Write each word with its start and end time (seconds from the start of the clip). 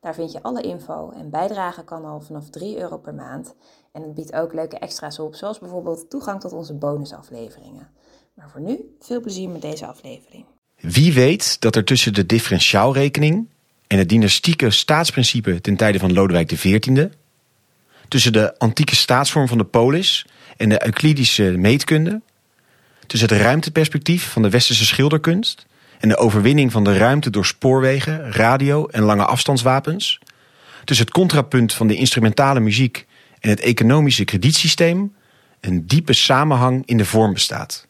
Daar 0.00 0.14
vind 0.14 0.32
je 0.32 0.42
alle 0.42 0.62
info 0.62 1.10
en 1.10 1.30
bijdragen 1.30 1.84
kan 1.84 2.04
al 2.04 2.20
vanaf 2.20 2.50
3 2.50 2.78
euro 2.78 2.98
per 2.98 3.14
maand. 3.14 3.54
En 3.92 4.02
het 4.02 4.14
biedt 4.14 4.32
ook 4.32 4.54
leuke 4.54 4.78
extra's 4.78 5.18
op, 5.18 5.34
zoals 5.34 5.58
bijvoorbeeld 5.58 6.10
toegang 6.10 6.40
tot 6.40 6.52
onze 6.52 6.74
bonusafleveringen. 6.74 7.88
Maar 8.34 8.50
voor 8.50 8.60
nu, 8.60 8.96
veel 9.00 9.20
plezier 9.20 9.48
met 9.48 9.62
deze 9.62 9.86
aflevering. 9.86 10.44
Wie 10.76 11.12
weet 11.12 11.60
dat 11.60 11.76
er 11.76 11.84
tussen 11.84 12.14
de 12.14 12.26
differentiaalrekening 12.26 13.48
en 13.86 13.98
het 13.98 14.08
dynastieke 14.08 14.70
staatsprincipe 14.70 15.60
ten 15.60 15.76
tijde 15.76 15.98
van 15.98 16.12
Lodewijk 16.12 16.46
XIV, 16.46 17.08
tussen 18.08 18.32
de 18.32 18.58
antieke 18.58 18.96
staatsvorm 18.96 19.48
van 19.48 19.58
de 19.58 19.64
polis 19.64 20.26
en 20.56 20.68
de 20.68 20.84
Euclidische 20.84 21.42
meetkunde, 21.42 22.20
tussen 23.06 23.28
het 23.28 23.38
ruimteperspectief 23.38 24.32
van 24.32 24.42
de 24.42 24.50
westerse 24.50 24.86
schilderkunst 24.86 25.66
en 26.00 26.08
de 26.08 26.16
overwinning 26.16 26.72
van 26.72 26.84
de 26.84 26.96
ruimte 26.96 27.30
door 27.30 27.46
spoorwegen, 27.46 28.32
radio 28.32 28.86
en 28.86 29.02
lange 29.02 29.24
afstandswapens, 29.24 30.18
tussen 30.84 31.06
het 31.06 31.14
contrapunt 31.14 31.72
van 31.72 31.86
de 31.86 31.94
instrumentale 31.94 32.60
muziek 32.60 33.06
en 33.40 33.50
het 33.50 33.60
economische 33.60 34.24
kredietsysteem, 34.24 35.14
een 35.60 35.86
diepe 35.86 36.12
samenhang 36.12 36.82
in 36.86 36.96
de 36.96 37.04
vorm 37.04 37.32
bestaat. 37.32 37.86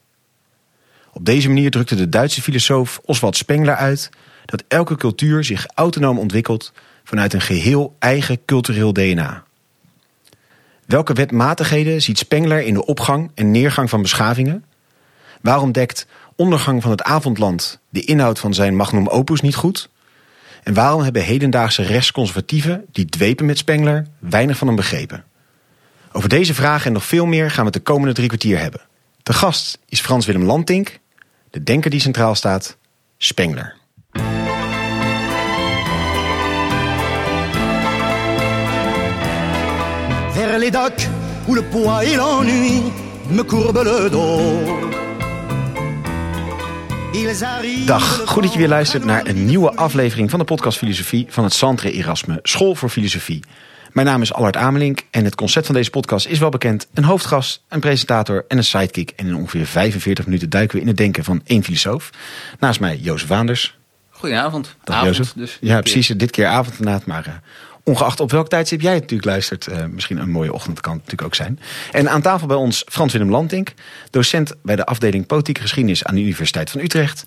Op 1.13 1.25
deze 1.25 1.49
manier 1.49 1.71
drukte 1.71 1.95
de 1.95 2.09
Duitse 2.09 2.43
filosoof 2.43 3.01
Oswald 3.05 3.37
Spengler 3.37 3.75
uit 3.75 4.11
dat 4.45 4.65
elke 4.69 4.97
cultuur 4.97 5.45
zich 5.45 5.67
autonoom 5.75 6.19
ontwikkelt 6.19 6.73
vanuit 7.05 7.33
een 7.33 7.41
geheel 7.41 7.97
eigen 7.99 8.45
cultureel 8.45 8.93
DNA. 8.93 9.45
Welke 10.87 11.13
wetmatigheden 11.13 12.03
ziet 12.03 12.19
Spengler 12.19 12.63
in 12.63 12.75
de 12.75 12.85
opgang 12.85 13.31
en 13.35 13.51
neergang 13.51 13.91
van 13.91 14.03
beschavingen? 14.03 14.65
Waarom 15.41 15.73
dekt 15.73 16.07
ondergang 16.41 16.83
van 16.83 16.91
het 16.91 17.03
avondland 17.03 17.81
de 17.89 18.05
inhoud 18.05 18.39
van 18.39 18.55
zijn 18.55 18.77
magnum 18.77 19.09
opus 19.09 19.41
niet 19.41 19.55
goed? 19.55 19.89
En 20.63 20.75
waarom 20.75 21.03
hebben 21.03 21.23
hedendaagse 21.23 21.83
rechtsconservatieven 21.83 22.85
die 22.93 23.07
dwepen 23.07 23.47
met 23.47 23.59
Spengler 23.59 24.07
weinig 24.19 24.57
van 24.57 24.67
hem 24.67 24.77
begrepen? 24.77 25.25
Over 26.13 26.29
deze 26.29 26.55
vragen 26.55 26.87
en 26.87 26.93
nog 26.93 27.05
veel 27.05 27.27
meer 27.27 27.51
gaan 27.51 27.65
we 27.65 27.71
het 27.71 27.73
de 27.73 27.93
komende 27.93 28.15
drie 28.15 28.29
kwartier 28.29 28.59
hebben. 28.59 28.81
De 29.23 29.33
gast 29.33 29.79
is 29.89 30.01
Frans 30.01 30.27
Willem 30.27 30.45
Lantink, 30.45 30.99
de 31.51 31.63
denker 31.63 31.91
die 31.91 32.01
centraal 32.01 32.35
staat, 32.35 32.77
Spengler. 33.19 33.79
Les 40.59 40.71
docks 40.71 41.09
où 41.47 41.55
le 41.55 41.63
me 43.31 43.43
le 43.85 44.11
dos. 44.11 45.00
Dag, 47.87 48.23
goed 48.27 48.43
dat 48.43 48.53
je 48.53 48.59
weer 48.59 48.69
luistert 48.69 49.05
naar 49.05 49.27
een 49.27 49.45
nieuwe 49.45 49.75
aflevering 49.75 50.31
van 50.31 50.39
de 50.39 50.45
podcast 50.45 50.79
Filosofie 50.79 51.27
van 51.29 51.45
het 51.45 51.53
Centre 51.53 51.93
Erasme, 51.93 52.39
School 52.43 52.75
voor 52.75 52.89
Filosofie. 52.89 53.45
Mijn 53.93 54.07
naam 54.07 54.23
is 54.23 54.33
Allard 54.33 54.57
Amelink 54.57 55.03
en 55.11 55.25
het 55.25 55.35
concept 55.35 55.67
van 55.67 55.75
deze 55.75 55.91
podcast 55.91 56.27
is 56.27 56.39
wel 56.39 56.49
bekend. 56.49 56.89
Een 56.95 57.05
hoofdgast, 57.05 57.65
een 57.69 57.81
presentator 57.81 58.45
en 58.49 58.57
een 58.57 58.65
sidekick. 58.65 59.13
En 59.17 59.27
in 59.27 59.37
ongeveer 59.37 59.67
45 59.67 60.25
minuten 60.25 60.51
duiken 60.51 60.77
we 60.77 60.83
in 60.83 60.89
het 60.89 60.97
denken 60.97 61.25
van 61.25 61.41
één 61.45 61.65
filosoof. 61.65 62.11
Naast 62.59 62.81
mij 62.81 62.97
Jozef 62.97 63.29
Waanders. 63.29 63.79
Goedenavond. 64.11 64.77
Dag 64.85 64.97
Avond, 64.97 65.17
Jozef. 65.17 65.33
dus 65.33 65.59
ja, 65.61 65.81
precies. 65.81 66.09
Dit 66.09 66.31
keer 66.31 66.47
avond 66.47 66.79
inderdaad, 66.79 67.07
maar 67.07 67.27
uh, 67.27 67.35
ongeacht 67.91 68.21
op 68.21 68.31
welk 68.31 68.49
tijdstip 68.49 68.81
jij 68.81 68.93
het 68.93 69.01
natuurlijk 69.01 69.29
luistert. 69.29 69.69
Uh, 69.69 69.85
misschien 69.91 70.19
een 70.19 70.31
mooie 70.31 70.53
ochtend 70.53 70.81
kan 70.81 70.93
het 70.93 71.01
natuurlijk 71.01 71.29
ook 71.29 71.35
zijn. 71.35 71.61
En 71.93 72.11
aan 72.11 72.23
tafel 72.23 72.47
bij 72.47 72.57
ons 72.57 72.85
Frans 72.89 73.13
Willem 73.13 73.31
Lantink. 73.31 73.73
Docent 74.11 74.55
bij 74.63 74.77
de 74.77 74.87
afdeling 74.87 75.27
Politieke 75.27 75.61
Geschiedenis 75.61 76.05
aan 76.05 76.15
de 76.15 76.21
Universiteit 76.21 76.71
van 76.71 76.81
Utrecht. 76.81 77.25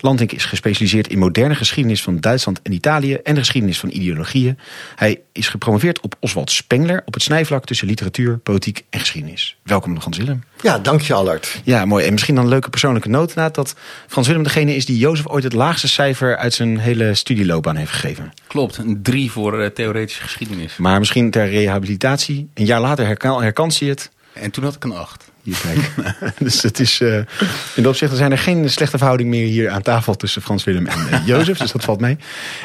Lantink 0.00 0.32
is 0.32 0.44
gespecialiseerd 0.44 1.08
in 1.08 1.18
moderne 1.18 1.54
geschiedenis 1.54 2.02
van 2.02 2.20
Duitsland 2.20 2.62
en 2.62 2.72
Italië. 2.72 3.14
En 3.14 3.34
de 3.34 3.40
geschiedenis 3.40 3.78
van 3.78 3.90
ideologieën. 3.90 4.58
Hij 4.94 5.20
is 5.32 5.48
gepromoveerd 5.48 6.00
op 6.00 6.14
Oswald 6.20 6.50
Spengler. 6.50 7.02
Op 7.04 7.14
het 7.14 7.22
snijvlak 7.22 7.64
tussen 7.64 7.86
literatuur, 7.86 8.38
politiek 8.38 8.84
en 8.90 9.00
geschiedenis. 9.00 9.56
Welkom 9.62 10.00
Frans 10.00 10.16
Willem. 10.16 10.44
Ja, 10.62 10.78
dank 10.78 11.00
je 11.00 11.14
Allard. 11.14 11.60
Ja, 11.64 11.84
mooi. 11.84 12.04
En 12.04 12.12
misschien 12.12 12.34
dan 12.34 12.44
een 12.44 12.50
leuke 12.50 12.70
persoonlijke 12.70 13.08
noot 13.08 13.34
na 13.34 13.48
dat 13.48 13.74
Frans 14.06 14.26
Willem 14.26 14.42
degene 14.42 14.74
is 14.74 14.86
die 14.86 14.98
Jozef 14.98 15.26
ooit 15.26 15.44
het 15.44 15.52
laagste 15.52 15.88
cijfer 15.88 16.36
uit 16.36 16.54
zijn 16.54 16.78
hele 16.78 17.14
studieloopbaan 17.14 17.76
heeft 17.76 17.90
gegeven. 17.90 18.32
Klopt, 18.46 18.76
een 18.76 19.02
drie 19.02 19.30
voor 19.30 19.60
uh, 19.60 19.66
theoretische 19.66 20.05
geschiedenis. 20.14 20.76
Maar 20.76 20.98
misschien 20.98 21.30
ter 21.30 21.48
rehabilitatie. 21.48 22.48
Een 22.54 22.64
jaar 22.64 22.80
later 22.80 23.06
herkan, 23.06 23.42
herkant 23.42 23.78
hij 23.78 23.88
het. 23.88 24.10
En 24.32 24.50
toen 24.50 24.64
had 24.64 24.74
ik 24.74 24.84
een 24.84 24.92
acht. 24.92 25.30
Hier, 25.46 25.56
kijk. 25.62 26.10
dus 26.38 26.62
het 26.62 26.80
is, 26.80 27.00
uh, 27.00 27.14
in 27.14 27.26
dat 27.74 27.86
opzicht 27.86 28.16
zijn 28.16 28.30
er 28.30 28.38
geen 28.38 28.70
slechte 28.70 28.96
verhouding 28.96 29.28
meer 29.28 29.46
hier 29.46 29.70
aan 29.70 29.82
tafel 29.82 30.14
tussen 30.14 30.42
Frans 30.42 30.64
Willem 30.64 30.86
en 30.86 30.98
uh, 31.10 31.26
Jozef. 31.26 31.58
Dus 31.58 31.72
dat 31.72 31.84
valt 31.84 32.00
mee. 32.00 32.18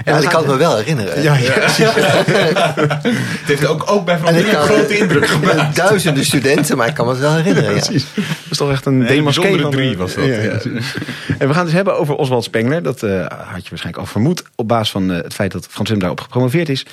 En 0.03 0.14
ja, 0.14 0.19
ik 0.19 0.30
kan 0.30 0.42
het 0.42 0.52
me 0.52 0.58
wel 0.58 0.78
herinneren. 0.78 1.22
Ja, 1.22 1.36
ja, 1.36 1.53
ja. 1.78 1.91
het 2.74 3.47
heeft 3.47 3.66
ook, 3.66 3.91
ook 3.91 4.06
bij 4.06 4.18
Frans 4.18 4.38
Willem 4.38 4.56
een 4.56 4.62
grote 4.62 4.97
indruk 4.97 5.28
gemaakt. 5.36 5.75
Duizenden 5.75 6.25
studenten, 6.25 6.78
maar 6.78 6.88
ik 6.88 6.94
kan 6.94 7.06
me 7.06 7.12
het 7.12 7.22
wel 7.22 7.36
herinneren. 7.36 7.75
Ja, 7.75 7.80
precies. 7.80 8.06
Dat 8.14 8.25
is 8.50 8.58
toch 8.58 8.72
echt 8.72 8.86
een 8.86 9.06
demasqué 9.06 9.70
drie 9.70 9.97
was 9.97 10.14
dat. 10.14 10.25
en 10.25 10.62
we 11.38 11.38
gaan 11.38 11.56
het 11.56 11.64
dus 11.64 11.74
hebben 11.74 11.97
over 11.97 12.16
Oswald 12.16 12.44
Spengler. 12.44 12.84
Dat 12.84 13.03
uh, 13.03 13.12
had 13.28 13.64
je 13.64 13.70
waarschijnlijk 13.70 13.97
al 13.97 14.06
vermoed 14.06 14.44
op 14.56 14.68
basis 14.68 14.91
van 14.91 15.09
het 15.09 15.34
feit 15.34 15.52
dat 15.52 15.68
Frans 15.70 15.88
Willem 15.88 16.00
daarop 16.00 16.22
gepromoveerd 16.22 16.70
is. 16.70 16.86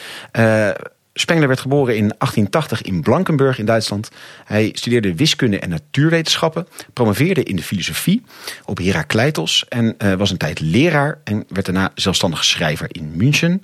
Spengler 1.21 1.49
werd 1.49 1.61
geboren 1.61 1.97
in 1.97 2.09
1880 2.19 2.83
in 2.83 3.01
Blankenburg 3.01 3.59
in 3.59 3.65
Duitsland. 3.65 4.09
Hij 4.45 4.71
studeerde 4.73 5.15
wiskunde 5.15 5.59
en 5.59 5.69
natuurwetenschappen, 5.69 6.67
promoveerde 6.93 7.43
in 7.43 7.57
de 7.57 7.63
filosofie 7.63 8.23
op 8.65 8.79
Herakleitos 8.79 9.65
en 9.69 9.95
uh, 9.99 10.15
was 10.15 10.31
een 10.31 10.37
tijd 10.37 10.61
leraar 10.61 11.21
en 11.25 11.45
werd 11.49 11.67
daarna 11.67 11.91
zelfstandig 11.95 12.45
schrijver 12.45 12.87
in 12.91 13.17
München. 13.17 13.63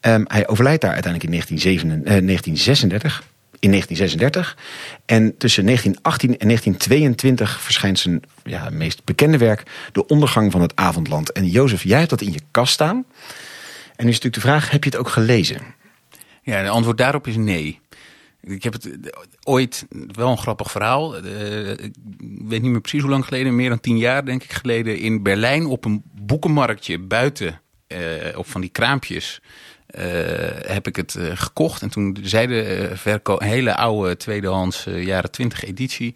Um, 0.00 0.24
hij 0.26 0.48
overlijdt 0.48 0.80
daar 0.80 0.92
uiteindelijk 0.92 1.32
in 1.32 1.38
1936. 1.38 3.22
In 3.58 3.70
1936. 3.70 4.56
En 5.06 5.36
tussen 5.38 5.64
1918 5.64 6.30
en 6.38 6.46
1922 6.46 7.60
verschijnt 7.60 7.98
zijn 7.98 8.22
ja, 8.44 8.68
meest 8.70 9.04
bekende 9.04 9.38
werk, 9.38 9.62
De 9.92 10.06
ondergang 10.06 10.52
van 10.52 10.60
het 10.60 10.76
avondland. 10.76 11.32
En 11.32 11.46
Jozef, 11.46 11.82
jij 11.82 11.98
hebt 11.98 12.10
dat 12.10 12.20
in 12.20 12.32
je 12.32 12.40
kast 12.50 12.72
staan. 12.72 13.04
En 13.96 14.04
nu 14.04 14.10
is 14.10 14.20
natuurlijk 14.20 14.34
de 14.34 14.40
vraag, 14.40 14.70
heb 14.70 14.84
je 14.84 14.90
het 14.90 14.98
ook 14.98 15.08
gelezen? 15.08 15.80
Ja, 16.42 16.56
het 16.56 16.68
antwoord 16.68 16.98
daarop 16.98 17.26
is 17.26 17.36
nee. 17.36 17.80
Ik 18.40 18.62
heb 18.62 18.72
het 18.72 18.88
ooit, 19.42 19.86
wel 20.06 20.30
een 20.30 20.38
grappig 20.38 20.70
verhaal. 20.70 21.24
Uh, 21.24 21.70
ik 21.70 21.94
weet 22.44 22.62
niet 22.62 22.70
meer 22.70 22.80
precies 22.80 23.00
hoe 23.00 23.10
lang 23.10 23.24
geleden, 23.24 23.56
meer 23.56 23.68
dan 23.68 23.80
tien 23.80 23.98
jaar 23.98 24.24
denk 24.24 24.42
ik 24.42 24.52
geleden, 24.52 24.98
in 24.98 25.22
Berlijn 25.22 25.66
op 25.66 25.84
een 25.84 26.02
boekenmarktje 26.12 26.98
buiten, 26.98 27.60
uh, 27.88 27.98
op 28.38 28.46
van 28.46 28.60
die 28.60 28.70
kraampjes. 28.70 29.40
Heb 30.66 30.86
ik 30.86 30.96
het 30.96 31.18
gekocht. 31.34 31.82
En 31.82 31.90
toen 31.90 32.18
zei 32.22 32.46
de 32.46 32.90
verkoper, 32.94 33.46
een 33.46 33.52
hele 33.52 33.76
oude 33.76 34.16
tweedehands 34.16 34.84
jaren 34.84 35.30
twintig 35.30 35.64
editie. 35.64 36.14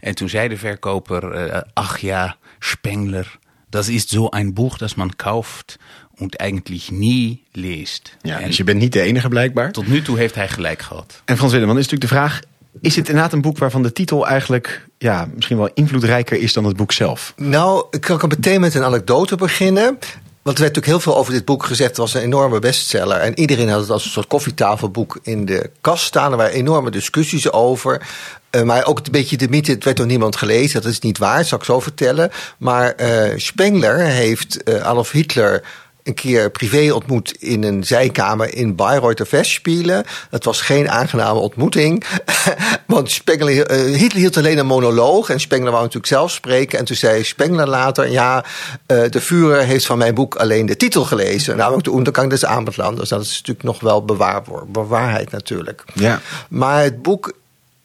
En 0.00 0.14
toen 0.14 0.28
zei 0.28 0.48
de 0.48 0.56
verkoper, 0.56 1.64
ach 1.72 1.98
ja, 1.98 2.36
Spengler, 2.58 3.38
dat 3.70 3.86
is 3.86 4.06
zo 4.06 4.26
een 4.30 4.54
boek 4.54 4.78
dat 4.78 4.96
man 4.96 5.16
kauft 5.16 5.78
und 6.18 6.34
eigenlijk 6.34 6.90
nie 6.90 7.44
leest. 7.52 8.16
Ja, 8.22 8.40
en 8.40 8.46
dus 8.46 8.56
je 8.56 8.64
bent 8.64 8.78
niet 8.78 8.92
de 8.92 9.00
enige 9.00 9.28
blijkbaar. 9.28 9.72
Tot 9.72 9.86
nu 9.86 10.02
toe 10.02 10.18
heeft 10.18 10.34
hij 10.34 10.48
gelijk 10.48 10.82
gehad. 10.82 11.22
En 11.24 11.36
Frans 11.36 11.52
Willem, 11.52 11.68
dan 11.68 11.78
is 11.78 11.88
natuurlijk 11.88 12.10
de 12.10 12.16
vraag... 12.16 12.40
is 12.80 12.96
het 12.96 13.08
inderdaad 13.08 13.32
een 13.32 13.40
boek 13.40 13.58
waarvan 13.58 13.82
de 13.82 13.92
titel 13.92 14.26
eigenlijk... 14.26 14.86
Ja, 14.98 15.28
misschien 15.34 15.56
wel 15.56 15.70
invloedrijker 15.74 16.40
is 16.40 16.52
dan 16.52 16.64
het 16.64 16.76
boek 16.76 16.92
zelf? 16.92 17.32
Nou, 17.36 17.86
ik 17.90 18.00
kan 18.00 18.28
meteen 18.28 18.60
met 18.60 18.74
een 18.74 18.84
anekdote 18.84 19.36
beginnen. 19.36 19.98
Want 20.42 20.60
er 20.60 20.64
werd 20.64 20.76
natuurlijk 20.76 21.04
heel 21.04 21.12
veel 21.12 21.20
over 21.20 21.32
dit 21.32 21.44
boek 21.44 21.64
gezegd. 21.64 21.88
Het 21.88 21.98
was 21.98 22.14
een 22.14 22.22
enorme 22.22 22.58
bestseller. 22.58 23.16
En 23.16 23.38
iedereen 23.38 23.68
had 23.68 23.80
het 23.80 23.90
als 23.90 24.04
een 24.04 24.10
soort 24.10 24.26
koffietafelboek 24.26 25.18
in 25.22 25.44
de 25.44 25.70
kast 25.80 26.04
staan. 26.04 26.30
Er 26.30 26.36
waren 26.36 26.52
enorme 26.52 26.90
discussies 26.90 27.52
over. 27.52 28.06
Uh, 28.50 28.62
maar 28.62 28.86
ook 28.86 28.98
een 28.98 29.12
beetje 29.12 29.36
de 29.36 29.48
mythe, 29.48 29.72
het 29.72 29.84
werd 29.84 29.96
door 29.96 30.06
niemand 30.06 30.36
gelezen. 30.36 30.82
Dat 30.82 30.90
is 30.90 30.98
niet 30.98 31.18
waar, 31.18 31.36
dat 31.36 31.46
zal 31.46 31.58
ik 31.58 31.64
zo 31.64 31.80
vertellen. 31.80 32.30
Maar 32.58 32.94
uh, 33.00 33.32
Spengler 33.36 33.98
heeft 33.98 34.68
uh, 34.68 34.82
Adolf 34.82 35.10
Hitler 35.10 35.62
een 36.08 36.14
keer 36.14 36.50
privé 36.50 36.92
ontmoet 36.94 37.36
in 37.38 37.62
een 37.62 37.84
zijkamer 37.84 38.54
in 38.54 38.74
Bayreuther 38.74 39.26
Festspielen. 39.26 40.04
Het 40.30 40.44
was 40.44 40.60
geen 40.60 40.90
aangename 40.90 41.38
ontmoeting. 41.38 42.04
Want 42.86 43.10
Spengler, 43.10 43.66
eh, 43.66 43.78
Hitler 43.78 44.20
hield 44.20 44.36
alleen 44.36 44.58
een 44.58 44.66
monoloog. 44.66 45.30
En 45.30 45.40
Spengler 45.40 45.70
wou 45.70 45.82
natuurlijk 45.82 46.12
zelf 46.12 46.30
spreken. 46.30 46.78
En 46.78 46.84
toen 46.84 46.96
zei 46.96 47.24
Spengler 47.24 47.68
later: 47.68 48.10
Ja, 48.10 48.44
eh, 48.86 49.02
de 49.10 49.20
Führer 49.20 49.62
heeft 49.62 49.86
van 49.86 49.98
mijn 49.98 50.14
boek 50.14 50.34
alleen 50.34 50.66
de 50.66 50.76
titel 50.76 51.04
gelezen. 51.04 51.56
Namelijk 51.56 51.84
de 51.84 51.96
Untergang 51.96 52.30
des 52.30 52.44
Abendlandes. 52.44 53.08
Dat 53.08 53.22
is 53.22 53.36
natuurlijk 53.36 53.62
nog 53.62 53.80
wel 53.80 54.04
bewaar, 54.04 54.42
bewaarheid 54.68 55.30
natuurlijk. 55.30 55.84
Ja. 55.94 56.20
Maar 56.48 56.82
het 56.82 57.02
boek 57.02 57.32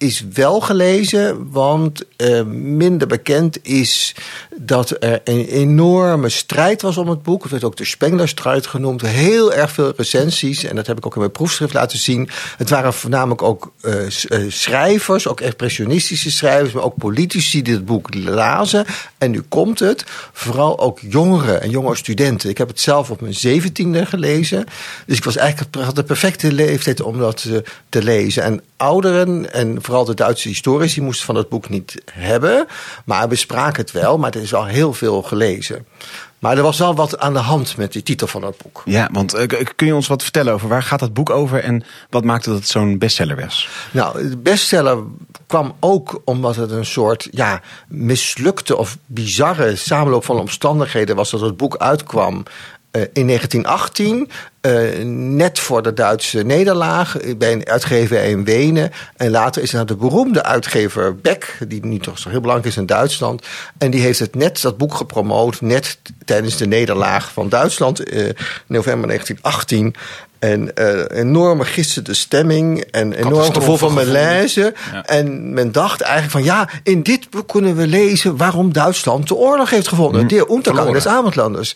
is 0.03 0.23
wel 0.33 0.59
gelezen, 0.59 1.51
want 1.51 2.03
uh, 2.17 2.43
minder 2.51 3.07
bekend 3.07 3.65
is 3.67 4.15
dat 4.55 4.95
er 4.99 5.21
een 5.23 5.45
enorme 5.45 6.29
strijd 6.29 6.81
was 6.81 6.97
om 6.97 7.09
het 7.09 7.23
boek. 7.23 7.41
Het 7.41 7.51
werd 7.51 7.63
ook 7.63 7.77
de 7.77 7.85
Spenglerstrijd 7.85 8.67
genoemd. 8.67 9.01
Heel 9.01 9.53
erg 9.53 9.71
veel 9.71 9.93
recensies, 9.97 10.63
en 10.63 10.75
dat 10.75 10.87
heb 10.87 10.97
ik 10.97 11.05
ook 11.05 11.13
in 11.13 11.19
mijn 11.19 11.31
proefschrift 11.31 11.73
laten 11.73 11.97
zien. 11.97 12.29
Het 12.57 12.69
waren 12.69 12.93
voornamelijk 12.93 13.41
ook 13.41 13.71
uh, 13.81 13.93
schrijvers, 14.47 15.27
ook 15.27 15.41
expressionistische 15.41 16.31
schrijvers, 16.31 16.73
maar 16.73 16.83
ook 16.83 16.97
politici 16.97 17.61
die 17.61 17.73
het 17.73 17.85
boek 17.85 18.13
lazen. 18.13 18.85
En 19.17 19.31
nu 19.31 19.41
komt 19.41 19.79
het, 19.79 20.03
vooral 20.33 20.79
ook 20.79 20.99
jongeren 21.01 21.61
en 21.61 21.69
jonge 21.69 21.95
studenten. 21.95 22.49
Ik 22.49 22.57
heb 22.57 22.67
het 22.67 22.79
zelf 22.79 23.09
op 23.09 23.21
mijn 23.21 23.33
zeventiende 23.33 24.05
gelezen. 24.05 24.65
Dus 25.05 25.17
ik 25.17 25.23
was 25.23 25.35
eigenlijk 25.35 25.75
had 25.75 25.95
de 25.95 26.03
perfecte 26.03 26.51
leeftijd 26.51 27.01
om 27.01 27.17
dat 27.17 27.45
uh, 27.47 27.57
te 27.89 28.03
lezen. 28.03 28.43
En 28.43 28.61
ouderen 28.77 29.53
en 29.53 29.77
vooral 29.81 29.92
de 30.01 30.13
Duitse 30.13 30.47
historici 30.47 31.01
moesten 31.01 31.25
van 31.25 31.35
het 31.35 31.49
boek 31.49 31.69
niet 31.69 32.01
hebben. 32.11 32.67
Maar 33.05 33.27
bespraken 33.27 33.81
het 33.81 33.91
wel, 33.91 34.17
maar 34.17 34.33
er 34.35 34.41
is 34.41 34.53
al 34.53 34.65
heel 34.65 34.93
veel 34.93 35.21
gelezen. 35.21 35.85
Maar 36.43 36.57
er 36.57 36.63
was 36.63 36.77
wel 36.77 36.95
wat 36.95 37.19
aan 37.19 37.33
de 37.33 37.39
hand 37.39 37.77
met 37.77 37.93
die 37.93 38.03
titel 38.03 38.27
van 38.27 38.43
het 38.43 38.57
boek. 38.57 38.81
Ja, 38.85 39.09
want 39.11 39.35
uh, 39.35 39.47
kun 39.75 39.87
je 39.87 39.95
ons 39.95 40.07
wat 40.07 40.23
vertellen 40.23 40.53
over 40.53 40.67
waar 40.67 40.83
gaat 40.83 40.99
dat 40.99 41.13
boek 41.13 41.29
over 41.29 41.59
en 41.59 41.83
wat 42.09 42.23
maakte 42.23 42.49
dat 42.49 42.57
het 42.57 42.67
zo'n 42.67 42.97
bestseller 42.97 43.41
was? 43.41 43.69
Nou, 43.91 44.29
de 44.29 44.37
bestseller 44.37 44.97
kwam 45.47 45.73
ook 45.79 46.21
omdat 46.25 46.55
het 46.55 46.71
een 46.71 46.85
soort 46.85 47.27
ja, 47.31 47.61
mislukte 47.87 48.77
of 48.77 48.97
bizarre 49.05 49.75
samenloop 49.75 50.25
van 50.25 50.39
omstandigheden 50.39 51.15
was 51.15 51.29
dat 51.29 51.41
het 51.41 51.57
boek 51.57 51.77
uitkwam. 51.77 52.43
Uh, 52.95 53.01
in 53.13 53.27
1918, 53.27 54.29
uh, 54.61 55.05
net 55.05 55.59
voor 55.59 55.81
de 55.81 55.93
Duitse 55.93 56.43
nederlaag, 56.43 57.17
bij 57.37 57.51
een 57.51 57.67
uitgever 57.67 58.23
in 58.23 58.43
Wenen. 58.43 58.91
En 59.17 59.31
later 59.31 59.61
is 59.61 59.71
naar 59.71 59.85
de 59.85 59.95
beroemde 59.95 60.43
uitgever 60.43 61.15
Beck, 61.15 61.57
die 61.67 61.85
nu 61.85 61.99
toch 61.99 62.19
zo 62.19 62.29
heel 62.29 62.39
belangrijk 62.39 62.71
is 62.71 62.77
in 62.77 62.85
Duitsland. 62.85 63.45
En 63.77 63.91
die 63.91 64.01
heeft 64.01 64.19
het 64.19 64.35
net, 64.35 64.61
dat 64.61 64.77
boek 64.77 64.93
gepromoot, 64.93 65.61
net 65.61 65.97
tijdens 66.25 66.57
de 66.57 66.67
nederlaag 66.67 67.31
van 67.31 67.49
Duitsland, 67.49 68.03
november 68.67 69.07
1918. 69.07 69.95
En 70.43 70.71
uh, 70.75 71.19
enorme 71.19 71.65
gisterde 71.65 72.13
stemming 72.13 72.81
en 72.81 73.13
enorm 73.13 73.53
gevoel 73.53 73.77
van 73.77 73.93
malaise. 73.93 74.73
Ja. 74.91 75.05
En 75.05 75.53
men 75.53 75.71
dacht 75.71 76.01
eigenlijk 76.01 76.31
van 76.31 76.43
ja, 76.43 76.69
in 76.83 77.03
dit 77.03 77.29
boek 77.29 77.47
kunnen 77.47 77.75
we 77.75 77.87
lezen 77.87 78.37
waarom 78.37 78.73
Duitsland 78.73 79.27
de 79.27 79.35
oorlog 79.35 79.69
heeft 79.69 79.87
gevonden. 79.87 80.21
Mm. 80.21 80.27
De 80.27 80.47
Untergang 80.51 80.91
des 80.91 81.07
Abendlandes. 81.07 81.75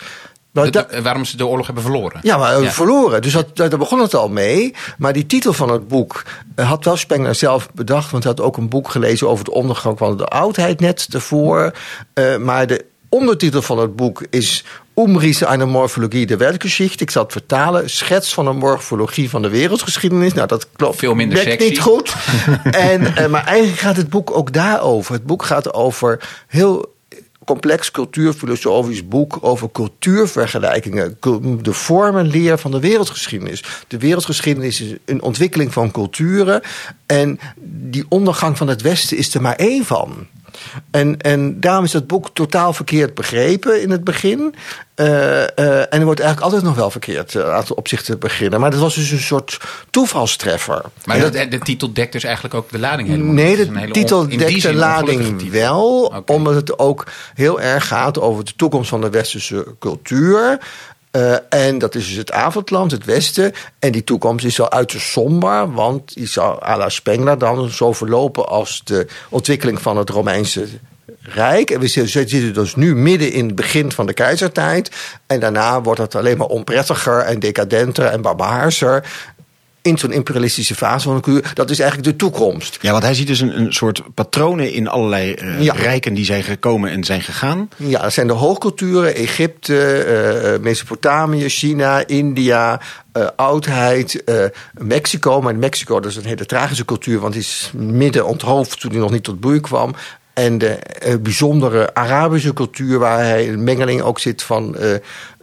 Maar 0.52 0.72
de, 0.72 0.86
de, 0.90 1.02
waarom 1.02 1.26
ze 1.26 1.38
de 1.38 1.48
oorlog 1.48 1.66
hebben 1.66 1.84
verloren. 1.84 2.20
Ja, 2.24 2.38
maar 2.38 2.62
ja. 2.62 2.72
verloren. 2.72 3.22
Dus 3.22 3.34
dat, 3.34 3.56
daar 3.56 3.78
begon 3.78 4.00
het 4.00 4.16
al 4.16 4.30
mee. 4.30 4.74
Maar 4.98 5.14
die 5.14 5.26
titel 5.26 5.54
van 5.54 5.72
het 5.72 5.88
boek 5.88 6.24
had 6.56 6.86
wel 6.86 6.98
Spengler 6.98 7.36
zelf 7.36 7.70
bedacht. 7.74 8.12
Want 8.12 8.24
hij 8.24 8.34
had 8.36 8.46
ook 8.46 8.58
een 8.58 8.70
boek 8.70 8.90
gelezen 8.90 9.30
over 9.30 9.46
de 9.46 9.52
ondergang 9.52 9.98
van 9.98 10.18
de 10.18 10.26
oudheid 10.26 10.80
net 10.80 11.08
ervoor. 11.12 11.74
Uh, 12.14 12.38
maar 12.38 12.68
de 12.68 12.86
ondertitel 13.10 13.62
van 13.62 13.80
het 13.80 13.96
boek 13.96 14.26
is 14.30 14.64
Umrisse 14.96 15.46
eine 15.46 15.66
Morphologie 15.66 16.26
der 16.26 16.38
Weltgeschichte. 16.38 17.04
Ik 17.04 17.12
zal 17.12 17.24
het 17.24 17.32
vertalen. 17.32 17.90
Schets 17.90 18.34
van 18.34 18.48
een 18.48 18.58
morfologie 18.58 19.30
van 19.30 19.42
de 19.42 19.50
wereldgeschiedenis. 19.50 20.34
Nou, 20.34 20.48
dat 20.48 20.68
klopt. 20.76 20.98
Veel 20.98 21.14
minder 21.14 21.38
sexy. 21.38 21.68
niet 21.70 21.80
goed. 21.80 22.16
en, 22.72 23.32
maar 23.32 23.46
eigenlijk 23.46 23.80
gaat 23.80 23.98
het 23.98 24.10
boek 24.10 24.38
ook 24.38 24.54
daarover. 24.54 25.14
Het 25.14 25.26
boek 25.26 25.44
gaat 25.44 25.74
over 25.74 26.20
heel 26.48 26.96
complex 27.48 27.92
cultuurfilosofisch 27.92 29.08
boek 29.08 29.38
over 29.42 29.72
cultuurvergelijkingen. 29.72 31.18
De 31.62 31.74
vormenleer 31.74 32.58
van 32.58 32.72
de 32.72 32.80
wereldgeschiedenis. 32.80 33.64
De 33.88 33.98
wereldgeschiedenis 33.98 34.82
is 34.82 34.96
een 35.06 35.22
ontwikkeling 35.22 35.74
van 35.74 35.92
culturen. 35.92 36.62
En 37.06 37.40
die 37.66 38.06
ondergang 38.10 38.58
van 38.58 38.68
het 38.68 38.82
Westen 38.82 39.18
is 39.18 39.34
er 39.34 39.42
maar 39.42 39.56
één 39.56 39.86
van. 39.86 40.28
En, 40.92 41.18
en 41.18 41.60
daarom 41.60 41.84
is 41.84 41.94
het 41.94 42.08
boek 42.08 42.30
totaal 42.34 42.74
verkeerd 42.74 43.14
begrepen 43.14 43.82
in 43.82 43.90
het 43.90 44.04
begin. 44.04 44.56
Uh, 44.96 45.06
uh, 45.08 45.44
en 45.80 45.88
er 45.90 46.04
wordt 46.04 46.20
eigenlijk 46.20 46.42
altijd 46.42 46.64
nog 46.64 46.76
wel 46.76 46.92
verkeerd 46.92 47.34
uh, 47.34 47.62
op 47.76 47.88
zich 47.88 48.04
te 48.04 48.18
beginnen. 48.18 48.60
Maar 48.60 48.72
dat 48.72 48.80
was 48.80 48.96
dus 48.96 49.12
een 49.12 49.20
soort 49.20 49.60
toevalstreffer. 49.90 50.82
Maar 51.06 51.32
de, 51.32 51.60
titel 51.60 51.94
dekt 51.94 52.12
dus 52.12 52.24
eigenlijk 52.24 52.54
ook 52.56 52.72
de 52.72 52.80
lading 52.80 53.08
helemaal 53.08 53.34
Nee, 53.34 53.56
de 53.56 53.92
titel 53.92 54.28
dekt 54.28 54.62
de 54.62 54.74
lading 54.74 55.52
wel. 55.52 56.04
Okay. 56.04 56.36
Omdat 56.36 56.56
het 56.56 56.80
ook 56.80 57.06
heel 57.34 57.62
erg 57.62 57.88
gaat 57.88 58.20
over 58.20 58.46
de 58.46 58.56
toekomst 58.56 58.90
van 58.90 59.02
de 59.02 59.10
westerse 59.10 59.76
cultuur. 59.80 60.60
Uh, 61.18 61.36
en 61.50 61.78
dat 61.78 61.96
is 61.96 62.08
dus 62.08 62.16
het 62.16 62.32
avondland, 62.32 62.92
het 62.92 63.06
westen. 63.06 63.54
En 63.80 63.92
die 63.92 64.04
toekomst 64.04 64.46
is 64.46 64.62
al 64.62 64.72
uiterst 64.72 65.08
somber, 65.08 65.74
want 65.74 66.14
die 66.14 66.28
zal 66.28 66.64
à 66.64 66.78
la 66.78 66.90
Spengler 66.90 67.38
dan 67.38 67.70
zo 67.70 67.94
verlopen 67.94 68.48
als 68.48 68.82
de 68.84 69.08
ontwikkeling 69.30 69.82
van 69.82 69.98
het 69.98 70.10
Romeinse 70.10 70.68
Rijk. 71.22 71.72
En 71.72 71.80
we 71.80 71.88
zitten 71.88 72.54
dus 72.54 72.76
nu 72.76 72.96
midden 72.96 73.32
in 73.32 73.46
het 73.46 73.56
begin 73.56 73.92
van 73.92 74.06
de 74.06 74.14
keizertijd. 74.14 74.92
En 75.28 75.40
daarna 75.40 75.82
wordt 75.82 76.00
het 76.00 76.16
alleen 76.16 76.38
maar 76.38 76.48
onprettiger 76.48 77.20
en 77.20 77.40
decadenter 77.40 78.06
en 78.06 78.22
barbaarser 78.22 79.04
in 79.88 79.98
zo'n 79.98 80.12
imperialistische 80.12 80.76
fase 80.76 81.08
van 81.10 81.22
cultuur. 81.22 81.52
Dat 81.54 81.70
is 81.70 81.80
eigenlijk 81.80 82.10
de 82.10 82.16
toekomst. 82.16 82.78
Ja, 82.82 82.92
want 82.92 83.04
hij 83.04 83.14
ziet 83.14 83.28
dus 83.28 83.40
een, 83.40 83.60
een 83.60 83.74
soort 83.74 84.02
patronen 84.14 84.72
in 84.74 84.88
allerlei 84.88 85.36
uh, 85.42 85.62
ja. 85.62 85.74
rijken 85.74 86.14
die 86.14 86.26
zijn 86.26 86.44
gekomen 86.44 86.92
en 86.92 87.04
zijn 87.04 87.22
gegaan. 87.22 87.70
Ja, 87.76 88.02
dat 88.02 88.14
zijn 88.14 88.28
de 88.28 88.34
hoogculturen. 88.34 89.16
Egypte, 89.16 90.06
uh, 90.56 90.64
Mesopotamië, 90.64 91.50
China, 91.50 92.08
India, 92.08 92.82
uh, 93.18 93.28
oudheid, 93.36 94.24
uh, 94.26 94.36
Mexico. 94.74 95.42
Maar 95.42 95.56
Mexico 95.56 96.00
dat 96.00 96.12
is 96.12 96.18
een 96.18 96.26
hele 96.26 96.46
tragische 96.46 96.86
cultuur, 96.86 97.20
want 97.20 97.34
die 97.34 97.42
is 97.42 97.72
midden 97.76 98.26
onthoofd 98.26 98.80
toen 98.80 98.92
hij 98.92 99.00
nog 99.00 99.12
niet 99.12 99.24
tot 99.24 99.40
bloei 99.40 99.60
kwam. 99.60 99.96
En 100.34 100.58
de 100.58 100.80
uh, 101.08 101.16
bijzondere 101.22 101.94
Arabische 101.94 102.54
cultuur, 102.54 103.00
waar 103.00 103.20
hij 103.20 103.50
een 103.50 103.64
mengeling 103.64 104.02
ook 104.02 104.20
zit 104.20 104.44
van 104.44 104.76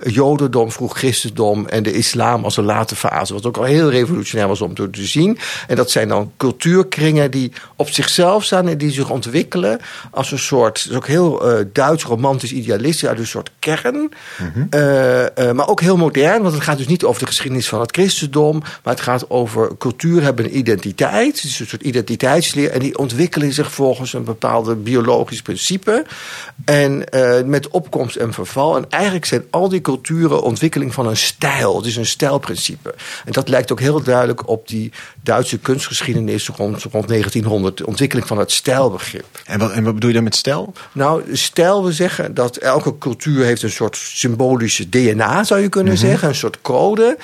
Jodendom, 0.02 0.72
vroeg 0.72 0.98
Christendom 0.98 1.66
en 1.66 1.82
de 1.82 1.92
islam 1.92 2.44
als 2.44 2.56
een 2.56 2.64
late 2.64 2.96
fase. 2.96 3.32
Wat 3.32 3.46
ook 3.46 3.56
al 3.56 3.64
heel 3.64 3.90
revolutionair 3.90 4.48
was 4.48 4.60
om 4.60 4.74
te, 4.74 4.88
zien. 4.92 5.38
En 5.68 5.76
dat 5.76 5.90
zijn 5.90 6.08
dan 6.08 6.32
cultuurkringen 6.36 7.30
die 7.30 7.52
op 7.76 7.88
zichzelf 7.88 8.44
staan 8.44 8.68
en 8.68 8.78
die 8.78 8.90
zich 8.90 9.10
ontwikkelen 9.10 9.80
als 10.10 10.32
een 10.32 10.38
soort, 10.38 10.82
dat 10.82 10.90
is 10.90 10.96
ook 10.96 11.06
heel 11.06 11.58
uh, 11.58 11.64
Duits, 11.72 12.04
romantisch, 12.04 12.52
idealistisch, 12.52 13.08
uit 13.08 13.18
een 13.18 13.26
soort 13.26 13.50
kern. 13.58 13.94
Mm 13.94 14.10
-hmm. 14.52 15.56
maar 15.56 15.68
ook 15.68 15.80
heel 15.80 15.96
modern, 15.96 16.42
want 16.42 16.54
het 16.54 16.62
gaat 16.62 16.78
dus 16.78 16.86
niet 16.86 17.04
over 17.04 17.20
de 17.20 17.26
geschiedenis 17.26 17.68
van 17.68 17.80
het 17.80 17.92
christendom, 17.92 18.58
maar 18.58 18.94
het 18.94 19.02
gaat 19.02 19.30
over 19.30 19.76
cultuur 19.78 20.22
hebben 20.22 20.44
een 20.44 20.56
identiteit. 20.56 21.36
Het 21.36 21.44
is 21.44 21.60
een 21.60 21.66
soort 21.66 21.82
identiteitsleer 21.82 22.70
en 22.70 22.80
die 22.80 22.98
ontwikkelen 22.98 23.52
zich 23.52 23.72
volgens 23.72 24.12
een 24.12 24.24
bepaalde 24.24 24.74
biologisch 24.74 25.42
principe. 25.42 26.04
En 26.64 27.04
met 27.46 27.68
opkomst 27.68 28.16
en 28.16 28.32
verval. 28.32 28.76
En 28.76 28.84
eigenlijk 28.88 29.24
zijn 29.24 29.44
al 29.50 29.68
die 29.68 29.80
culturen 29.84 30.42
ontwikkeling 30.42 30.94
van 30.94 31.06
een 31.06 31.16
stijl. 31.16 31.76
Het 31.76 31.86
is 31.86 31.96
een 31.96 32.06
stijlprincipe. 32.06 32.94
En 33.24 33.32
dat 33.32 33.48
lijkt 33.48 33.72
ook 33.72 33.80
heel 33.80 34.02
duidelijk 34.02 34.48
op 34.48 34.68
die 34.68 34.92
Duitse 35.22 35.58
kunstgeschiedenis 35.58 36.48
rond, 36.48 36.82
rond 36.82 37.08
1900. 37.08 37.76
De 37.76 37.86
ontwikkeling 37.86 38.26
van 38.26 38.38
het 38.38 38.52
stijlbegrip. 38.52 39.24
En 39.44 39.58
wat, 39.58 39.70
en 39.70 39.84
wat 39.84 39.94
bedoel 39.94 40.08
je 40.08 40.14
dan 40.14 40.24
met 40.24 40.34
stijl? 40.34 40.72
Nou, 40.92 41.36
stijl 41.36 41.82
wil 41.82 41.92
zeggen 41.92 42.34
dat 42.34 42.56
elke 42.56 42.98
cultuur 42.98 43.44
heeft 43.44 43.62
een 43.62 43.70
soort 43.70 43.96
symbolische 43.96 44.88
DNA, 44.88 45.44
zou 45.44 45.60
je 45.60 45.68
kunnen 45.68 45.92
mm 45.92 45.98
-hmm. 45.98 46.08
zeggen. 46.08 46.28
Een 46.28 46.34
soort 46.34 46.58
code. 46.62 47.16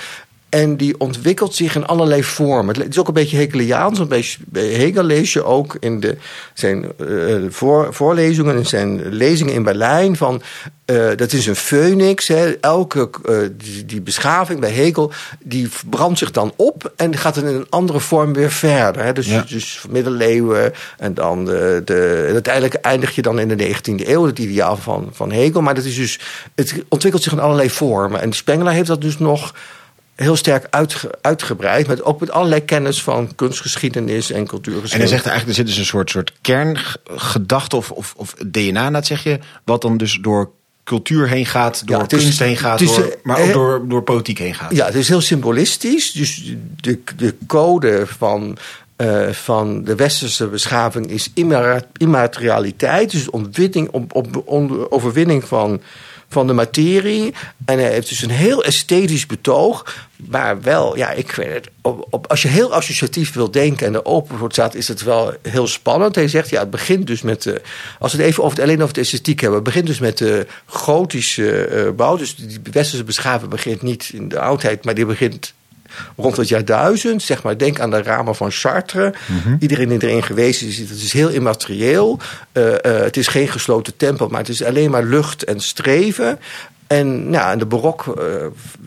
En 0.50 0.76
die 0.76 0.94
ontwikkelt 0.98 1.54
zich 1.54 1.74
in 1.74 1.86
allerlei 1.86 2.24
vormen. 2.24 2.80
Het 2.80 2.88
is 2.88 2.98
ook 2.98 3.08
een 3.08 3.14
beetje 3.14 3.36
Hegeliaans. 3.36 3.98
Een 3.98 4.08
beetje, 4.08 4.38
bij 4.46 4.66
Hegel 4.66 5.02
lees 5.02 5.32
je 5.32 5.44
ook 5.44 5.76
in 5.80 6.00
de, 6.00 6.16
zijn 6.54 6.92
uh, 7.00 7.36
voor, 7.48 7.94
voorlezingen 7.94 8.56
en 8.56 8.66
zijn 8.66 9.08
lezingen 9.08 9.54
in 9.54 9.62
Berlijn 9.62 10.16
van. 10.16 10.42
Uh, 10.86 11.08
dat 11.16 11.32
is 11.32 11.46
een 11.46 11.56
phoenix. 11.56 12.28
Hè. 12.28 12.52
Elke 12.60 13.10
uh, 13.28 13.36
die, 13.56 13.84
die, 13.84 14.00
beschaving 14.00 14.60
bij 14.60 14.70
Hegel 14.70 15.12
die 15.44 15.68
brandt 15.90 16.18
zich 16.18 16.30
dan 16.30 16.52
op 16.56 16.92
en 16.96 17.16
gaat 17.16 17.36
in 17.36 17.46
een 17.46 17.66
andere 17.68 18.00
vorm 18.00 18.32
weer 18.32 18.50
verder. 18.50 19.04
Hè. 19.04 19.12
Dus, 19.12 19.26
ja. 19.26 19.44
dus 19.48 19.84
middeleeuwen 19.88 20.72
en 20.98 21.14
dan 21.14 21.44
de, 21.44 21.82
de, 21.84 22.28
uiteindelijk 22.32 22.74
eindig 22.74 23.14
je 23.14 23.22
dan 23.22 23.38
in 23.38 23.48
de 23.48 23.76
19e 23.76 24.08
eeuw, 24.08 24.26
het 24.26 24.38
ideaal 24.38 24.76
van, 24.76 25.08
van 25.12 25.32
Hegel. 25.32 25.60
Maar 25.60 25.74
dat 25.74 25.84
is 25.84 25.96
dus, 25.96 26.20
het 26.54 26.74
ontwikkelt 26.88 27.22
zich 27.22 27.32
in 27.32 27.40
allerlei 27.40 27.70
vormen. 27.70 28.20
En 28.20 28.32
Spengler 28.32 28.72
heeft 28.72 28.88
dat 28.88 29.00
dus 29.00 29.18
nog 29.18 29.54
heel 30.22 30.36
sterk 30.36 30.66
uitge, 30.70 31.10
uitgebreid. 31.20 31.86
Met, 31.86 32.02
ook 32.02 32.20
met 32.20 32.30
allerlei 32.30 32.64
kennis 32.64 33.02
van 33.02 33.34
kunstgeschiedenis 33.34 34.30
en 34.30 34.46
cultuurgeschiedenis. 34.46 34.92
En 34.92 34.98
hij 34.98 35.08
zegt 35.08 35.26
eigenlijk, 35.26 35.48
er 35.58 35.64
zit 35.64 35.66
dus 35.66 35.76
een 35.76 35.90
soort, 35.90 36.10
soort 36.10 36.32
kerngedachte 36.40 37.76
of, 37.76 37.90
of, 37.90 38.14
of 38.16 38.34
DNA, 38.46 38.90
dat 38.90 39.06
zeg 39.06 39.22
je, 39.22 39.38
wat 39.64 39.82
dan 39.82 39.96
dus 39.96 40.18
door 40.20 40.50
cultuur 40.84 41.28
heen 41.28 41.46
gaat, 41.46 41.86
door 41.86 41.96
Ja, 41.96 42.02
het 42.02 42.12
is- 42.12 42.22
kunst 42.22 42.38
heen 42.38 42.56
gaat, 42.56 42.80
is, 42.80 42.94
door, 42.94 43.16
maar 43.22 43.38
ook 43.40 43.52
door, 43.52 43.88
door 43.88 44.02
politiek 44.02 44.38
heen 44.38 44.54
gaat. 44.54 44.74
Ja, 44.74 44.86
het 44.86 44.94
is 44.94 45.08
heel 45.08 45.20
symbolistisch. 45.20 46.12
Dus 46.12 46.54
de, 46.80 47.00
de 47.16 47.34
code 47.46 48.02
van, 48.06 48.56
eh, 48.96 49.28
van 49.28 49.84
de 49.84 49.94
westerse 49.94 50.46
beschaving 50.46 51.10
is 51.10 51.30
immaterialiteit. 51.98 53.10
Dus 53.10 53.30
ontwinning, 53.30 53.88
op, 53.90 54.14
op, 54.14 54.42
on- 54.44 54.90
overwinning 54.90 55.44
van, 55.44 55.80
van 56.30 56.46
de 56.46 56.52
materie. 56.52 57.34
En 57.64 57.78
hij 57.78 57.92
heeft 57.92 58.08
dus 58.08 58.22
een 58.22 58.30
heel 58.30 58.64
esthetisch 58.64 59.26
betoog. 59.26 60.08
Maar 60.16 60.60
wel, 60.60 60.96
ja, 60.96 61.10
ik 61.10 61.30
weet 61.30 61.52
het. 61.52 61.68
Op, 61.80 62.26
als 62.26 62.42
je 62.42 62.48
heel 62.48 62.72
associatief 62.72 63.32
wil 63.32 63.50
denken 63.50 63.86
en 63.86 63.94
er 63.94 64.04
open 64.04 64.38
voor 64.38 64.52
staat, 64.52 64.74
is 64.74 64.88
het 64.88 65.02
wel 65.02 65.34
heel 65.42 65.66
spannend. 65.66 66.14
Hij 66.14 66.28
zegt, 66.28 66.50
ja, 66.50 66.60
het 66.60 66.70
begint 66.70 67.06
dus 67.06 67.22
met. 67.22 67.42
de 67.42 67.62
als 67.98 68.12
we 68.12 68.18
het 68.18 68.26
even 68.26 68.42
over 68.42 68.56
het, 68.56 68.66
alleen 68.66 68.82
over 68.82 68.94
de 68.94 69.00
esthetiek 69.00 69.40
hebben. 69.40 69.58
Het 69.58 69.68
begint 69.68 69.86
dus 69.86 69.98
met 69.98 70.18
de 70.18 70.46
gotische 70.66 71.64
eh, 71.64 71.90
bouw. 71.90 72.16
Dus 72.16 72.34
die 72.34 72.60
westerse 72.72 73.04
beschaving 73.04 73.50
begint 73.50 73.82
niet 73.82 74.10
in 74.14 74.28
de 74.28 74.40
oudheid, 74.40 74.84
maar 74.84 74.94
die 74.94 75.06
begint 75.06 75.54
rond 76.16 76.36
het 76.36 76.48
jaar 76.48 76.64
1000. 76.64 77.22
Zeg 77.22 77.42
maar, 77.42 77.58
denk 77.58 77.80
aan 77.80 77.90
de 77.90 78.02
ramen 78.02 78.34
van 78.34 78.50
Chartres. 78.50 79.16
Iedereen 79.58 79.88
die 79.88 80.02
erin 80.02 80.22
geweest 80.22 80.62
is, 80.62 80.78
het 80.78 80.90
is 80.90 81.12
heel 81.12 81.28
immaterieel. 81.28 82.18
Eh, 82.52 82.84
eh, 82.84 83.02
het 83.02 83.16
is 83.16 83.26
geen 83.26 83.48
gesloten 83.48 83.96
tempel, 83.96 84.28
maar 84.28 84.40
het 84.40 84.48
is 84.48 84.64
alleen 84.64 84.90
maar 84.90 85.04
lucht 85.04 85.44
en 85.44 85.60
streven. 85.60 86.38
En 86.90 87.26
ja, 87.30 87.56
de 87.56 87.66
barok 87.66 88.06
eh, 88.06 88.24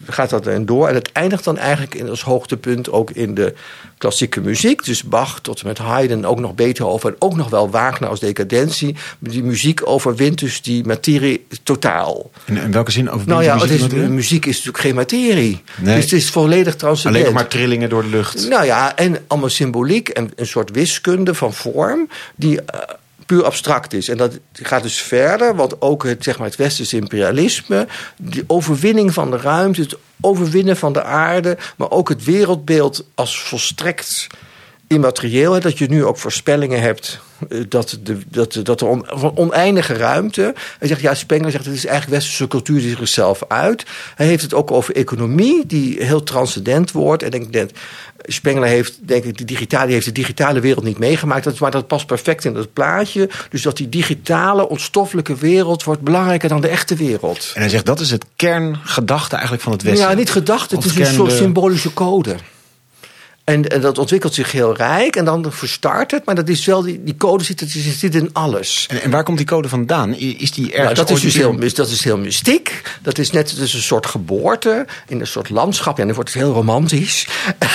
gaat 0.08 0.30
dat 0.30 0.44
dan 0.44 0.66
door. 0.66 0.88
En 0.88 0.96
het 0.96 1.12
eindigt 1.12 1.44
dan 1.44 1.58
eigenlijk 1.58 1.96
in 1.96 2.10
als 2.10 2.24
hoogtepunt 2.24 2.92
ook 2.92 3.12
in 3.12 3.34
de 3.34 3.54
klassieke 3.98 4.42
muziek. 4.42 4.86
Dus 4.86 5.04
Bach 5.04 5.40
tot 5.40 5.62
en 5.62 5.68
met 5.68 5.78
Haydn, 5.78 6.26
ook 6.26 6.40
nog 6.40 6.56
Beethoven 6.56 7.10
en 7.10 7.16
ook 7.20 7.36
nog 7.36 7.50
wel 7.50 7.70
Wagner 7.70 8.10
als 8.10 8.20
decadentie. 8.20 8.96
Die 9.20 9.44
muziek 9.44 9.88
overwint 9.88 10.40
dus 10.40 10.62
die 10.62 10.86
materie 10.86 11.46
totaal. 11.64 12.32
In, 12.46 12.58
in 12.58 12.72
welke 12.72 12.92
zin 12.92 13.10
over 13.10 13.28
Nou 13.28 13.44
ja, 13.44 13.60
het 13.60 13.70
is, 13.70 13.82
muziek? 13.82 14.10
muziek 14.10 14.46
is 14.46 14.56
natuurlijk 14.56 14.84
geen 14.84 14.96
materie. 14.96 15.62
Nee. 15.76 15.96
Dus 15.96 16.04
het 16.04 16.14
is 16.14 16.30
volledig 16.30 16.76
transcendent. 16.76 17.24
Alleen 17.24 17.36
maar 17.36 17.48
trillingen 17.48 17.90
door 17.90 18.02
de 18.02 18.10
lucht. 18.10 18.50
Nou 18.50 18.66
ja, 18.66 18.96
en 18.96 19.18
allemaal 19.28 19.50
symboliek 19.50 20.10
en 20.10 20.32
een 20.36 20.48
soort 20.48 20.72
wiskunde 20.72 21.34
van 21.34 21.54
vorm 21.54 22.10
die 22.36 22.62
eh, 22.62 22.80
puur 23.26 23.44
abstract 23.44 23.94
is. 23.94 24.10
En 24.10 24.18
dat 24.18 24.40
gaat 24.54 24.84
dus 24.84 25.02
verder, 25.02 25.56
want 25.56 25.82
ook 25.82 26.04
het, 26.04 26.24
zeg 26.24 26.38
maar, 26.38 26.48
het 26.48 26.56
westerse 26.56 26.98
imperialisme, 26.98 27.88
die 28.18 28.44
overwinning 28.48 29.14
van 29.14 29.32
de 29.32 29.38
ruimte, 29.38 29.82
het 29.82 29.98
overwinnen 30.22 30.78
van 30.78 30.94
de 30.94 31.04
aarde, 31.04 31.58
maar 31.78 31.92
ook 31.92 32.10
het 32.10 32.24
wereldbeeld 32.24 33.06
als 33.16 33.42
volstrekt 33.42 34.28
immaterieel. 34.88 35.60
Dat 35.60 35.78
je 35.78 35.90
nu 35.90 36.06
ook 36.06 36.18
voorspellingen 36.18 36.82
hebt 36.82 37.20
eh, 37.50 37.60
dat, 37.70 38.00
de, 38.04 38.18
dat, 38.28 38.60
dat 38.64 38.82
er 38.82 38.88
on- 38.88 39.38
oneindige 39.38 39.94
ruimte. 39.94 40.54
Hij 40.80 40.88
zegt, 40.88 41.02
ja, 41.02 41.14
Spengler 41.14 41.52
zegt, 41.52 41.66
het 41.66 41.76
is 41.76 41.86
eigenlijk 41.86 42.16
westerse 42.18 42.48
cultuur 42.48 42.80
die 42.80 42.96
zichzelf 42.96 43.44
uit. 43.48 43.86
Hij 44.16 44.26
heeft 44.26 44.44
het 44.44 44.54
ook 44.54 44.72
over 44.72 44.96
economie, 44.96 45.66
die 45.66 46.04
heel 46.04 46.24
transcendent 46.24 46.92
wordt. 46.92 47.24
En 47.24 47.32
ik 47.32 47.54
denk 47.54 47.70
Spengler 48.24 48.68
heeft, 48.68 49.08
denk 49.08 49.24
ik, 49.24 49.38
de 49.38 49.46
digitale, 49.46 49.92
heeft 49.92 50.06
de 50.06 50.12
digitale 50.12 50.60
wereld 50.60 50.84
niet 50.84 51.00
meegemaakt. 51.00 51.44
Dat, 51.44 51.60
maar 51.60 51.72
dat 51.72 51.88
past 51.88 52.06
perfect 52.06 52.46
in 52.46 52.54
dat 52.54 52.74
plaatje. 52.74 53.30
Dus 53.50 53.62
dat 53.62 53.78
die 53.78 53.90
digitale, 53.90 54.70
ontstoffelijke 54.70 55.36
wereld 55.36 55.84
wordt 55.84 56.02
belangrijker 56.02 56.50
dan 56.50 56.62
de 56.62 56.68
echte 56.68 56.96
wereld. 56.96 57.52
En 57.54 57.62
hij 57.62 57.70
zegt 57.70 57.86
dat 57.86 58.00
is 58.00 58.12
het 58.12 58.26
kerngedachte 58.36 59.34
eigenlijk 59.34 59.64
van 59.64 59.72
het 59.72 59.82
Westen. 59.82 60.10
Ja, 60.10 60.16
niet 60.16 60.32
gedacht. 60.32 60.72
Het 60.72 60.86
is 60.86 60.96
een 60.96 61.06
soort 61.06 61.32
symbolische 61.32 61.94
code. 61.94 62.36
En, 63.44 63.68
en 63.68 63.82
dat 63.82 63.98
ontwikkelt 63.98 64.34
zich 64.34 64.52
heel 64.52 64.76
rijk 64.76 65.16
en 65.16 65.26
dan 65.26 65.46
verstart 65.52 66.12
het. 66.12 66.26
Maar 66.26 66.36
dat 66.36 66.50
is 66.50 66.66
wel, 66.66 66.82
die, 66.82 67.04
die 67.04 67.18
code 67.18 67.44
zit, 67.44 67.64
zit, 67.98 68.16
in 68.16 68.30
alles. 68.34 68.88
En, 68.90 69.02
en 69.02 69.12
waar 69.12 69.24
komt 69.24 69.38
die 69.38 69.46
code 69.46 69.70
vandaan? 69.70 70.14
Is 70.14 70.52
die 70.52 70.66
ergens 70.66 70.84
Nou, 70.84 70.96
dat, 70.96 71.10
is 71.10 71.22
dus 71.22 71.36
heel, 71.36 71.60
dat 71.74 71.90
is 71.90 72.04
heel 72.04 72.18
mystiek. 72.18 72.82
Dat 73.02 73.18
is 73.18 73.32
net 73.32 73.56
dus 73.56 73.74
een 73.74 73.82
soort 73.82 74.06
geboorte 74.06 74.86
in 75.08 75.20
een 75.20 75.28
soort 75.28 75.50
landschap. 75.50 75.98
Ja, 75.98 76.06
dan 76.06 76.14
wordt 76.14 76.34
het 76.34 76.42
heel 76.42 76.54
romantisch. 76.54 77.28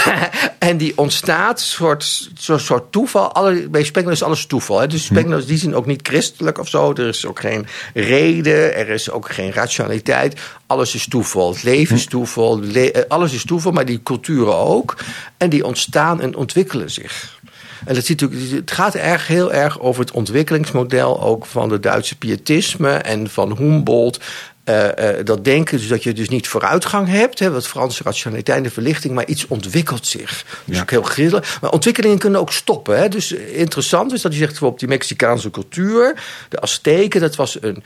en 0.59 0.77
die 0.77 0.93
ontstaat, 0.99 1.61
soort, 1.61 2.31
soort, 2.35 2.63
soort 2.63 2.93
toeval. 2.93 3.33
Alle, 3.33 3.69
bij 3.69 3.85
Spengler 3.85 4.13
is 4.13 4.23
alles 4.23 4.47
toeval. 4.47 4.81
Hè. 4.81 4.87
Dus 4.87 5.05
Spengler 5.05 5.39
is 5.39 5.47
die 5.47 5.59
zin 5.59 5.75
ook 5.75 5.87
niet 5.87 6.09
christelijk 6.09 6.59
of 6.59 6.69
zo. 6.69 6.93
Er 6.93 7.09
is 7.09 7.27
ook 7.27 7.41
geen 7.41 7.67
reden, 7.95 8.75
er 8.75 8.89
is 8.89 9.11
ook 9.11 9.33
geen 9.33 9.53
rationaliteit. 9.53 10.41
Alles 10.67 10.95
is 10.95 11.09
toeval. 11.09 11.53
Het 11.53 11.63
leven 11.63 11.97
is 11.97 12.07
toeval. 12.07 12.61
le- 12.61 12.87
eh, 12.87 13.03
alles 13.09 13.33
is 13.33 13.45
toeval, 13.45 13.73
maar 13.73 13.85
die 13.85 14.03
culturen 14.03 14.57
ook. 14.57 14.97
En 15.37 15.49
die 15.49 15.58
ontstaan 15.65 16.21
en 16.21 16.37
ontwikkelen 16.37 16.91
zich. 16.91 17.39
En 17.87 17.95
dat 17.95 18.05
ziet 18.05 18.21
natuurlijk, 18.21 18.53
het 18.53 18.71
gaat 18.71 18.95
erg, 18.95 19.27
heel 19.27 19.53
erg 19.53 19.81
over 19.81 20.01
het 20.01 20.11
ontwikkelingsmodel 20.11 21.23
ook 21.23 21.47
van 21.47 21.69
de 21.69 21.81
Duitse 21.81 22.17
pietisme 22.17 22.91
en 22.91 23.31
van 23.31 23.57
Humboldt. 23.57 24.19
Eh, 24.65 25.19
eh, 25.19 25.25
dat 25.25 25.45
denken, 25.45 25.79
dus 25.79 25.89
dat 25.89 26.03
je 26.03 26.13
dus 26.13 26.29
niet 26.29 26.49
vooruitgang 26.49 27.09
hebt, 27.09 27.39
hè, 27.39 27.51
wat 27.51 27.67
Franse 27.67 28.03
rationaliteit 28.03 28.57
en 28.57 28.63
de 28.63 28.71
verlichting, 28.71 29.15
maar 29.15 29.27
iets 29.27 29.47
ontwikkelt 29.47 30.07
zich. 30.07 30.45
Dus 30.65 30.77
Ja. 30.77 30.83
ook 30.83 30.91
heel 30.91 31.03
grillig. 31.03 31.59
Maar 31.61 31.71
ontwikkelingen 31.71 32.19
kunnen 32.19 32.41
ook 32.41 32.53
stoppen. 32.53 32.99
Hè. 32.99 33.09
Dus 33.09 33.35
eh, 33.35 33.59
interessant 33.59 34.13
is 34.13 34.23
dat 34.23 34.33
je 34.33 34.39
zegt 34.39 34.51
bijvoorbeeld 34.51 34.81
die 34.81 34.89
Mexicaanse 34.89 35.51
cultuur, 35.51 36.23
de 36.49 36.61
Azteken, 36.61 37.21
dat 37.21 37.37
was 37.37 37.63
een 37.63 37.83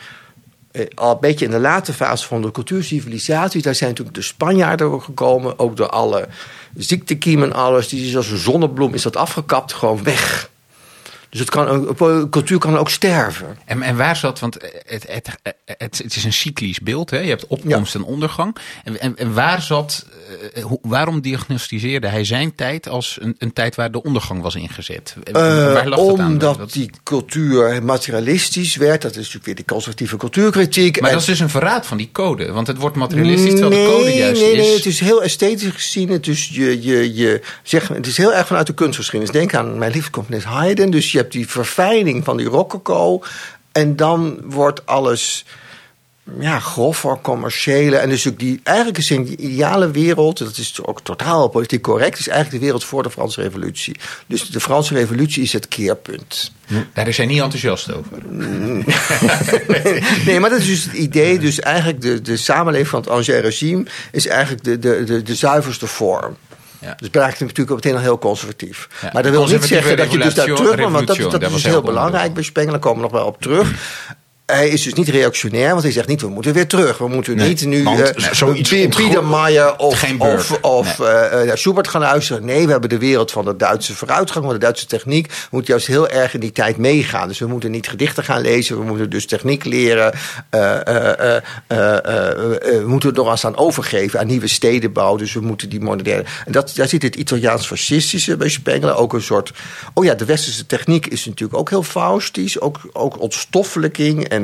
al 0.95 1.11
een 1.12 1.21
beetje 1.21 1.45
in 1.45 1.50
de 1.50 1.59
late 1.59 1.93
fase 1.93 2.26
van 2.26 2.43
de 2.43 2.50
cultuurcivilisatie. 2.50 3.62
Daar 3.62 3.75
zijn 3.75 3.91
natuurlijk 3.91 4.17
de 4.17 4.23
Spanjaarden 4.23 5.02
gekomen. 5.02 5.59
Ook 5.59 5.76
door 5.76 5.88
alle 5.88 6.29
ziektekiemen 6.76 7.50
en 7.50 7.57
alles. 7.57 7.88
Die 7.88 8.07
is 8.07 8.17
als 8.17 8.31
een 8.31 8.38
zonnebloem 8.38 8.95
is 8.95 9.02
dat 9.02 9.17
afgekapt, 9.17 9.73
gewoon 9.73 10.02
weg. 10.02 10.50
Dus 11.33 11.41
het 11.41 11.51
kan, 11.51 11.97
cultuur 12.31 12.59
kan 12.59 12.79
ook 12.79 12.91
sterven. 12.91 13.59
En, 13.65 13.83
en 13.83 13.97
waar 13.97 14.17
zat, 14.17 14.39
want 14.41 14.55
het, 14.87 15.05
het, 15.09 15.29
het, 15.65 15.99
het 16.03 16.17
is 16.17 16.25
een 16.25 16.33
cyclisch 16.33 16.81
beeld, 16.81 17.11
hè? 17.11 17.19
je 17.19 17.29
hebt 17.29 17.47
opkomst 17.47 17.95
en 17.95 18.03
ondergang. 18.05 18.57
En, 18.85 19.01
en, 19.01 19.17
en 19.17 19.35
waar 19.35 19.62
zat, 19.62 20.07
eh, 20.55 20.62
hoe- 20.65 20.79
waarom 20.83 21.21
diagnosticeerde 21.21 22.07
hij 22.09 22.25
zijn 22.25 22.55
tijd 22.55 22.89
als 22.89 23.19
een, 23.21 23.35
een 23.39 23.53
tijd 23.53 23.75
waar 23.75 23.91
de 23.93 24.03
ondergang 24.03 24.43
was 24.43 24.55
ingezet? 24.55 25.17
Eh, 25.25 25.33
waar 25.73 25.89
lag 25.89 25.99
dat 25.99 26.19
aan? 26.19 26.27
omdat 26.27 26.59
Dat- 26.59 26.73
die 26.73 26.91
cultuur 27.03 27.83
materialistisch 27.83 28.77
werd. 28.77 29.03
Dat 29.03 29.11
is 29.11 29.17
natuurlijk 29.17 29.45
weer 29.45 29.55
die 29.55 29.65
conservatieve 29.65 30.17
cultuurkritiek. 30.17 31.01
maar 31.01 31.09
En- 31.11 31.15
dat 31.17 31.23
is 31.23 31.29
dus 31.31 31.41
een 31.41 31.49
verraad 31.51 31.87
van 31.87 31.97
die 31.97 32.09
code, 32.12 32.53
want 32.53 32.67
het 32.67 32.77
wordt 32.79 32.97
materialistisch 32.97 33.51
terwijl 33.61 33.71
nee, 33.71 33.87
de 33.87 33.93
code 33.93 34.11
juist 34.17 34.41
nee, 34.41 34.51
is. 34.53 34.57
Nee, 34.67 34.75
het 34.77 34.87
is 34.87 35.01
heel 35.01 35.23
esthetisch 35.23 35.71
gezien. 35.73 36.09
Het 36.09 36.27
is, 36.27 36.49
je, 36.49 36.83
je, 36.83 37.15
je, 37.15 37.41
zeg, 37.62 37.89
het 37.89 38.07
is 38.07 38.17
heel 38.17 38.35
erg 38.35 38.47
vanuit 38.47 38.67
de 38.67 38.75
kunstgeschiedenis. 38.75 39.35
Denk 39.35 39.55
aan 39.55 39.79
mijn 39.79 40.11
componist 40.11 40.45
Haydn. 40.47 40.91
Dus 40.91 41.12
je 41.12 41.22
hebt 41.23 41.33
die 41.33 41.49
verfijning 41.49 42.25
van 42.25 42.37
die 42.37 42.47
rococo. 42.47 43.23
En 43.73 43.97
dan 43.97 44.41
wordt 44.45 44.87
alles 44.87 45.45
ja, 46.41 46.59
groffer, 46.59 47.19
commerciële. 47.23 47.97
En 47.97 48.09
dus 48.09 48.29
ook 48.29 48.38
die, 48.38 48.61
eigenlijk 48.62 48.99
is 48.99 49.11
in 49.11 49.25
die 49.25 49.37
ideale 49.37 49.91
wereld, 49.91 50.38
dat 50.38 50.57
is 50.57 50.79
ook 50.83 51.00
totaal 51.00 51.49
politiek 51.49 51.83
correct, 51.83 52.19
is 52.19 52.29
eigenlijk 52.29 52.59
de 52.59 52.64
wereld 52.64 52.85
voor 52.85 53.02
de 53.02 53.11
Franse 53.11 53.43
Revolutie. 53.43 53.97
Dus 54.26 54.50
de 54.50 54.61
Franse 54.61 54.95
Revolutie 54.95 55.43
is 55.43 55.52
het 55.52 55.69
keerpunt. 55.69 56.52
Daar 56.93 57.09
is 57.09 57.17
hij 57.17 57.26
niet 57.26 57.41
enthousiast 57.41 57.93
over. 57.93 58.19
nee, 60.26 60.41
maar 60.41 60.50
dat 60.50 60.59
is 60.59 60.67
dus 60.67 60.85
het 60.85 60.93
idee. 60.93 61.38
Dus 61.38 61.61
eigenlijk 61.61 62.00
de, 62.00 62.21
de 62.21 62.37
samenleving 62.37 62.88
van 62.88 63.00
het 63.00 63.09
Ancien 63.09 63.41
regime 63.41 63.85
is 64.12 64.26
eigenlijk 64.26 64.64
de, 64.64 64.79
de, 64.79 65.05
de, 65.05 65.23
de 65.23 65.35
zuiverste 65.35 65.87
vorm. 65.87 66.37
Ja. 66.83 66.95
Dus 66.97 67.09
blijkt 67.09 67.41
natuurlijk 67.41 67.71
ook 67.71 67.77
meteen 67.77 67.95
al 67.95 68.03
heel 68.03 68.19
conservatief. 68.19 68.89
Ja, 69.03 69.11
maar 69.12 69.23
dat 69.23 69.33
wil 69.33 69.47
niet 69.47 69.65
zeggen 69.65 69.97
dat 69.97 70.12
je 70.12 70.19
dus 70.19 70.35
daar 70.35 70.47
terug 70.47 70.77
moet. 70.77 70.91
Want 70.91 71.07
dat, 71.07 71.17
dat 71.17 71.41
daar 71.41 71.53
is 71.53 71.65
heel 71.65 71.83
belangrijk 71.83 72.35
bij 72.35 72.43
Spengler. 72.43 72.73
Daar 72.73 72.81
komen 72.81 72.97
we 72.97 73.11
nog 73.11 73.21
wel 73.21 73.27
op 73.27 73.41
terug. 73.41 73.73
Hij 74.52 74.68
is 74.68 74.82
dus 74.82 74.94
niet 74.94 75.09
reactionair, 75.09 75.71
want 75.71 75.82
hij 75.82 75.92
zegt 75.92 76.09
niet: 76.09 76.21
we 76.21 76.28
moeten 76.28 76.52
weer 76.52 76.66
terug. 76.66 76.99
We 76.99 77.09
moeten 77.09 77.37
Nee, 77.37 77.49
niet 77.49 77.66
nu 77.66 77.85
want 77.85 78.00
eh, 78.00 78.32
zoiets 78.32 78.71
of, 80.18 80.59
of, 80.61 81.00
eh, 81.00 81.50
eh, 81.50 81.56
Schubert 81.56 81.88
gaan 81.88 82.00
luisteren. 82.00 82.44
Nee, 82.44 82.64
we 82.64 82.71
hebben 82.71 82.88
de 82.88 82.99
wereld 82.99 83.30
van 83.30 83.44
de 83.44 83.56
Duitse 83.56 83.94
vooruitgang, 83.94 84.44
van 84.44 84.54
de 84.54 84.61
Duitse 84.61 84.87
techniek. 84.87 85.26
We 85.26 85.49
moeten 85.50 85.71
juist 85.71 85.87
heel 85.87 86.09
erg 86.09 86.35
in 86.35 86.40
die 86.40 86.52
tijd 86.52 86.76
meegaan. 86.76 87.28
Dus 87.28 87.38
we 87.38 87.47
moeten 87.47 87.71
niet 87.71 87.88
gedichten 87.88 88.25
gaan 88.25 88.40
lezen, 88.40 88.78
we 88.78 88.85
moeten 88.85 89.11
dus 89.11 89.26
techniek 89.26 89.64
leren. 89.64 90.12
We 91.68 92.85
moeten 92.87 93.09
het 93.09 93.18
nog 93.18 93.30
eens 93.30 93.44
aan 93.44 93.56
overgeven 93.56 94.21
aan 94.21 94.26
nieuwe 94.26 94.49
stedenbouw. 94.49 95.16
Dus 95.16 95.32
we 95.32 95.40
moeten 95.40 95.68
die 95.68 95.80
moderne. 95.80 96.25
En 96.47 96.52
dat, 96.52 96.73
daar 96.75 96.88
zit 96.88 97.02
het 97.02 97.16
Italiaans-fascistische 97.16 98.37
bij 98.37 98.49
Spengler. 98.49 98.97
Ook 98.97 99.12
een 99.12 99.23
soort. 99.23 99.52
Oh 99.94 100.04
ja, 100.04 100.14
de 100.14 100.25
westerse 100.25 100.66
techniek 100.66 101.06
is 101.06 101.25
natuurlijk 101.25 101.59
ook 101.59 101.71
heel 101.71 101.82
faustisch. 101.82 102.61
Ook, 102.61 102.80
ook 102.92 103.21
ontstoffelijking 103.21 104.28
en. 104.28 104.41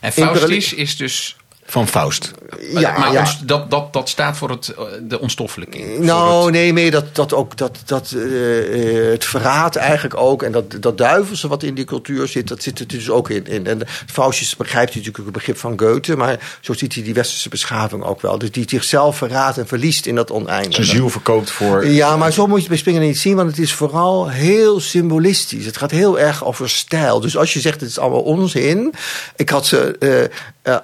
En 0.00 0.12
Faustisch 0.12 0.72
is 0.72 0.96
dus 0.96 1.36
van 1.66 1.88
Faust. 1.88 2.30
Ja, 2.72 2.98
maar 2.98 3.12
ja. 3.12 3.20
ons- 3.20 3.38
dat, 3.44 3.70
dat, 3.70 3.92
dat 3.92 4.08
staat 4.08 4.36
voor 4.36 4.50
het, 4.50 4.68
eh, 4.68 4.84
de 5.02 5.20
onstoffelijking. 5.20 5.84
Voor 5.96 6.04
Nou, 6.04 6.44
het- 6.44 6.52
nee, 6.52 6.72
meer 6.72 6.90
dat, 6.90 7.14
dat 7.14 7.32
ook 7.34 7.56
dat, 7.56 7.78
dat, 7.84 8.12
eh, 8.16 9.04
eh, 9.06 9.12
het 9.12 9.24
verraad 9.24 9.76
eigenlijk 9.76 10.16
ook. 10.16 10.42
En 10.42 10.52
dat, 10.52 10.64
dat 10.80 10.98
duivelse 10.98 11.48
wat 11.48 11.62
in 11.62 11.74
die 11.74 11.84
cultuur 11.84 12.28
zit, 12.28 12.48
dat 12.48 12.62
zit 12.62 12.78
er 12.78 12.86
dus 12.86 13.10
ook 13.10 13.30
in. 13.30 13.46
in. 13.46 13.66
En 13.66 13.80
Faustjes 14.06 14.56
begrijpt 14.56 14.90
natuurlijk 14.94 15.24
het 15.24 15.32
begrip 15.32 15.56
van 15.58 15.78
Goethe, 15.78 16.16
maar 16.16 16.58
zo 16.60 16.72
ziet 16.72 16.94
hij 16.94 17.02
die 17.02 17.14
westerse 17.14 17.48
beschaving 17.48 18.04
ook 18.04 18.20
wel. 18.20 18.38
Dus 18.38 18.50
die 18.50 18.64
zichzelf 18.68 19.16
verraadt 19.16 19.58
en 19.58 19.66
verliest 19.66 20.06
in 20.06 20.14
dat 20.14 20.30
oneindige. 20.30 20.84
Zijn 20.84 20.96
ziel 20.96 21.08
verkoopt 21.08 21.50
voor... 21.50 21.86
Ja, 21.86 22.16
maar 22.16 22.32
zo 22.32 22.42
moet 22.46 22.54
je 22.54 22.60
het 22.60 22.68
bij 22.68 22.78
Springer 22.78 23.00
niet 23.02 23.18
zien, 23.18 23.36
want 23.36 23.50
het 23.50 23.58
is 23.58 23.72
vooral 23.72 24.28
heel 24.28 24.80
symbolistisch. 24.80 25.64
Het 25.66 25.76
gaat 25.76 25.90
heel 25.90 26.18
erg 26.18 26.44
over 26.44 26.68
stijl. 26.70 27.20
Dus 27.20 27.36
als 27.36 27.52
je 27.52 27.60
zegt 27.60 27.80
het 27.80 27.90
is 27.90 27.98
allemaal 27.98 28.22
onzin. 28.22 28.94
Ik 29.36 29.48
had 29.50 29.66
ze 29.66 30.30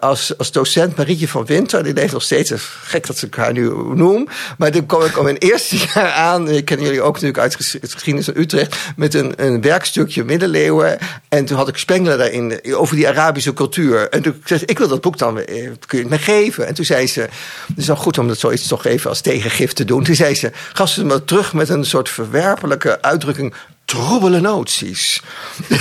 als, 0.00 0.38
als 0.38 0.52
docent 0.52 0.67
Marietje 0.96 1.28
van 1.28 1.46
Winter, 1.46 1.82
die 1.82 1.94
leeft 1.94 2.12
nog 2.12 2.22
steeds. 2.22 2.52
Gek 2.82 3.06
dat 3.06 3.18
ze 3.18 3.24
elkaar 3.24 3.52
nu 3.52 3.72
noem. 3.94 4.28
Maar 4.58 4.70
toen 4.70 4.86
kwam 4.86 5.02
ik 5.02 5.16
al 5.16 5.22
mijn 5.22 5.36
eerste 5.36 5.76
jaar 5.94 6.10
aan. 6.10 6.50
Ik 6.50 6.64
ken 6.64 6.82
jullie 6.82 7.02
ook 7.02 7.12
natuurlijk 7.12 7.38
uit 7.38 7.52
het 7.52 7.92
geschiedenis 7.92 8.24
van 8.24 8.36
Utrecht. 8.36 8.76
Met 8.96 9.14
een, 9.14 9.32
een 9.36 9.60
werkstukje 9.60 10.24
middeleeuwen. 10.24 10.98
En 11.28 11.44
toen 11.44 11.56
had 11.56 11.68
ik 11.68 11.76
Spengler 11.76 12.18
daarin 12.18 12.60
over 12.74 12.96
die 12.96 13.08
Arabische 13.08 13.52
cultuur. 13.52 14.08
En 14.08 14.22
toen 14.22 14.42
zei 14.44 14.58
ze, 14.58 14.66
ik 14.66 14.78
wil 14.78 14.88
dat 14.88 15.00
boek 15.00 15.18
dan, 15.18 15.40
eh, 15.40 15.70
kun 15.86 15.98
je 15.98 16.04
het 16.04 16.08
me 16.08 16.18
geven? 16.18 16.66
En 16.66 16.74
toen 16.74 16.84
zei 16.84 17.06
ze, 17.06 17.20
het 17.20 17.76
is 17.76 17.86
wel 17.86 17.96
goed 17.96 18.18
om 18.18 18.28
dat 18.28 18.38
zoiets 18.38 18.68
toch 18.68 18.84
even 18.84 19.10
als 19.10 19.20
tegengif 19.20 19.72
te 19.72 19.84
doen. 19.84 20.04
Toen 20.04 20.14
zei 20.14 20.34
ze, 20.34 20.50
gaf 20.72 20.88
ze 20.88 21.04
me 21.04 21.24
terug 21.24 21.52
met 21.52 21.68
een 21.68 21.84
soort 21.84 22.08
verwerpelijke 22.08 23.02
uitdrukking. 23.02 23.54
Troebele 23.88 24.40
noties. 24.40 25.22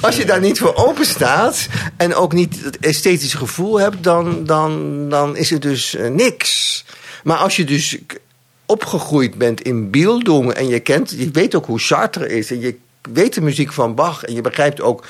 Als 0.00 0.16
je 0.16 0.24
daar 0.26 0.40
niet 0.40 0.58
voor 0.58 0.74
open 0.74 1.06
staat 1.06 1.68
en 1.96 2.14
ook 2.14 2.32
niet 2.32 2.64
het 2.64 2.78
esthetische 2.78 3.36
gevoel 3.36 3.80
hebt, 3.80 4.02
dan, 4.02 4.44
dan, 4.44 5.04
dan 5.08 5.36
is 5.36 5.50
het 5.50 5.62
dus 5.62 5.94
eh, 5.94 6.10
niks. 6.10 6.84
Maar 7.24 7.36
als 7.36 7.56
je 7.56 7.64
dus 7.64 7.98
opgegroeid 8.66 9.34
bent 9.34 9.60
in 9.60 9.90
Bildung 9.90 10.52
en 10.52 10.68
je 10.68 10.80
kent, 10.80 11.10
je 11.10 11.30
weet 11.30 11.54
ook 11.54 11.66
hoe 11.66 11.80
Sartre 11.80 12.28
is 12.28 12.50
en 12.50 12.60
je 12.60 12.76
weet 13.12 13.34
de 13.34 13.40
muziek 13.40 13.72
van 13.72 13.94
Bach 13.94 14.24
en 14.24 14.34
je 14.34 14.40
begrijpt 14.40 14.80
ook 14.80 15.04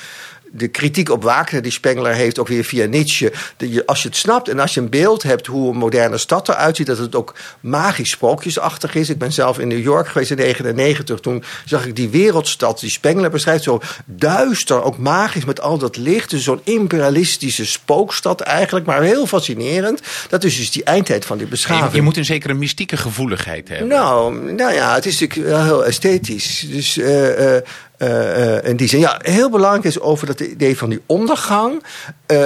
de 0.51 0.67
kritiek 0.67 1.09
op 1.09 1.23
Wagner 1.23 1.61
die 1.61 1.71
Spengler 1.71 2.13
heeft, 2.13 2.39
ook 2.39 2.47
weer 2.47 2.63
via 2.63 2.85
Nietzsche. 2.85 3.33
Dat 3.57 3.73
je, 3.73 3.85
als 3.85 4.01
je 4.01 4.07
het 4.07 4.17
snapt 4.17 4.47
en 4.47 4.59
als 4.59 4.73
je 4.73 4.79
een 4.79 4.89
beeld 4.89 5.23
hebt 5.23 5.47
hoe 5.47 5.71
een 5.71 5.77
moderne 5.77 6.17
stad 6.17 6.49
eruit 6.49 6.75
ziet, 6.75 6.87
dat 6.87 6.97
het 6.97 7.15
ook 7.15 7.35
magisch 7.59 8.09
sprookjesachtig 8.09 8.95
is. 8.95 9.09
Ik 9.09 9.17
ben 9.17 9.31
zelf 9.31 9.59
in 9.59 9.67
New 9.67 9.83
York 9.83 10.07
geweest 10.07 10.31
in 10.31 10.37
1999. 10.37 11.19
Toen 11.19 11.43
zag 11.65 11.85
ik 11.85 11.95
die 11.95 12.09
wereldstad 12.09 12.79
die 12.79 12.89
Spengler 12.89 13.29
beschrijft, 13.29 13.63
zo 13.63 13.81
duister, 14.05 14.83
ook 14.83 14.97
magisch 14.97 15.45
met 15.45 15.61
al 15.61 15.77
dat 15.77 15.97
licht. 15.97 16.29
Dus 16.29 16.43
zo'n 16.43 16.61
imperialistische 16.63 17.65
spookstad 17.65 18.41
eigenlijk, 18.41 18.85
maar 18.85 19.01
heel 19.01 19.25
fascinerend. 19.25 20.01
Dat 20.29 20.43
is 20.43 20.57
dus 20.57 20.71
die 20.71 20.83
eindtijd 20.83 21.25
van 21.25 21.37
die 21.37 21.47
beschaving. 21.47 21.93
je 21.93 22.01
moet 22.01 22.17
een 22.17 22.25
zekere 22.25 22.53
mystieke 22.53 22.97
gevoeligheid 22.97 23.67
hebben. 23.69 23.87
Nou, 23.87 24.53
nou 24.53 24.73
ja, 24.73 24.93
het 24.93 25.05
is 25.05 25.19
natuurlijk 25.19 25.49
wel 25.49 25.63
heel 25.63 25.85
esthetisch. 25.85 26.65
Dus 26.69 26.97
eh, 26.97 27.55
eh, 27.99 28.69
in 28.69 28.75
die 28.75 28.87
zin, 28.87 28.99
ja, 28.99 29.19
heel 29.23 29.49
belangrijk 29.49 29.83
is 29.85 29.99
over 29.99 30.27
dat 30.27 30.39
idee 30.39 30.77
van 30.77 30.89
die 30.89 31.01
ondergang. 31.05 31.83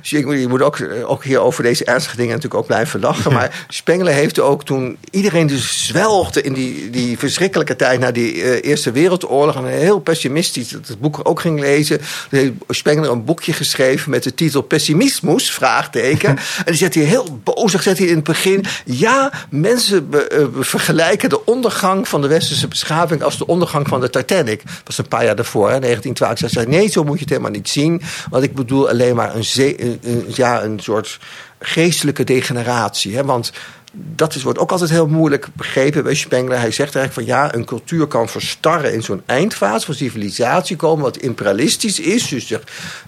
Dus 0.00 0.10
je, 0.10 0.46
moet- 0.48 0.62
ook, 0.62 0.78
ook 1.06 1.24
hier 1.24 1.40
over 1.40 1.62
deze 1.62 1.84
ernstige 1.84 2.16
dingen 2.16 2.30
natuurlijk 2.34 2.60
ook 2.60 2.66
blijven 2.66 3.00
lachen. 3.00 3.32
Maar 3.40 3.64
Spengler 3.68 4.12
heeft 4.12 4.38
ook 4.40 4.64
toen 4.64 4.98
iedereen 5.10 5.46
dus 5.46 5.86
zwelgde 5.86 6.42
in 6.42 6.52
die, 6.52 6.90
die 6.90 7.18
verschrikkelijke 7.18 7.76
tijd 7.76 8.00
na 8.00 8.10
die 8.10 8.60
Eerste 8.62 8.90
Wereldoorlog. 8.90 9.56
En 9.56 9.64
heel 9.64 9.98
pessimistisch 10.00 10.68
dat 10.68 10.88
het 10.88 11.00
boek 11.00 11.20
ook 11.22 11.40
ging 11.40 11.60
lezen. 11.60 11.98
Toen 11.98 12.38
heeft 12.38 12.52
Spengler 12.68 13.10
een 13.10 13.24
boekje 13.24 13.52
geschreven 13.52 14.10
met 14.10 14.22
de 14.22 14.34
titel 14.34 14.60
Pessimismus, 14.62 15.50
vraagteken. 15.50 16.28
en 16.58 16.64
die 16.64 16.74
zet 16.74 16.94
hij 16.94 17.04
heel 17.04 17.40
bozig, 17.44 17.82
zet 17.82 17.98
hij 17.98 18.06
in 18.06 18.14
het 18.14 18.24
begin. 18.24 18.64
Ja, 18.84 19.32
mensen 19.50 20.08
be- 20.10 20.48
vergelijken 20.60 21.28
de 21.28 21.44
ondergang 21.44 22.08
van 22.08 22.20
de 22.20 22.28
westerse 22.28 22.68
beschaving 22.68 23.22
als 23.22 23.38
de 23.38 23.46
ondergang 23.46 23.88
van 23.88 24.00
de 24.00 24.10
Titanic. 24.10 24.62
Was 24.84 24.98
een 24.98 25.08
paar 25.08 25.24
jaar 25.24 25.36
daarvoor, 25.36 25.70
hè, 25.70 25.78
1912. 25.78 26.42
Ik 26.42 26.48
zei, 26.48 26.66
nee, 26.66 26.88
zo 26.88 27.04
moet 27.04 27.14
je 27.14 27.20
het 27.20 27.28
helemaal 27.28 27.50
niet 27.50 27.68
zien. 27.68 28.02
Want 28.30 28.44
ik 28.44 28.54
bedoel 28.54 28.88
alleen 28.88 29.16
maar 29.16 29.34
een, 29.34 30.00
ja, 30.34 30.62
een 30.62 30.80
soort 30.80 31.18
geestelijke 31.58 32.24
degeneratie. 32.24 33.16
Hè? 33.16 33.24
Want 33.24 33.52
dat 33.92 34.34
is, 34.34 34.42
wordt 34.42 34.58
ook 34.58 34.70
altijd 34.70 34.90
heel 34.90 35.06
moeilijk 35.06 35.48
begrepen 35.52 36.02
bij 36.02 36.14
Spengler. 36.14 36.58
Hij 36.58 36.70
zegt 36.70 36.96
eigenlijk 36.96 37.12
van 37.28 37.36
ja, 37.36 37.54
een 37.54 37.64
cultuur 37.64 38.06
kan 38.06 38.28
verstarren 38.28 38.92
in 38.92 39.02
zo'n 39.02 39.22
eindfase 39.26 39.86
van 39.86 39.94
civilisatie 39.94 40.76
komen, 40.76 41.04
wat 41.04 41.16
imperialistisch 41.16 42.00
is. 42.00 42.28
Dus 42.28 42.54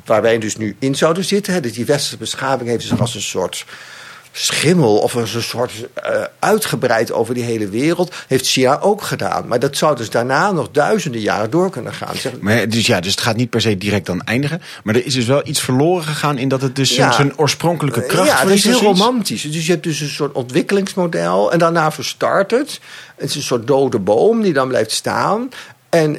waar 0.05 0.23
wij 0.23 0.39
dus 0.39 0.57
nu 0.57 0.77
in 0.79 0.95
zouden 0.95 1.25
zitten. 1.25 1.53
Hè, 1.53 1.61
dat 1.61 1.73
die 1.73 1.85
westerse 1.85 2.17
beschaving 2.17 2.69
heeft 2.69 2.87
zich 2.87 3.01
als 3.01 3.15
een 3.15 3.23
soort 3.23 3.65
schimmel 4.33 4.99
of 4.99 5.15
een 5.15 5.27
soort 5.43 5.73
eh, 5.95 6.23
uitgebreid 6.39 7.13
over 7.13 7.35
die 7.35 7.43
hele 7.45 7.69
wereld. 7.69 8.15
Heeft 8.29 8.47
China 8.47 8.81
ook 8.81 9.03
gedaan. 9.03 9.47
Maar 9.49 9.59
dat 9.59 9.77
zou 9.77 9.97
dus 9.97 10.11
daarna 10.11 10.53
nog 10.53 10.69
duizenden 10.71 11.21
jaren 11.21 11.51
door 11.51 11.71
kunnen 11.71 11.93
gaan. 11.93 12.15
Zeg, 12.17 12.33
Maar, 12.41 12.69
dus 12.69 12.87
ja, 12.87 13.01
dus 13.01 13.11
het 13.11 13.21
gaat 13.21 13.37
niet 13.37 13.51
per 13.51 13.61
se 13.61 13.79
direct 13.79 14.07
dan 14.07 14.23
eindigen. 14.25 14.63
Maar 14.85 14.95
er 14.95 15.07
is 15.07 15.15
dus 15.15 15.27
wel 15.27 15.41
iets 15.45 15.61
verloren 15.61 16.05
gegaan 16.05 16.39
in 16.39 16.49
dat 16.49 16.63
het 16.63 16.77
dus 16.77 16.95
zijn- 16.95 17.09
Ja. 17.09 17.15
zijn 17.15 17.39
oorspronkelijke 17.39 18.07
kracht 18.07 18.29
Ja, 18.29 18.43
dat 18.45 18.51
is 18.51 18.63
verliest 18.63 18.81
heel 18.81 18.93
romantisch. 18.95 19.43
Dus 19.43 19.67
je 19.67 19.73
hebt 19.73 19.85
dus 19.85 20.01
een 20.01 20.09
soort 20.09 20.33
ontwikkelingsmodel. 20.33 21.53
En 21.53 21.59
daarna 21.59 21.93
verstart 21.93 22.51
het. 22.51 22.81
Het 23.17 23.31
is 23.31 23.37
een 23.37 23.43
soort 23.43 23.67
dode 23.67 23.99
boom 23.99 24.43
die 24.43 24.53
dan 24.53 24.69
blijft 24.69 24.91
staan. 24.93 25.49
En 25.93 26.19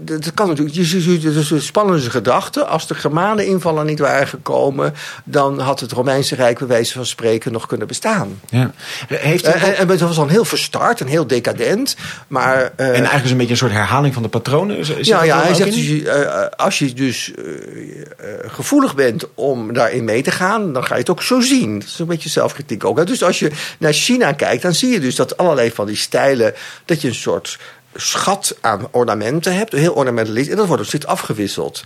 dat 0.00 0.34
kan 0.34 0.48
natuurlijk. 0.48 0.76
Je 0.76 0.84
ziet 0.84 1.22
dus 1.22 1.50
een 1.50 1.62
spannende 1.62 2.10
gedachte. 2.10 2.64
Als 2.64 2.86
de 2.86 2.94
Germanen 2.94 3.46
invallen 3.46 3.86
niet 3.86 3.98
waren 3.98 4.26
gekomen. 4.26 4.94
dan 5.24 5.58
had 5.58 5.80
het 5.80 5.92
Romeinse 5.92 6.34
Rijk, 6.34 6.58
bij 6.58 6.66
wijze 6.66 6.92
van 6.92 7.06
spreken, 7.06 7.52
nog 7.52 7.66
kunnen 7.66 7.86
bestaan. 7.86 8.40
Ja. 8.48 8.70
Heeft 9.08 9.46
hij 9.46 9.74
En, 9.74 9.88
het 9.88 10.00
was 10.00 10.16
dan 10.16 10.28
heel 10.28 10.44
verstart 10.44 11.00
en 11.00 11.06
heel 11.06 11.26
decadent. 11.26 11.96
Maar. 12.28 12.72
eh, 12.76 12.86
en 12.86 12.94
eigenlijk 12.94 13.24
is 13.24 13.30
een 13.30 13.36
beetje 13.36 13.52
een 13.52 13.58
soort 13.58 13.72
herhaling 13.72 14.14
van 14.14 14.22
de 14.22 14.28
patronen. 14.28 14.76
Is, 14.76 14.88
is 14.88 15.06
ja, 15.06 15.18
dat 15.18 15.26
ja, 15.26 15.42
hij 15.42 15.54
zegt 15.54 15.74
dus, 15.74 16.02
eh, 16.02 16.46
als 16.56 16.78
je 16.78 16.92
dus 16.92 17.32
eh, 17.34 17.44
eh, 17.44 18.50
gevoelig 18.52 18.94
bent 18.94 19.26
om 19.34 19.72
daarin 19.72 20.04
mee 20.04 20.22
te 20.22 20.30
gaan, 20.30 20.72
dan 20.72 20.84
ga 20.84 20.94
je 20.94 21.00
het 21.00 21.10
ook 21.10 21.22
zo 21.22 21.40
zien. 21.40 21.78
Dat 21.78 21.88
is 21.88 21.98
een 21.98 22.06
beetje 22.06 22.28
zelfkritiek 22.28 22.84
ook. 22.84 23.06
Dus 23.06 23.22
als 23.22 23.38
je 23.38 23.50
naar 23.78 23.92
China 23.92 24.32
kijkt, 24.32 24.62
dan 24.62 24.74
zie 24.74 24.90
je 24.90 25.00
dus 25.00 25.16
dat 25.16 25.36
allerlei 25.36 25.70
van 25.70 25.86
die 25.86 25.96
stijlen, 25.96 26.54
dat 26.84 27.00
je 27.00 27.08
een 27.08 27.14
soort 27.14 27.58
schat 27.94 28.56
aan 28.60 28.88
ornamenten 28.90 29.56
hebt, 29.56 29.72
heel 29.72 29.94
ornamentalistisch, 29.94 30.50
en 30.52 30.56
dat 30.56 30.66
wordt 30.66 30.82
ook 30.82 30.88
steeds 30.88 31.06
afgewisseld. 31.06 31.82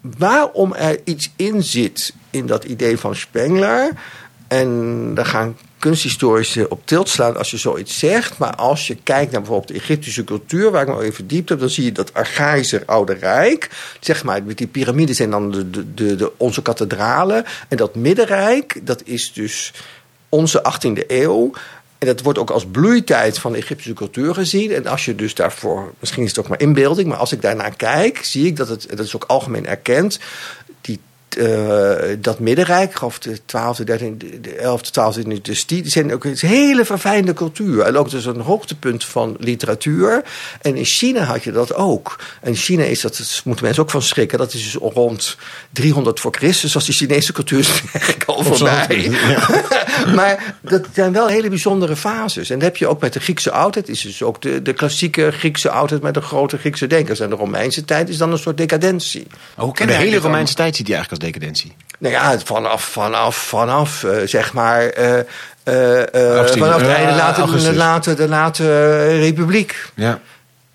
Waarom 0.00 0.74
er 0.74 0.98
iets 1.04 1.30
in 1.36 1.62
zit 1.62 2.14
in 2.30 2.46
dat 2.46 2.64
idee 2.64 2.98
van 2.98 3.14
Spengler, 3.14 3.92
en 4.48 5.14
daar 5.14 5.26
gaan 5.26 5.56
kunsthistorici 5.78 6.64
op 6.68 6.80
tilt 6.84 7.08
slaan 7.08 7.36
als 7.36 7.50
je 7.50 7.56
zoiets 7.56 7.98
zegt. 7.98 8.38
Maar 8.38 8.54
als 8.54 8.86
je 8.86 8.96
kijkt 9.02 9.32
naar 9.32 9.40
bijvoorbeeld 9.40 9.68
de 9.68 9.74
Egyptische 9.74 10.24
cultuur, 10.24 10.70
waar 10.70 10.82
ik 10.82 10.88
me 10.88 10.94
al 10.94 11.02
even 11.02 11.14
verdiept 11.14 11.48
heb, 11.48 11.58
dan 11.58 11.70
zie 11.70 11.84
je 11.84 11.92
dat 11.92 12.14
archaïsche 12.14 12.82
oude 12.86 13.12
rijk. 13.12 13.70
Zeg 14.00 14.24
maar, 14.24 14.42
met 14.42 14.58
die 14.58 14.66
piramides 14.66 15.16
zijn 15.16 15.30
dan 15.30 15.50
de, 15.50 15.94
de, 15.94 16.16
de- 16.16 16.32
onze 16.36 16.62
kathedralen. 16.62 17.44
En 17.68 17.76
dat 17.76 17.94
middenrijk, 17.94 18.80
dat 18.86 19.02
is 19.04 19.32
dus 19.32 19.72
onze 20.28 20.62
18e 20.72 21.06
eeuw. 21.06 21.52
En 21.98 22.06
dat 22.06 22.22
wordt 22.22 22.38
ook 22.38 22.50
als 22.50 22.66
bloeitijd 22.66 23.38
van 23.38 23.52
de 23.52 23.58
Egyptische 23.58 23.92
cultuur 23.92 24.34
gezien. 24.34 24.72
En 24.72 24.86
als 24.86 25.04
je 25.04 25.14
dus 25.14 25.34
daarvoor, 25.34 25.92
misschien 26.00 26.22
is 26.22 26.28
het 26.28 26.38
ook 26.38 26.48
maar 26.48 26.60
inbeelding, 26.60 27.08
maar 27.08 27.18
als 27.18 27.32
ik 27.32 27.42
daarnaar 27.42 27.76
kijk, 27.76 28.18
zie 28.24 28.46
ik 28.46 28.56
dat 28.56 28.68
het, 28.68 28.86
dat 28.88 29.06
is 29.06 29.16
ook 29.16 29.24
algemeen 29.24 29.66
erkend, 29.66 30.18
die 31.36 31.44
eh, 31.44 32.16
dat 32.18 32.38
middenrijk, 32.38 33.02
of 33.02 33.18
de 33.18 33.38
12e, 33.38 33.80
13e, 33.80 34.40
de 34.40 34.56
11e, 34.56 35.18
12e 35.18 35.22
dynastie, 35.22 35.82
die 35.82 35.90
zijn 35.90 36.12
ook 36.12 36.24
een 36.24 36.36
hele 36.40 36.84
verfijnde 36.84 37.32
cultuur. 37.32 37.82
En 37.82 37.96
ook 37.96 38.10
dus 38.10 38.24
een 38.24 38.40
hoogtepunt 38.40 39.04
van 39.04 39.36
literatuur. 39.38 40.22
En 40.60 40.76
in 40.76 40.84
China 40.84 41.22
had 41.22 41.44
je 41.44 41.52
dat 41.52 41.74
ook. 41.74 42.18
En 42.40 42.48
in 42.48 42.56
China 42.56 42.84
is 42.84 43.00
dat, 43.00 43.16
dat 43.16 43.40
moeten 43.44 43.64
mensen 43.64 43.82
ook 43.82 43.90
van 43.90 44.02
schrikken, 44.02 44.38
dat 44.38 44.52
is 44.52 44.62
dus 44.62 44.74
rond 44.74 45.36
300 45.72 46.20
voor 46.20 46.34
Christus, 46.34 46.74
als 46.74 46.84
die 46.84 46.94
Chinese 46.94 47.32
cultuur 47.32 47.58
is 47.58 47.82
eigenlijk 47.92 48.24
al 48.24 48.42
voorbij. 48.42 49.10
maar 50.16 50.56
dat 50.60 50.86
zijn 50.92 51.12
wel 51.12 51.26
hele 51.26 51.48
bijzondere 51.48 51.96
fases. 51.96 52.50
En 52.50 52.58
dat 52.58 52.68
heb 52.68 52.76
je 52.76 52.86
ook 52.86 53.00
met 53.00 53.12
de 53.12 53.20
Griekse 53.20 53.50
oudheid. 53.50 53.88
Is 53.88 54.00
dus 54.00 54.22
ook 54.22 54.42
de, 54.42 54.62
de 54.62 54.72
klassieke 54.72 55.30
Griekse 55.30 55.70
oudheid 55.70 56.02
met 56.02 56.14
de 56.14 56.20
grote 56.20 56.58
Griekse 56.58 56.86
denkers. 56.86 57.20
En 57.20 57.30
de 57.30 57.36
Romeinse 57.36 57.84
tijd 57.84 58.08
is 58.08 58.16
dan 58.16 58.32
een 58.32 58.38
soort 58.38 58.56
decadentie. 58.56 59.26
Hoe 59.54 59.74
En 59.74 59.86
de 59.86 59.92
hele 59.92 60.16
Romeinse 60.16 60.54
tijd 60.54 60.76
ziet 60.76 60.86
hij 60.86 60.96
eigenlijk 60.96 61.22
als 61.22 61.25
decadentie. 61.26 61.76
Nou 61.98 62.14
ja, 62.14 62.38
vanaf, 62.44 62.82
vanaf, 62.84 63.36
vanaf, 63.36 64.04
eh, 64.04 64.16
zeg 64.24 64.52
maar. 64.52 64.86
eh, 64.88 65.18
Augustus- 66.36 66.60
vanaf 66.60 66.80
de, 66.80 66.86
late, 67.16 67.40
de, 67.62 67.74
late, 67.76 68.14
de 68.14 68.28
late 68.28 69.06
republiek. 69.18 69.84
Ja. 69.94 70.20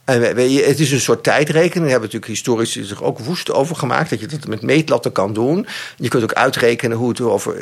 En 0.05 0.19
we- 0.21 0.33
we- 0.33 0.63
het 0.67 0.79
is 0.79 0.91
een 0.91 0.99
soort 0.99 1.23
tijdrekening. 1.23 1.73
Daar 1.73 1.81
hebben 1.91 2.01
natuurlijk 2.01 2.25
historici 2.31 2.83
zich 2.83 3.03
ook 3.03 3.19
woest 3.19 3.51
over 3.51 3.75
gemaakt. 3.75 4.09
Dat 4.09 4.19
je 4.19 4.25
dat 4.25 4.47
met 4.47 4.61
meetlatten 4.61 5.11
kan 5.11 5.33
doen. 5.33 5.67
Je 5.97 6.07
kunt 6.07 6.23
ook 6.23 6.33
uitrekenen 6.33 6.97
hoe 6.97 7.09
het 7.09 7.21
over, 7.21 7.55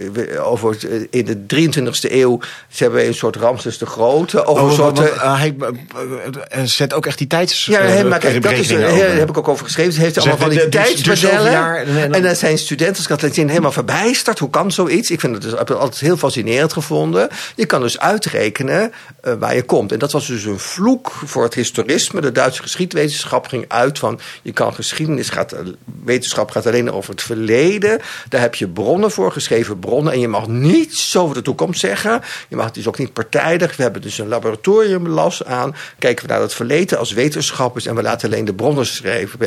over 0.43 0.69
het- 0.69 1.07
in 1.09 1.25
de 1.25 1.45
23e 1.45 2.15
eeuw. 2.15 2.39
Ze 2.69 2.83
hebben 2.83 3.05
een 3.07 3.13
soort 3.13 3.35
Ramses 3.35 3.77
de 3.77 3.85
Grote. 3.85 4.45
Over 4.45 4.63
Oh, 4.63 4.71
soort, 4.71 4.97
want, 4.97 5.09
eh, 5.09 5.15
eh, 5.23 5.37
hij 5.39 5.55
eh, 5.59 6.59
eh, 6.61 6.65
zet 6.65 6.93
ook 6.93 7.05
echt 7.05 7.17
die 7.17 7.27
tijds. 7.27 7.65
ja, 7.65 7.79
eh, 7.79 8.03
maar 8.05 8.19
kijk, 8.19 8.41
dat 8.41 8.51
is, 8.51 8.67
daar 8.67 8.91
heb 9.17 9.29
ik 9.29 9.37
ook 9.37 9.47
over 9.47 9.65
geschreven. 9.65 9.93
Ze 9.93 9.99
heeft 9.99 10.13
Zegt 10.13 10.25
allemaal 10.27 10.47
van 10.47 10.55
die 10.57 10.69
dus- 10.69 11.03
dus 11.03 11.19
tijdsmodellen. 11.19 12.13
en 12.13 12.21
dan- 12.23 12.35
zijn 12.35 12.57
studenten 12.57 12.95
als 12.95 13.07
Kathleen 13.07 13.49
helemaal 13.49 13.71
verbijsterd. 13.71 14.39
Hoe 14.39 14.49
kan 14.49 14.71
zoiets? 14.71 15.11
Ik 15.11 15.19
vind 15.19 15.33
het 15.33 15.41
dus, 15.43 15.51
heb 15.51 15.67
het 15.67 15.77
altijd 15.77 15.99
heel 16.01 16.17
fascinerend 16.17 16.73
gevonden. 16.73 17.29
Je 17.55 17.65
kan 17.65 17.81
dus 17.81 17.99
uitrekenen 17.99 18.91
eh, 19.21 19.33
waar 19.39 19.55
je 19.55 19.63
komt. 19.63 19.91
En 19.91 19.99
dat 19.99 20.11
was 20.11 20.27
dus 20.27 20.43
een 20.45 20.59
vloek 20.59 21.11
voor 21.25 21.43
het 21.43 21.53
historisme. 21.53 22.21
De 22.29 22.35
Duitse 22.39 22.61
geschiedwetenschap 22.61 23.47
ging 23.47 23.65
uit 23.67 23.99
van... 23.99 24.19
je 24.41 24.51
kan 24.51 24.73
geschiedenis, 24.73 25.29
gaat, 25.29 25.55
wetenschap 26.03 26.51
gaat 26.51 26.65
alleen 26.67 26.91
over 26.91 27.11
het 27.11 27.21
verleden. 27.21 28.01
Daar 28.29 28.41
heb 28.41 28.55
je 28.55 28.67
bronnen 28.67 29.11
voor, 29.11 29.31
geschreven 29.31 29.79
bronnen. 29.79 30.13
En 30.13 30.19
je 30.19 30.27
mag 30.27 30.47
niets 30.47 31.17
over 31.17 31.35
de 31.35 31.41
toekomst 31.41 31.79
zeggen. 31.79 32.21
Je 32.47 32.55
mag 32.55 32.65
het 32.65 32.73
dus 32.73 32.87
ook 32.87 32.97
niet 32.97 33.13
partijdig. 33.13 33.75
We 33.75 33.83
hebben 33.83 34.01
dus 34.01 34.17
een 34.17 34.27
laboratoriumlas 34.27 35.43
aan. 35.45 35.75
Kijken 35.99 36.25
we 36.25 36.31
naar 36.31 36.41
het 36.41 36.53
verleden 36.53 36.97
als 36.97 37.11
wetenschappers... 37.11 37.85
en 37.85 37.95
we 37.95 38.01
laten 38.01 38.29
alleen 38.31 38.45
de 38.45 38.53
bronnen 38.53 38.85
schrijven. 38.85 39.37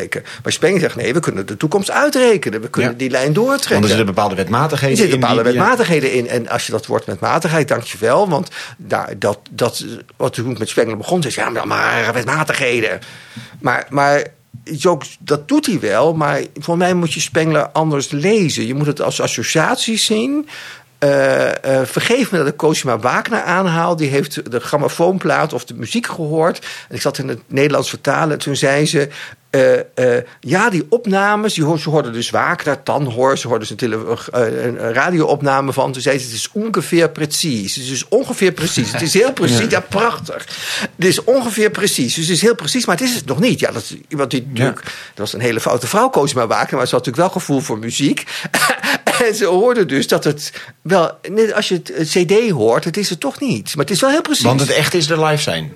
Maar 0.43 0.53
Spenger 0.53 0.81
zegt, 0.81 0.97
nee, 0.97 1.13
we 1.13 1.21
kunnen 1.21 1.47
de 1.47 1.57
toekomst 1.57 1.91
uitrekenen. 1.91 2.61
We 2.61 2.69
kunnen 2.69 2.91
Ja. 2.91 2.97
die 2.99 3.11
lijn 3.11 3.33
doortrekken. 3.33 3.71
Want 3.71 3.83
er 3.83 3.89
zitten 3.89 4.07
bepaalde 4.07 4.35
wetmatigheden 4.35 4.91
Er 4.91 4.97
zitten 5.03 5.15
in. 5.15 5.21
bepaalde 5.21 5.43
die- 5.51 5.53
wetmatigheden 5.59 6.13
in. 6.13 6.29
En 6.29 6.49
als 6.49 6.67
je 6.67 6.73
dat 6.73 6.87
woord 6.87 7.05
wetmatigheid, 7.05 7.69
dank 7.69 7.83
je 7.83 7.99
wel. 8.01 8.29
Want 8.29 8.49
daar, 8.77 9.13
dat, 9.19 9.39
dat, 9.51 9.85
wat 10.17 10.33
toen 10.33 10.57
met 10.59 10.69
Spengler 10.69 10.97
begon, 10.97 11.23
is 11.25 11.35
ja, 11.35 11.51
maar, 11.51 11.67
maar 11.67 12.05
wetmatigheden. 12.81 13.01
Maar, 13.61 13.87
maar 13.91 14.27
dat 15.19 15.49
doet 15.49 15.67
hij 15.67 15.81
wel. 15.81 16.15
Maar 16.15 16.43
voor 16.59 16.77
mij 16.77 16.95
moet 16.95 17.13
je 17.13 17.21
Spengler 17.21 17.69
anders 17.69 18.11
lezen. 18.11 18.67
Je 18.67 18.75
moet 18.75 18.87
het 18.87 19.01
als 19.01 19.21
associatie 19.21 19.99
zien. 19.99 20.49
Eh, 21.03 21.81
eh, 21.81 21.87
vergeef 21.87 22.31
me 22.31 22.39
dat 22.39 22.47
ik 22.47 22.57
Cosima 22.57 22.99
Wagner 22.99 23.43
aanhaal. 23.43 23.97
Die 23.97 24.09
heeft 24.09 24.51
de 24.51 24.61
grammofoonplaat 24.61 25.53
of 25.53 25.65
de 25.65 25.75
muziek 25.75 26.07
gehoord. 26.07 26.59
En 26.89 26.95
ik 26.95 27.01
zat 27.01 27.19
in 27.19 27.29
het 27.29 27.41
Nederlands 27.47 27.89
vertalen. 27.89 28.39
Toen 28.39 28.57
zei 28.57 28.87
ze... 28.87 29.09
eh, 29.95 30.17
ja, 30.41 30.71
die 30.71 30.87
opnames, 30.89 31.55
die, 31.55 31.65
hoor- 31.65 31.79
ze 31.79 31.91
hoorden 31.91 32.13
dus 32.13 32.31
Wagner, 32.31 32.83
Tanhoor, 32.83 33.39
ze 33.39 33.49
hoorden 33.49 33.77
dus 33.77 33.89
een, 34.31 34.79
radioopname 34.93 35.73
van. 35.73 35.93
Toen 35.93 36.03
zei 36.03 36.19
ze, 36.19 36.25
het 36.25 36.35
is 36.35 36.49
ongeveer 36.53 37.11
precies. 37.11 37.75
Het 37.75 37.85
is 37.85 38.09
ongeveer 38.09 38.53
precies. 38.53 38.93
Het 38.93 39.03
is 39.03 39.13
heel 39.15 39.33
precies. 39.33 39.71
Ja, 39.77 39.81
prachtig. 39.81 40.47
Het 40.97 41.05
is 41.05 41.25
ongeveer 41.25 41.71
precies. 41.71 42.15
Dus 42.15 42.25
het 42.27 42.37
is 42.37 42.43
heel 42.43 42.55
precies, 42.55 42.87
maar 42.87 42.97
het 42.97 43.05
is 43.09 43.15
het 43.15 43.27
nog 43.27 43.41
niet. 43.41 43.61
Ja, 43.61 43.71
dat, 43.71 43.95
iemand 44.09 44.31
die 44.31 44.53
dat 44.53 44.81
was 45.15 45.33
een 45.33 45.41
hele 45.41 45.61
foute 45.61 45.87
vrouw, 45.87 46.11
Cosima 46.11 46.47
Wagner, 46.47 46.77
maar 46.77 46.87
ze 46.89 46.95
had 46.95 47.05
natuurlijk 47.07 47.17
wel 47.33 47.41
gevoel 47.43 47.61
voor 47.61 47.79
muziek. 47.79 48.25
Ze 49.35 49.45
hoorde 49.45 49.87
dus 49.87 50.09
dat 50.09 50.25
het 50.25 50.53
wel, 50.83 51.19
net 51.31 51.53
als 51.53 51.69
je 51.69 51.75
het, 51.75 52.09
CD 52.09 52.51
hoort, 52.51 52.85
het 52.85 52.97
is 52.97 53.11
het 53.11 53.21
toch 53.21 53.41
niet. 53.41 53.77
Maar 53.77 53.85
het 53.85 53.95
is 53.95 54.01
wel 54.01 54.11
heel 54.11 54.23
precies. 54.23 54.45
Want 54.45 54.61
het 54.61 54.71
echt 54.71 54.95
is 54.95 55.11
er 55.11 55.25
live 55.25 55.43
zijn. 55.43 55.73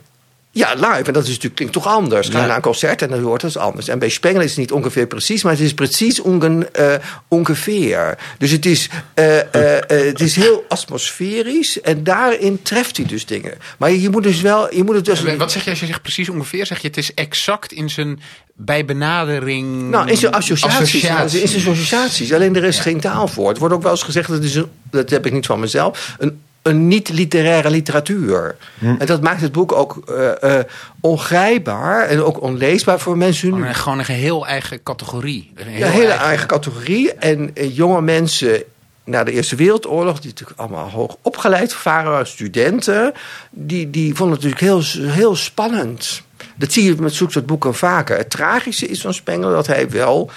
Ja, 0.56 0.74
live. 0.74 1.02
En 1.02 1.12
dat 1.12 1.22
is 1.22 1.28
natuurlijk, 1.28 1.54
klinkt 1.54 1.72
toch 1.74 1.86
anders. 1.86 2.28
Ga 2.28 2.40
Ja. 2.40 2.46
naar 2.46 2.56
een 2.56 2.62
concert 2.62 3.02
en 3.02 3.08
dan 3.08 3.22
hoort 3.22 3.42
het 3.42 3.56
anders. 3.56 3.88
En 3.88 3.98
bij 3.98 4.08
Spengler 4.08 4.42
is 4.42 4.50
het 4.50 4.58
niet 4.58 4.72
ongeveer 4.72 5.06
precies, 5.06 5.42
maar 5.42 5.52
het 5.52 5.60
is 5.60 5.74
precies 5.74 6.22
eh, 6.22 6.94
ongeveer. 7.28 8.18
Dus 8.38 8.50
het 8.50 8.66
is, 8.66 8.88
eh, 9.14 9.38
eh, 9.40 9.82
het 9.88 10.20
is 10.20 10.36
heel 10.36 10.64
atmosferisch 10.68 11.80
en 11.80 12.04
daarin 12.04 12.62
treft 12.62 12.96
hij 12.96 13.06
dus 13.06 13.26
dingen. 13.26 13.54
Maar 13.78 13.92
je 13.92 14.10
moet 14.10 14.22
dus 14.22 14.40
wel, 14.40 14.74
je 14.74 14.84
moet 14.84 14.94
het 14.94 15.04
dus... 15.04 15.22
Wat 15.36 15.52
zeg 15.52 15.64
je 15.64 15.70
als 15.70 15.80
je 15.80 15.86
zegt 15.86 16.02
precies 16.02 16.28
ongeveer? 16.28 16.66
Zeg 16.66 16.80
je 16.80 16.86
het 16.86 16.96
is 16.96 17.14
exact 17.14 17.72
in 17.72 17.90
zijn 17.90 18.20
bij 18.54 18.84
benadering. 18.84 19.90
Nou, 19.90 20.08
in 20.08 20.16
zijn 20.16 20.32
associaties. 20.32 20.80
associatie. 20.80 21.40
In 21.40 21.48
zijn 21.48 21.60
associaties. 21.62 22.32
Alleen 22.32 22.56
er 22.56 22.64
is 22.64 22.78
geen 22.78 23.00
taal 23.00 23.28
voor. 23.28 23.48
Het 23.48 23.58
wordt 23.58 23.74
ook 23.74 23.82
wel 23.82 23.90
eens 23.90 24.02
gezegd, 24.02 24.28
dat, 24.28 24.42
is 24.42 24.54
een, 24.54 24.70
dat 24.90 25.10
heb 25.10 25.26
ik 25.26 25.32
niet 25.32 25.46
van 25.46 25.60
mezelf, 25.60 26.16
een, 26.18 26.40
een 26.66 26.88
niet-literaire 26.88 27.70
literatuur. 27.70 28.56
En 28.98 29.06
dat 29.06 29.22
maakt 29.22 29.40
het 29.40 29.52
boek 29.52 29.72
ook 29.72 30.02
eh, 30.08 30.58
eh, 30.58 30.64
ongrijpbaar 31.00 32.02
en 32.06 32.22
ook 32.22 32.40
onleesbaar 32.42 33.00
voor 33.00 33.16
mensen 33.16 33.48
nu. 33.48 33.54
Gewoon 33.54 33.68
een- 33.68 33.74
Gewoon 33.74 33.98
een 33.98 34.04
geheel 34.04 34.46
eigen 34.46 34.82
categorie. 34.82 35.52
Een 35.54 35.66
heel 35.66 35.86
Ja, 35.86 35.92
hele 35.92 36.12
eigen, 36.12 36.46
categorie. 36.46 37.12
En 37.14 37.50
eh, 37.54 37.76
jonge 37.76 38.00
mensen 38.02 38.62
na 39.04 39.24
de 39.24 39.32
Eerste 39.32 39.56
Wereldoorlog, 39.56 40.20
die 40.20 40.30
natuurlijk 40.30 40.58
allemaal 40.60 40.90
hoog 40.90 41.16
opgeleid 41.22 41.82
waren, 41.82 42.26
studenten, 42.26 43.12
die, 43.50 43.90
die 43.90 44.14
vonden 44.14 44.36
het 44.36 44.44
natuurlijk 44.44 44.94
heel, 44.96 45.10
heel 45.12 45.36
spannend. 45.36 46.22
Dat 46.56 46.72
zie 46.72 46.84
je 46.84 46.94
met 46.98 47.14
zulke 47.14 47.32
soort 47.32 47.46
boeken 47.46 47.74
vaker. 47.74 48.16
Het 48.16 48.30
tragische 48.30 48.86
is 48.88 49.00
van 49.00 49.14
Spengler 49.14 49.52
dat 49.52 49.66
hij 49.66 49.90
wel. 49.90 50.30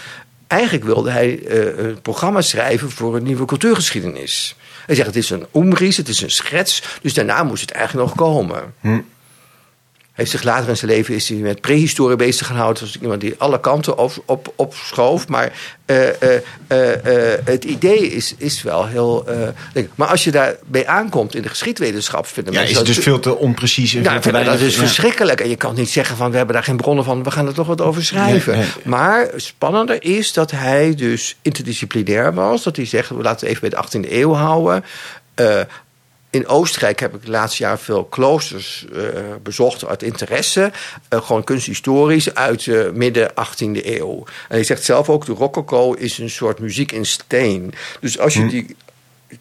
Eigenlijk 0.47 0.83
wilde 0.85 1.11
hij 1.11 1.39
eh, 1.47 1.85
een 1.85 2.01
programma 2.01 2.41
schrijven 2.41 2.89
voor 2.91 3.15
een 3.15 3.23
nieuwe 3.23 3.45
cultuurgeschiedenis. 3.45 4.55
Hij 4.89 4.97
zegt: 4.97 5.07
het 5.07 5.17
is 5.17 5.29
een 5.29 5.45
omries, 5.51 5.97
het 5.97 6.07
is 6.07 6.21
een 6.21 6.31
schets. 6.31 6.83
Dus 7.01 7.13
daarna 7.13 7.43
moest 7.43 7.61
het 7.61 7.71
eigenlijk 7.71 8.07
nog 8.07 8.17
komen. 8.17 8.73
Heeft 10.19 10.31
zich 10.31 10.43
later 10.43 10.69
in 10.69 10.77
zijn 10.77 10.91
leven 10.91 11.15
is 11.15 11.29
hij 11.29 11.37
met 11.37 11.61
prehistorie 11.61 12.15
bezig 12.15 12.47
gehouden. 12.47 12.73
Dat 12.83 12.91
was 12.93 13.01
iemand 13.01 13.21
die 13.21 13.35
alle 13.37 13.59
kanten 13.59 13.97
op, 13.97 14.23
op, 14.25 14.53
opschoof. 14.55 15.27
Maar 15.27 15.51
eh, 15.85 16.21
eh, 16.21 16.35
eh, 16.67 17.39
het 17.43 17.63
idee 17.63 18.11
is, 18.11 18.33
is 18.37 18.61
wel 18.61 18.87
heel. 18.87 19.25
maar 19.95 20.07
als 20.07 20.23
je 20.23 20.31
daarbij 20.31 20.87
aankomt 20.87 21.35
in 21.35 21.41
de 21.41 21.49
geschiedwetenschap, 21.49 22.25
vinden 22.25 22.53
Ja, 22.53 22.59
mensen 22.59 22.81
is 22.81 22.87
het 22.87 22.95
dus 22.95 23.03
veel 23.05 23.19
te 23.19 23.35
onprecies. 23.35 23.93
en 23.93 24.03
nou, 24.03 24.19
te 24.19 24.31
dat 24.31 24.59
is 24.59 24.75
ja. 24.75 24.79
verschrikkelijk. 24.79 25.41
En 25.41 25.49
je 25.49 25.55
kan 25.55 25.75
niet 25.75 25.89
zeggen 25.89 26.15
van 26.15 26.31
we 26.31 26.37
hebben 26.37 26.55
daar 26.55 26.63
geen 26.63 26.77
bronnen 26.77 27.03
van, 27.03 27.23
we 27.23 27.31
gaan 27.31 27.47
er 27.47 27.53
toch 27.53 27.67
wat 27.67 27.81
over 27.81 28.05
schrijven. 28.05 28.53
Nee, 28.53 28.61
nee. 28.61 28.71
Maar 28.83 29.29
spannender 29.35 30.03
is 30.03 30.33
dat 30.33 30.51
hij 30.51 30.95
dus 30.95 31.35
interdisciplinair 31.41 32.33
was. 32.33 32.63
Dat 32.63 32.75
hij 32.75 32.85
zegt, 32.85 33.09
we 33.09 33.15
laten 33.15 33.47
het 33.47 33.57
even 33.57 33.69
bij 33.69 33.79
de 33.79 34.07
18e 34.07 34.11
eeuw 34.11 34.33
houden. 34.33 34.83
Eh, 36.29 36.39
in 36.39 36.47
Oostenrijk 36.47 36.99
heb 36.99 37.15
ik 37.15 37.25
de 37.25 37.31
laatste 37.31 37.63
jaar 37.63 37.79
veel 37.79 38.03
kloosters 38.03 38.85
eh, 38.93 39.01
bezocht 39.43 39.85
uit 39.85 40.03
interesse. 40.03 40.71
Eh, 41.09 41.21
gewoon 41.21 41.43
kunsthistorisch 41.43 42.33
uit 42.33 42.63
de 42.63 42.91
midden 42.93 43.31
18e 43.33 43.85
eeuw. 43.85 44.17
En 44.17 44.55
hij 44.55 44.63
zegt 44.63 44.83
zelf 44.83 45.09
ook, 45.09 45.25
de 45.25 45.33
rococo 45.33 45.93
is 45.93 46.17
een 46.17 46.29
soort 46.29 46.59
muziek 46.59 46.91
in 46.91 47.05
steen. 47.05 47.73
Dus 47.99 48.19
als 48.19 48.33
je 48.33 48.47
die 48.47 48.75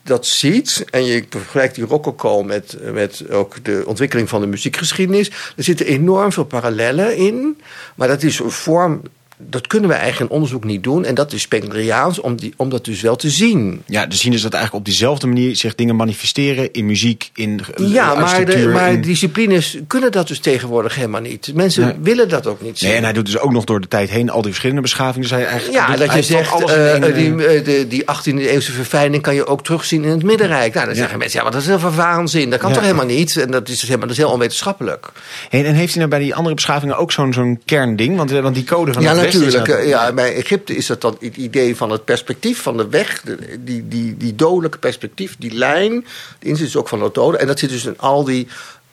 dat 0.03 0.27
ziet 0.27 0.85
en 0.91 1.05
je 1.05 1.25
vergelijkt 1.31 1.75
die 1.75 1.85
rococo 1.85 2.43
met, 2.43 2.77
met 2.93 3.31
ook 3.31 3.65
de 3.65 3.83
ontwikkeling 3.87 4.29
van 4.29 4.41
de 4.41 4.47
muziekgeschiedenis, 4.47 5.29
er 5.57 5.65
zitten 5.65 5.87
enorm 5.87 6.33
veel 6.33 6.45
parallellen 6.45 7.17
in. 7.17 7.61
Maar 7.95 8.09
dat 8.09 8.23
is 8.23 8.39
een 8.39 8.51
vorm, 8.51 9.03
dat 9.39 9.67
kunnen 9.67 9.89
we 9.91 9.95
eigenlijk 9.97 10.31
in 10.31 10.37
onderzoek 10.37 10.65
niet 10.65 10.83
doen. 10.83 11.05
En 11.05 11.15
dat 11.15 11.33
is 11.33 11.43
Spengleriaans 11.43 12.21
om, 12.21 12.37
die, 12.37 12.53
om 12.57 12.69
dat 12.69 12.85
dus 12.85 13.01
wel 13.01 13.17
te 13.17 13.31
zien. 13.31 13.83
Ja, 13.87 14.07
dus 14.07 14.21
zien 14.21 14.33
is 14.33 14.43
dat 14.43 14.53
eigenlijk 14.53 14.85
op 14.85 14.91
diezelfde 14.91 15.27
manier 15.27 15.57
zich 15.57 15.75
dingen 15.75 15.97
manifesteren 15.97 16.73
in 16.73 16.87
muziek, 16.87 17.31
in 17.35 17.61
eh, 17.75 17.93
Ja, 17.93 18.15
maar, 18.15 18.45
de, 18.45 18.69
maar 18.69 18.93
in- 18.93 19.01
disciplines 19.01 19.79
kunnen 19.87 20.13
dat 20.13 20.29
dus 20.29 20.39
tegenwoordig 20.39 20.95
helemaal 20.95 21.21
niet. 21.21 21.51
Mensen 21.55 21.85
Nee. 21.85 21.95
willen 22.03 22.29
dat 22.29 22.47
ook 22.47 22.61
niet 22.63 22.79
zien. 22.79 22.89
Nee, 22.89 22.99
en 22.99 23.05
hij 23.05 23.13
doet 23.13 23.27
dus 23.27 23.39
ook 23.39 23.53
nog 23.53 23.65
door 23.65 23.81
de 23.81 23.89
tijd 23.89 24.11
heen 24.11 24.31
al 24.31 24.37
die 24.41 24.51
verschillende 24.51 24.83
beschavingen. 24.83 25.21
Dus 25.29 25.31
hij 25.31 25.45
eigenlijk 25.47 25.79
Ja, 25.79 25.87
doet- 25.87 25.97
dat 25.99 26.07
je 26.07 26.13
hij 26.13 26.23
zegt, 26.23 26.51
alles 26.53 26.73
eh, 26.73 27.03
die, 27.15 27.45
eh, 27.45 27.57
eh, 27.59 27.65
de, 27.65 27.87
die 27.89 28.03
18e 28.07 28.49
eeuwse 28.51 28.73
verfijning 28.73 29.23
kan 29.23 29.35
je 29.35 29.47
ook 29.47 29.65
terugzien 29.65 30.05
in 30.05 30.11
het 30.11 30.23
Middenrijk. 30.23 30.75
Nou, 30.75 30.87
dan 30.87 30.95
Ja. 30.95 31.01
zeggen 31.01 31.19
mensen, 31.19 31.37
ja, 31.39 31.43
maar 31.45 31.53
dat 31.53 31.61
is 31.63 31.67
heel 31.69 31.79
veel 31.79 31.93
waanzin. 31.95 32.51
Dat 32.51 32.59
kan 32.59 32.69
Ja. 32.69 32.75
toch 32.75 32.85
helemaal 32.85 33.07
niet? 33.07 33.37
En 33.37 33.51
dat 33.51 33.69
is, 33.69 33.75
dus 33.75 33.83
helemaal, 33.83 34.09
dat 34.09 34.17
is 34.17 34.23
heel 34.23 34.33
onwetenschappelijk. 34.33 35.07
En, 35.51 35.65
en 35.65 35.75
heeft 35.75 35.89
hij 35.95 35.99
nou 35.99 36.09
bij 36.09 36.19
die 36.19 36.35
andere 36.35 36.55
beschavingen 36.55 36.97
ook 36.97 37.13
zo'n 37.13 37.33
zo'n 37.33 37.61
kernding? 37.65 38.17
Want, 38.17 38.33
eh, 38.33 38.41
want 38.41 38.55
die 38.55 38.65
code 38.65 38.93
van 38.93 39.03
ja, 39.03 39.15
natuurlijk. 39.35 39.69
eh, 39.69 39.89
Ja, 39.89 40.13
bij 40.13 40.35
Egypte 40.35 40.77
is 40.77 40.87
dat 40.87 41.01
dan 41.01 41.17
het 41.21 41.37
idee 41.37 41.77
van 41.77 41.91
het 41.91 42.05
perspectief 42.05 42.63
van 42.63 42.77
de 42.77 42.89
weg. 42.89 43.21
de- 43.21 43.59
die, 43.65 43.89
die, 43.89 44.17
die 44.17 44.35
dodelijke 44.35 44.79
perspectief, 44.79 45.37
die 45.39 45.53
lijn. 45.55 46.07
Die 46.39 46.57
zit 46.57 46.65
dus 46.65 46.77
ook 46.77 46.89
van 46.89 47.03
het 47.03 47.15
dode. 47.15 47.39
En 47.39 47.47
dat 47.47 47.59
zit 47.59 47.71
dus 47.71 47.85
in 47.85 47.99
al 47.99 48.25
die... 48.25 48.47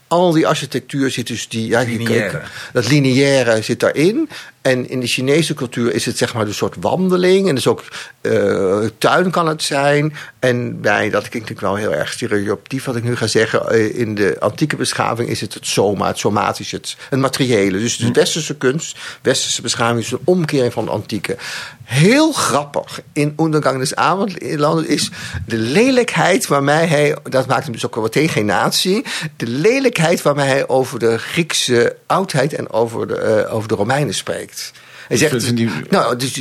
Al 0.08 0.32
die 0.32 0.48
architectuur 0.48 1.12
zit 1.12 1.28
dus 1.28 1.48
die. 1.48 1.68
Ja, 1.68 1.84
die 1.86 1.98
Lineaire. 1.98 2.42
dat 2.74 2.88
lineaire 2.90 3.62
zit 3.62 3.80
daarin. 3.80 4.30
En 4.66 4.90
in 4.90 5.00
de 5.00 5.08
Chinese 5.08 5.54
cultuur 5.54 5.94
is 5.94 6.06
het 6.06 6.18
zeg 6.18 6.34
maar 6.34 6.48
een 6.48 6.54
soort 6.54 6.76
wandeling. 6.80 7.50
En 7.50 7.56
dus 7.56 7.68
ook 7.68 7.84
eh, 8.22 8.80
tuin 8.98 9.32
kan 9.32 9.48
het 9.48 9.64
zijn. 9.64 10.16
En 10.40 10.82
bij, 10.82 11.10
dat 11.10 11.30
klinkt 11.30 11.50
natuurlijk 11.50 11.62
wel 11.62 11.76
heel 11.76 12.00
erg 12.00 12.12
stereotypief 12.12 12.86
wat 12.86 12.96
ik 12.96 13.04
nu 13.04 13.16
ga 13.16 13.28
zeggen. 13.28 13.70
eh, 13.70 14.00
in 14.00 14.16
de 14.16 14.36
antieke 14.40 14.76
beschaving 14.76 15.30
is 15.30 15.42
het 15.42 15.54
het 15.54 15.68
soma, 15.68 16.08
het 16.08 16.18
somatisch, 16.18 16.72
het, 16.72 16.96
het 17.10 17.20
materiële. 17.20 17.80
Dus 17.80 17.98
de 17.98 18.12
westerse 18.12 18.56
kunst, 18.56 18.98
westerse 19.22 19.62
beschaving 19.62 20.00
is 20.00 20.12
een 20.12 20.20
omkering 20.24 20.74
van 20.74 20.86
de 20.86 20.92
antieke. 20.92 21.38
Heel 21.84 22.32
grappig 22.32 23.02
in 23.14 23.34
Ondergang 23.36 23.80
des 23.80 23.96
Avondlanden 23.96 24.88
is 24.88 25.10
de 25.46 25.58
lelijkheid 25.58 26.48
waarmee 26.48 26.86
hij, 26.86 27.18
dat 27.24 27.48
maakt 27.48 27.64
hem 27.64 27.74
dus 27.74 27.86
ook 27.86 27.96
wel 27.96 28.04
meteen 28.04 28.30
geen 28.30 28.46
natie, 28.46 29.06
de 29.36 29.48
lelijkheid 29.48 30.22
waarmee 30.22 30.48
hij 30.48 30.68
over 30.68 31.00
de 31.00 31.18
Griekse 31.18 31.96
oudheid 32.06 32.54
en 32.54 32.72
over 32.72 33.08
de, 33.08 33.16
eh, 33.16 33.54
over 33.54 33.68
de 33.68 33.76
Romeinen 33.76 34.14
spreekt. 34.14 34.55
Hij 35.08 35.18
zegt, 35.18 35.56
die- 35.56 35.70
nou, 35.90 36.16
dus 36.16 36.34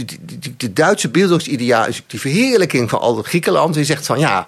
de 0.57 0.72
Duitse 0.72 1.09
beeldingsideaal 1.09 1.87
is 1.87 2.03
die 2.07 2.20
verheerlijking 2.20 2.90
van 2.90 3.00
al 3.00 3.16
het 3.16 3.27
Griekenland. 3.27 3.74
Hij 3.74 3.85
zegt 3.85 4.07
van 4.07 4.18
ja, 4.18 4.46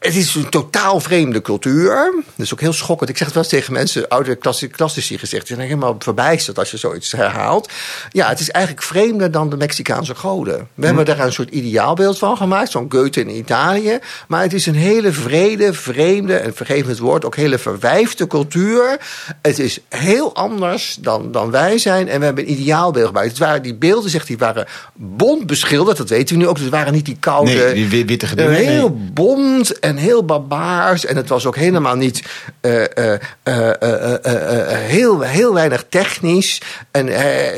het 0.00 0.16
is 0.16 0.34
een 0.34 0.48
totaal 0.48 1.00
vreemde 1.00 1.42
cultuur. 1.42 2.12
Dat 2.36 2.46
is 2.46 2.52
ook 2.52 2.60
heel 2.60 2.72
schokkend. 2.72 3.10
Ik 3.10 3.16
zeg 3.16 3.26
het 3.26 3.34
wel 3.34 3.44
eens 3.44 3.52
tegen 3.52 3.72
mensen, 3.72 4.08
oude 4.08 4.36
klassi- 4.36 4.68
klassici 4.68 5.18
gezegd. 5.18 5.46
Die 5.46 5.56
zijn 5.56 5.68
helemaal 5.68 5.96
verbijsterd 5.98 6.58
als 6.58 6.70
je 6.70 6.76
zoiets 6.76 7.12
herhaalt. 7.12 7.70
Ja, 8.10 8.28
het 8.28 8.40
is 8.40 8.50
eigenlijk 8.50 8.84
vreemder 8.84 9.30
dan 9.30 9.50
de 9.50 9.56
Mexicaanse 9.56 10.14
goden. 10.14 10.68
We 10.74 10.86
hebben 10.86 11.04
daar 11.04 11.18
een 11.18 11.32
soort 11.32 11.50
ideaalbeeld 11.50 12.18
van 12.18 12.36
gemaakt. 12.36 12.70
Zo'n 12.70 12.86
Goethe 12.88 13.20
in 13.20 13.36
Italië. 13.36 13.98
Maar 14.28 14.42
het 14.42 14.52
is 14.52 14.66
een 14.66 14.74
hele 14.74 15.12
vrede, 15.12 15.72
vreemde, 15.72 16.36
en 16.36 16.54
vergeef 16.54 16.86
het 16.86 16.98
woord, 16.98 17.24
ook 17.24 17.36
hele 17.36 17.58
verwijfde 17.58 18.26
cultuur. 18.26 18.98
Het 19.42 19.58
is 19.58 19.78
heel 19.88 20.34
anders 20.34 20.98
dan, 21.00 21.32
dan 21.32 21.50
wij 21.50 21.78
zijn. 21.78 22.08
En 22.08 22.18
we 22.18 22.24
hebben 22.24 22.44
een 22.44 22.52
ideaalbeeld 22.52 23.06
gemaakt. 23.06 23.28
Het 23.28 23.38
waren, 23.38 23.62
die 23.62 23.74
beelden, 23.74 24.10
zegt 24.10 24.28
hij, 24.28 24.36
waren 24.36 24.66
bont 24.94 25.46
beschilderd. 25.46 25.96
Dat 25.96 26.08
weten 26.08 26.36
we 26.36 26.42
nu 26.42 26.48
ook. 26.48 26.54
Dus 26.54 26.64
het 26.64 26.74
waren 26.74 26.92
niet 26.92 27.04
die 27.04 27.16
koude... 27.20 27.52
Nee, 27.52 27.88
die 27.88 28.06
witte 28.06 28.26
gedingen. 28.26 28.50
Een 28.58 28.64
heel 28.64 28.98
bont 29.12 29.78
en 29.90 29.96
heel 29.96 30.24
barbaars. 30.24 31.04
En 31.04 31.16
het 31.16 31.28
was 31.28 31.46
ook 31.46 31.56
helemaal 31.56 31.96
niet 31.96 32.22
eh, 32.60 32.96
eh, 32.96 33.20
eh, 33.42 34.78
heel, 34.78 35.20
heel 35.20 35.54
weinig 35.54 35.84
technisch. 35.88 36.60
En 36.90 37.08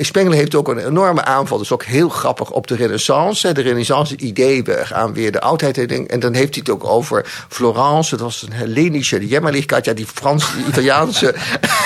Spengler 0.04 0.36
heeft 0.36 0.54
ook 0.54 0.68
een 0.68 0.86
enorme 0.86 1.24
aanval. 1.24 1.60
Is 1.60 1.72
ook 1.72 1.84
heel 1.84 2.08
grappig 2.08 2.50
op 2.50 2.66
de 2.66 2.74
renaissance. 2.74 3.52
De 3.52 3.60
renaissance 3.60 4.16
idee, 4.16 4.62
we 4.62 4.80
gaan 4.84 5.12
weer 5.14 5.32
de 5.32 5.40
oudheid. 5.40 6.08
En 6.08 6.20
dan 6.20 6.34
heeft 6.34 6.54
hij 6.54 6.62
het 6.64 6.70
ook 6.70 6.84
over 6.84 7.26
Florence. 7.48 8.10
Dat 8.10 8.20
was 8.20 8.42
een 8.42 8.52
Hellenische 8.52 9.18
die 9.18 9.28
Jämmerlichkeit. 9.28 9.84
Ja, 9.84 9.92
die 9.92 10.06
Frans, 10.14 10.54
die 10.54 10.66
Italiaanse... 10.66 11.34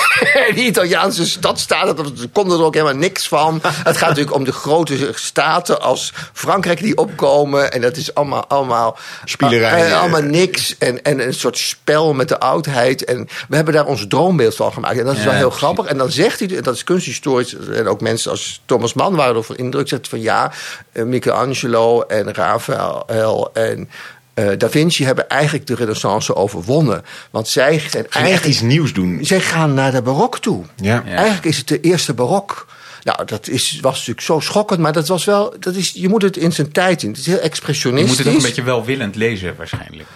die 0.55 0.67
Italiaanse 0.67 1.27
stadstaten, 1.27 1.97
daar 1.97 2.07
komt 2.33 2.53
er 2.53 2.63
ook 2.63 2.75
helemaal 2.75 2.97
niks 2.97 3.29
van. 3.29 3.61
Het 3.63 3.97
gaat 3.97 4.09
natuurlijk 4.09 4.37
om 4.37 4.45
de 4.45 4.53
grote 4.53 5.11
staten 5.15 5.81
als 5.81 6.13
Frankrijk 6.33 6.81
die 6.81 6.97
opkomen. 6.97 7.73
En 7.73 7.81
dat 7.81 7.97
is 7.97 8.15
allemaal... 8.15 8.47
allemaal 8.47 8.99
Spielerij, 9.25 9.97
allemaal 9.97 10.23
niks. 10.39 10.79
En, 10.79 11.03
en 11.03 11.27
een 11.27 11.35
soort 11.35 11.59
spel 11.59 12.15
met 12.15 12.29
de 12.29 12.39
oudheid. 12.41 13.05
En 13.05 13.29
we 13.49 13.57
hebben 13.57 13.75
daar 13.75 13.87
ons 13.87 14.07
droombeeld 14.09 14.55
van 14.55 14.73
gemaakt. 14.73 14.99
En 14.99 15.05
dat 15.05 15.17
is 15.17 15.25
wel 15.25 15.33
heel 15.33 15.43
precies. 15.43 15.63
grappig. 15.65 15.87
En 15.87 15.99
dan 15.99 16.11
zegt 16.11 16.39
hij, 16.39 16.61
dat 16.63 16.75
is 16.75 16.85
kunsthistorisch. 16.85 17.55
En 17.57 17.87
ook 17.89 18.01
mensen 18.01 18.31
als 18.31 18.63
Thomas 18.67 18.95
Mann 18.95 19.15
waren 19.17 19.37
ervan 19.37 19.57
indruk. 19.57 19.89
Zegt 19.89 20.09
van 20.09 20.21
ja, 20.21 20.53
eh, 20.93 21.05
Michelangelo 21.05 22.01
en 22.03 22.35
Raphaël 22.35 23.51
en... 23.53 23.89
eh, 24.35 24.49
da 24.59 24.71
Vinci 24.71 25.05
hebben 25.05 25.29
eigenlijk 25.29 25.67
de 25.67 25.75
Renaissance 25.75 26.35
overwonnen. 26.35 27.05
Want 27.31 27.49
zij 27.49 27.79
zijn 27.79 27.91
Ging 27.91 28.05
echt 28.05 28.15
eigenlijk 28.15 28.45
iets 28.47 28.61
nieuws 28.61 28.93
doen. 28.93 29.19
zij 29.23 29.41
gaan 29.41 29.75
naar 29.75 29.93
de 29.93 30.03
barok 30.03 30.39
toe. 30.39 30.65
Ja. 30.77 31.05
Eigenlijk 31.07 31.45
is 31.45 31.57
het 31.57 31.69
de 31.69 31.81
eerste 31.81 32.15
barok. 32.15 32.67
Nou, 33.03 33.25
dat 33.25 33.49
is, 33.49 33.79
was 33.81 33.93
natuurlijk 33.95 34.27
zo 34.27 34.41
schokkend, 34.41 34.81
maar 34.81 34.93
dat 34.93 35.09
was 35.09 35.25
wel. 35.25 35.55
Dat 35.61 35.75
is, 35.75 35.91
je 35.95 36.09
moet 36.09 36.23
het 36.23 36.37
in 36.37 36.53
zijn 36.53 36.73
tijd 36.73 37.01
zien. 37.01 37.11
Het 37.11 37.19
is 37.19 37.27
heel 37.27 37.35
Je 37.35 37.41
expressionistisch. 37.41 38.09
moet 38.17 38.19
het 38.19 38.29
ook 38.29 38.35
een 38.41 38.47
beetje 38.47 38.63
welwillend 38.63 39.15
lezen 39.17 39.55
waarschijnlijk. 39.57 40.09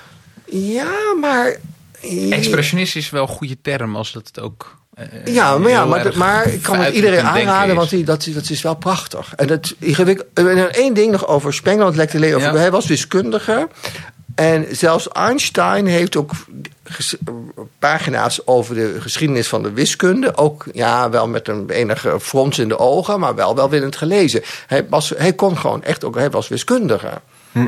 Ja, 0.51 1.15
maar. 1.21 1.57
Expressionist 2.31 2.97
is 2.97 3.11
wel 3.11 3.23
een 3.23 3.29
goede 3.29 3.57
term 3.63 3.97
als 3.97 4.13
dat 4.13 4.27
het 4.27 4.41
ook... 4.41 4.77
eh, 4.95 5.07
Ja, 5.35 5.59
maar, 5.59 5.71
ja, 5.71 5.85
maar, 5.85 6.13
maar 6.17 6.47
ik 6.47 6.63
kan 6.63 6.79
het 6.79 6.95
iedereen 6.95 7.25
aanraden, 7.25 7.77
want 7.77 7.91
die, 7.91 8.05
dat, 8.05 8.29
dat 8.35 8.51
is 8.51 8.63
wel 8.63 8.75
prachtig. 8.77 9.33
En 9.37 9.49
het 9.49 9.75
ingewikkeld. 9.79 10.29
En 10.35 10.73
één 10.75 10.95
ding 10.95 11.13
nog 11.13 11.27
over 11.27 11.55
Spengler, 11.55 11.85
want. 11.85 11.97
Ja. 12.41 12.55
Hij 12.55 12.71
was 12.71 12.87
wiskundige. 12.87 13.69
En 14.35 14.67
zelfs 14.71 15.09
Einstein 15.09 15.87
heeft 15.87 16.17
ook 16.17 16.31
pagina's 17.79 18.41
over 18.45 18.75
de 18.75 18.97
geschiedenis 19.01 19.49
van 19.49 19.63
de 19.63 19.73
wiskunde. 19.73 20.37
Ook 20.37 20.65
ja, 20.73 21.11
wel 21.11 21.29
met 21.29 21.49
een 21.49 21.71
enige 21.71 22.21
frons 22.21 22.59
in 22.59 22.69
de 22.69 22.79
ogen, 22.79 23.21
maar 23.21 23.35
wel 23.35 23.55
welwillend 23.55 23.97
gelezen. 23.97 24.43
Hij, 24.67 24.87
was, 24.89 25.13
hij 25.17 25.33
kon 25.33 25.59
gewoon 25.59 25.83
echt 25.83 26.05
ook, 26.05 26.15
hij 26.15 26.31
was 26.31 26.49
wiskundige. 26.49 27.21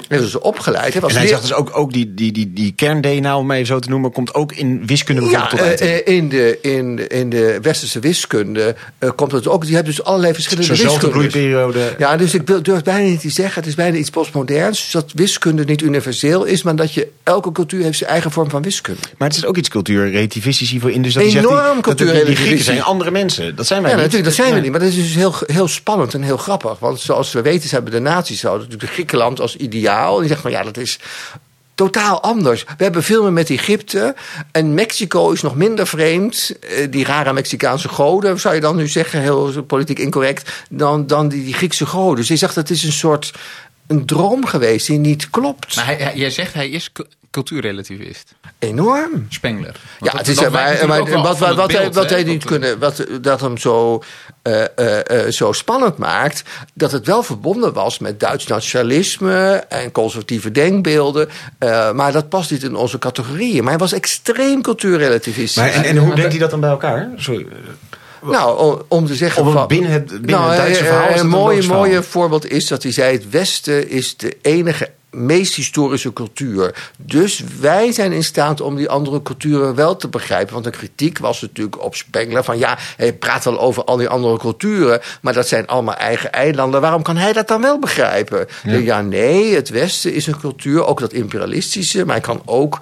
Hij 0.09 0.21
was 0.21 0.39
opgeleid. 0.39 0.93
Hij 0.93 1.03
was 1.03 1.11
En 1.11 1.17
hij 1.17 1.27
leer- 1.27 1.35
zegt 1.37 1.49
dus 1.49 1.57
ook, 1.57 1.77
ook 1.77 1.93
die, 1.93 2.15
die, 2.15 2.33
die, 2.33 2.53
die 2.53 2.73
kern-DNA, 2.77 3.37
om 3.39 3.51
even 3.51 3.67
zo 3.67 3.79
te 3.79 3.89
noemen, 3.89 4.13
komt 4.13 4.35
ook 4.35 4.53
in 4.53 4.87
wiskunde 4.87 5.23
Ja, 5.23 5.29
bijvoorbeeld 5.31 5.71
tot 5.71 5.81
eh, 5.81 5.97
eh, 5.97 6.07
in, 6.17 6.29
de, 6.29 6.59
in, 6.63 7.09
in 7.09 7.29
de 7.31 7.59
westerse 7.63 7.99
wiskunde 8.01 8.75
eh, 8.99 9.11
komt 9.17 9.33
het 9.33 9.49
ook. 9.49 9.65
Je 9.65 9.75
hebt 9.75 9.87
dus 9.87 10.03
allerlei 10.03 10.35
verschillende 10.35 10.69
wiskundes. 10.71 11.93
Ja, 11.99 12.17
dus 12.17 12.35
ik 12.35 12.47
wil- 12.47 12.63
durf 12.63 12.83
bijna 12.83 13.09
niet 13.09 13.21
te 13.21 13.31
zeggen. 13.31 13.55
Het 13.61 13.67
is 13.71 13.75
bijna 13.75 13.97
iets 13.97 14.11
postmoderns. 14.11 14.91
Dat 14.91 15.13
wiskunde 15.15 15.65
niet 15.65 15.83
universeel 15.83 16.45
is, 16.45 16.63
maar 16.63 16.77
dat 16.77 16.95
je 16.95 17.09
elke 17.23 17.53
cultuur 17.53 17.83
heeft 17.83 17.99
zijn 17.99 18.11
eigen 18.11 18.31
vorm 18.31 18.51
van 18.51 18.63
wiskunde. 18.63 19.01
Maar 19.19 19.29
het 19.29 19.37
is 19.37 19.45
ook 19.45 19.57
iets 19.57 19.69
cultuurrelativistisch 19.69 20.71
hiervoor 20.71 20.91
in. 20.91 21.03
Dus 21.03 21.15
dat 21.15 21.23
Enorm 21.23 21.35
de- 21.43 21.49
die, 21.51 21.59
Grieken 21.63 21.83
cultuurrelativistisch. 21.83 22.65
zijn 22.65 22.83
andere 22.83 23.11
mensen. 23.11 23.57
Dat 23.57 23.67
zijn 23.67 23.83
wij 23.83 23.91
Ja, 23.91 23.97
niet. 23.97 24.05
natuurlijk, 24.07 24.37
dat 24.37 24.45
zijn 24.45 24.51
we 24.51 24.57
Ja. 24.57 24.63
niet. 24.63 24.71
Maar 24.71 24.81
dat 24.81 24.89
is 24.89 24.95
dus 24.95 25.15
heel, 25.15 25.35
heel 25.47 25.69
spannend 25.69 26.15
en 26.15 26.23
heel 26.23 26.37
grappig. 26.37 26.79
Want 26.79 27.01
zoals 27.01 27.33
we 27.33 27.43
weten, 27.43 27.71
hebben 27.71 27.93
de 28.05 28.35
zo 28.35 28.57
natuurlijk 28.57 28.93
Griekenland 28.93 29.41
als 29.41 29.57
ideaal. 29.73 30.15
En 30.15 30.19
die 30.19 30.29
zeggen 30.29 30.51
van 30.51 30.59
ja, 30.59 30.65
dat 30.65 30.77
is 30.77 30.99
totaal 31.75 32.23
anders. 32.23 32.65
We 32.65 32.85
hebben 32.85 33.03
filmen 33.03 33.33
met 33.33 33.51
Egypte. 33.51 34.15
En 34.53 34.75
Mexico 34.75 35.31
is 35.31 35.43
nog 35.43 35.55
minder 35.57 35.87
vreemd. 35.87 36.57
eh, 36.61 36.91
Die 36.91 37.05
rare 37.05 37.33
Mexicaanse 37.33 37.89
goden, 37.89 38.41
zou 38.41 38.55
je 38.55 38.61
dan 38.61 38.77
nu 38.77 38.89
zeggen, 38.89 39.21
heel 39.21 39.63
politiek 39.63 39.99
incorrect. 39.99 40.65
Dan, 40.71 41.07
dan 41.07 41.29
die, 41.29 41.55
Griekse 41.55 41.87
goden. 41.87 42.17
Dus 42.17 42.29
hij 42.29 42.37
zegt 42.37 42.55
dat 42.55 42.71
is 42.71 42.85
een 42.85 42.93
soort 42.93 43.33
een 43.87 44.07
droom 44.07 44.47
geweest 44.47 44.87
die 44.87 44.99
niet 44.99 45.31
klopt. 45.31 45.77
Maar 45.77 46.17
jij 46.17 46.31
zegt 46.31 46.55
hij 46.55 46.69
is 46.69 46.93
cultuurrelativist. 47.33 48.35
Enorm. 48.59 49.27
Spengler. 49.29 49.73
Want 49.73 49.77
Ja, 50.01 50.11
dat- 50.11 50.19
het 50.19 50.29
is, 50.29 50.37
dat 50.37 50.53
maar, 50.53 50.85
maar, 50.87 50.99
wat, 51.23 51.39
wat, 51.39 51.39
hij, 51.73 51.81
beeld, 51.81 51.95
wat 51.95 52.09
hè, 52.11 52.15
hij 52.17 52.25
niet 52.25 52.41
dat- 52.43 52.51
kunnen, 52.51 52.79
wat, 52.79 53.07
dat 53.21 53.41
hem 53.41 53.59
zo, 53.59 54.03
eh, 54.43 54.65
eh, 54.79 55.25
eh, 55.27 55.33
zo 55.33 55.53
spannend 55.53 55.97
maakt, 55.99 56.43
dat 56.75 56.93
het 56.93 57.07
wel 57.07 57.23
verbonden 57.23 57.73
was 57.73 57.99
met 57.99 58.21
Duits 58.21 58.47
nationalisme 58.47 59.65
en 59.69 59.93
conservatieve 59.93 60.51
denkbeelden. 60.51 61.29
eh, 61.59 61.93
maar 61.93 62.13
dat 62.13 62.29
past 62.29 62.51
niet 62.51 62.63
in 62.63 62.75
onze 62.75 62.99
categorieën. 62.99 63.61
Maar 63.63 63.71
hij 63.73 63.79
was 63.81 63.93
extreem 63.93 64.63
cultuurrelativistisch. 64.63 65.57
Maar 65.63 65.71
en, 65.73 65.85
en 65.85 65.97
hoe 65.97 66.13
brengt 66.13 66.31
hij 66.31 66.41
dat 66.41 66.51
dan 66.51 66.61
bij 66.61 66.71
elkaar? 66.71 67.11
Sorry. 67.17 67.47
Nou, 68.23 68.59
om, 68.59 68.83
om 68.89 69.07
te 69.07 69.15
zeggen. 69.15 69.45
Om 69.47 69.67
binnen 69.67 69.91
het- 69.91 70.09
binnen 70.09 70.43
het 70.43 70.51
eh, 70.51 70.57
Duitse 70.57 70.81
eh, 70.83 70.87
verhaal 70.87 71.11
Een 71.13 71.19
een 71.19 71.29
mooie, 71.29 71.67
mooie 71.67 72.03
voorbeeld 72.03 72.51
is 72.51 72.67
dat 72.67 72.83
hij 72.83 72.93
zei: 72.93 73.13
het 73.17 73.31
Westen 73.31 73.89
is 73.89 74.17
de 74.17 74.37
enige 74.43 74.91
meest 75.13 75.55
historische 75.55 76.13
cultuur. 76.13 76.91
Dus 76.97 77.43
wij 77.61 77.93
zijn 77.93 78.13
in 78.13 78.25
staat 78.25 78.61
om 78.61 78.77
die 78.77 78.89
andere 78.89 79.23
culturen 79.23 79.75
wel 79.75 79.97
te 79.97 80.09
begrijpen. 80.09 80.53
Want 80.53 80.65
de 80.65 80.71
kritiek 80.71 81.19
was 81.19 81.41
natuurlijk 81.41 81.83
op 81.83 81.95
Spengler 81.95 82.45
van 82.45 82.59
ja, 82.59 82.79
hij 82.97 83.13
praat 83.13 83.45
wel 83.45 83.61
over 83.61 83.85
al 83.85 83.97
die 83.97 84.09
andere 84.09 84.39
culturen, 84.39 85.01
maar 85.21 85.33
dat 85.33 85.49
zijn 85.49 85.67
allemaal 85.67 85.97
eigen 85.97 86.33
eilanden. 86.33 86.81
Waarom 86.81 87.03
kan 87.03 87.17
hij 87.17 87.33
dat 87.33 87.49
dan 87.49 87.61
wel 87.61 87.79
begrijpen? 87.79 88.47
Ja, 88.63 89.01
nee, 89.01 89.55
het 89.55 89.69
Westen 89.69 90.15
is 90.15 90.27
een 90.27 90.41
cultuur, 90.41 90.85
ook 90.87 91.01
dat 91.01 91.13
imperialistische, 91.13 92.05
maar 92.05 92.15
hij 92.15 92.25
kan 92.25 92.43
ook 92.45 92.81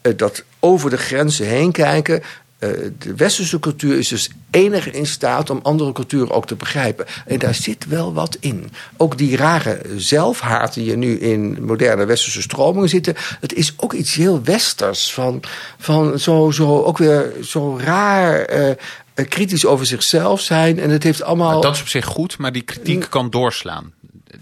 eh, 0.00 0.12
dat 0.16 0.44
over 0.60 0.90
de 0.90 0.98
grenzen 0.98 1.46
heen 1.46 1.72
kijken. 1.72 2.22
Eh, 2.58 2.70
de 2.98 3.14
westerse 3.14 3.58
cultuur 3.58 3.98
is 3.98 4.08
dus 4.08 4.30
enige 4.50 4.90
in 4.90 5.06
staat 5.06 5.50
om 5.50 5.60
andere 5.62 5.92
culturen 5.92 6.30
ook 6.30 6.46
te 6.46 6.54
begrijpen. 6.54 7.06
En 7.26 7.38
daar 7.38 7.54
zit 7.54 7.86
wel 7.86 8.12
wat 8.12 8.36
in. 8.40 8.70
Ook 8.96 9.18
die 9.18 9.36
rare 9.36 9.80
zelfhaat 9.96 10.74
die 10.74 10.84
je 10.84 10.96
nu 10.96 11.18
in 11.18 11.64
moderne 11.64 12.04
westerse 12.04 12.42
stromingen 12.42 12.88
zitten, 12.88 13.14
het 13.40 13.54
is 13.54 13.74
ook 13.76 13.92
iets 13.92 14.14
heel 14.14 14.42
westers. 14.42 15.12
Van, 15.12 15.42
van 15.78 16.18
zo, 16.18 16.50
zo, 16.50 16.82
ook 16.82 16.98
weer 16.98 17.32
zo 17.42 17.78
raar 17.78 18.40
eh, 18.40 18.70
eh, 18.70 19.28
kritisch 19.28 19.66
over 19.66 19.86
zichzelf 19.86 20.40
zijn. 20.40 20.78
En 20.78 20.90
het 20.90 21.02
heeft 21.02 21.22
allemaal. 21.22 21.52
Maar 21.52 21.62
dat 21.62 21.74
is 21.74 21.80
op 21.80 21.88
zich 21.88 22.04
goed, 22.04 22.38
maar 22.38 22.52
die 22.52 22.62
kritiek 22.62 23.06
kan 23.10 23.30
doorslaan. 23.30 23.92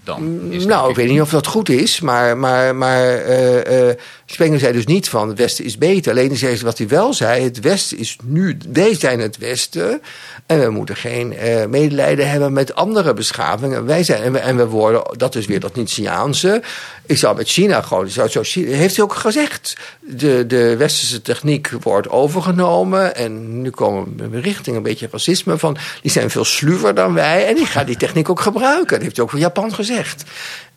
Dan 0.05 0.41
is 0.51 0.65
nou, 0.65 0.91
ik 0.91 0.97
weet 0.97 1.09
niet 1.09 1.21
of 1.21 1.31
dat 1.31 1.47
goed 1.47 1.69
is, 1.69 2.01
maar, 2.01 2.37
maar, 2.37 2.77
maar 2.77 3.03
eh, 3.03 3.89
eh, 3.89 3.97
Spengler 4.27 4.61
zei 4.61 4.73
dus 4.73 4.87
niet 4.87 5.09
van 5.09 5.29
het 5.29 5.39
Westen 5.39 5.65
is 5.65 5.79
beter. 5.79 6.13
Alleen 6.13 6.29
hij 6.29 6.37
zei 6.37 6.59
wat 6.63 6.79
hij 6.79 6.89
wel 6.89 7.15
zei, 7.15 7.45
het 7.45 7.61
Westen 7.61 7.99
is 7.99 8.17
nu, 8.25 8.57
wij 8.73 8.95
zijn 8.95 9.21
het 9.21 9.39
Westen 9.39 10.03
en 10.47 10.61
we 10.61 10.71
moeten 10.71 10.97
geen 10.97 11.37
eh, 11.37 11.67
medelijden 11.67 12.31
hebben 12.31 12.53
met 12.53 12.75
andere 12.75 13.15
beschavingen. 13.15 13.87
Wij 13.87 14.03
zijn, 14.03 14.23
en, 14.23 14.33
we, 14.33 14.39
en 14.39 14.57
we 14.57 14.67
worden, 14.67 15.03
dat 15.17 15.35
is 15.35 15.47
weer 15.47 15.61
dat 15.61 15.75
Nietzscheaanse. 15.75 16.63
Ik 17.07 17.19
zou 17.19 17.37
met 17.37 17.49
China 17.49 17.83
gewoon, 17.83 18.09
zo, 18.09 18.27
zo, 18.27 18.43
heeft 18.55 18.97
hij 18.97 19.05
ook 19.05 19.15
gezegd, 19.15 19.77
de, 20.01 20.45
de 20.47 20.77
westerse 20.77 21.23
techniek 21.23 21.71
wordt 21.83 22.09
overgenomen 22.09 23.17
en 23.17 23.63
nu 23.63 23.71
komen 23.71 24.31
we 24.31 24.41
richting 24.41 24.77
een 24.77 24.83
beetje 24.83 25.09
racisme 25.11 25.59
van, 25.59 25.77
die 26.03 26.11
zijn 26.11 26.31
veel 26.31 26.45
sluwer 26.45 26.95
dan 26.95 27.15
wij 27.15 27.47
en 27.47 27.55
die 27.55 27.67
gaan 27.67 27.87
die 27.87 27.97
techniek 27.97 28.31
ook 28.31 28.41
gebruiken. 28.41 28.95
Dat 28.95 29.03
heeft 29.03 29.17
hij 29.17 29.25
ook 29.25 29.31
voor 29.31 29.41
Japan 29.41 29.75
gezegd 29.77 30.25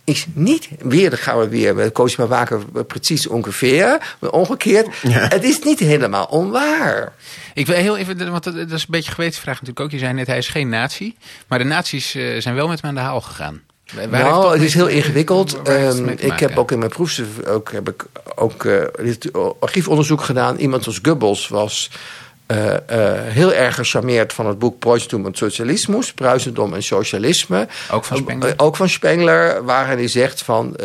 is 0.10 0.26
niet 0.34 0.70
weer, 0.80 1.10
dan 1.10 1.20
gaan 1.20 1.40
we 1.40 1.48
weer 1.48 1.76
met 1.76 1.92
Cosima 1.92 2.28
Waker 2.28 2.60
precies 2.88 3.28
ongeveer, 3.28 4.16
maar 4.20 4.30
omgekeerd. 4.30 4.88
Het 5.10 5.44
is 5.44 5.60
niet 5.60 5.80
helemaal 5.80 6.26
onwaar. 6.26 7.14
Ik 7.54 7.66
wil 7.66 7.76
heel 7.76 7.98
even, 7.98 8.32
want 8.32 8.44
dat 8.44 8.56
is 8.56 8.82
een 8.82 8.88
beetje 8.90 9.12
gewetensvraag 9.12 9.54
natuurlijk 9.54 9.80
ook. 9.80 9.92
Je 9.92 9.98
zei 9.98 10.14
net, 10.14 10.28
hij 10.28 10.38
is 10.38 10.48
geen 10.48 10.70
nazi. 10.70 11.16
Maar 11.48 11.60
de 11.60 11.66
nazi's 11.66 12.16
eh, 12.16 12.42
zijn 12.42 12.56
wel 12.56 12.68
met 12.68 12.82
hem 12.82 12.90
aan 12.90 12.96
de 12.96 13.02
haal 13.02 13.22
gegaan. 13.22 13.62
Waar 13.94 14.08
nou, 14.08 14.54
het 14.54 14.62
is 14.62 14.74
heel 14.74 14.88
ingewikkeld. 14.88 15.62
Ehm, 15.62 16.08
ik 16.08 16.40
heb 16.40 16.58
ook 16.58 16.72
in 16.72 16.80
mijn 16.80 16.92
proefstuk 16.92 17.28
ook, 17.48 17.72
heb 17.72 17.90
ik 17.90 18.06
ook, 18.36 18.66
eh, 18.66 18.84
dit 19.04 19.32
archiefonderzoek 19.60 20.22
gedaan. 20.22 20.58
Iemand 20.58 20.86
als 20.86 21.00
Goebbels 21.04 21.48
was 21.48 21.90
eh, 22.50 22.74
eh, 22.74 23.34
heel 23.34 23.54
erg 23.54 23.76
gecharmeerd 23.76 24.34
van 24.34 24.46
het 24.46 24.60
boek 24.60 24.80
Preußentum 24.80 25.26
en 25.26 25.34
Socialismus, 25.34 26.14
Pruisendom 26.14 26.74
en 26.74 26.84
Socialisme. 26.84 27.68
Ook 27.92 28.06
van 28.06 28.18
Spengler? 28.18 28.50
Eh, 28.50 28.66
ook 28.66 28.76
van 28.76 28.90
Spengler, 28.90 29.64
waarin 29.64 29.98
hij 29.98 30.08
zegt 30.08 30.42
van 30.42 30.76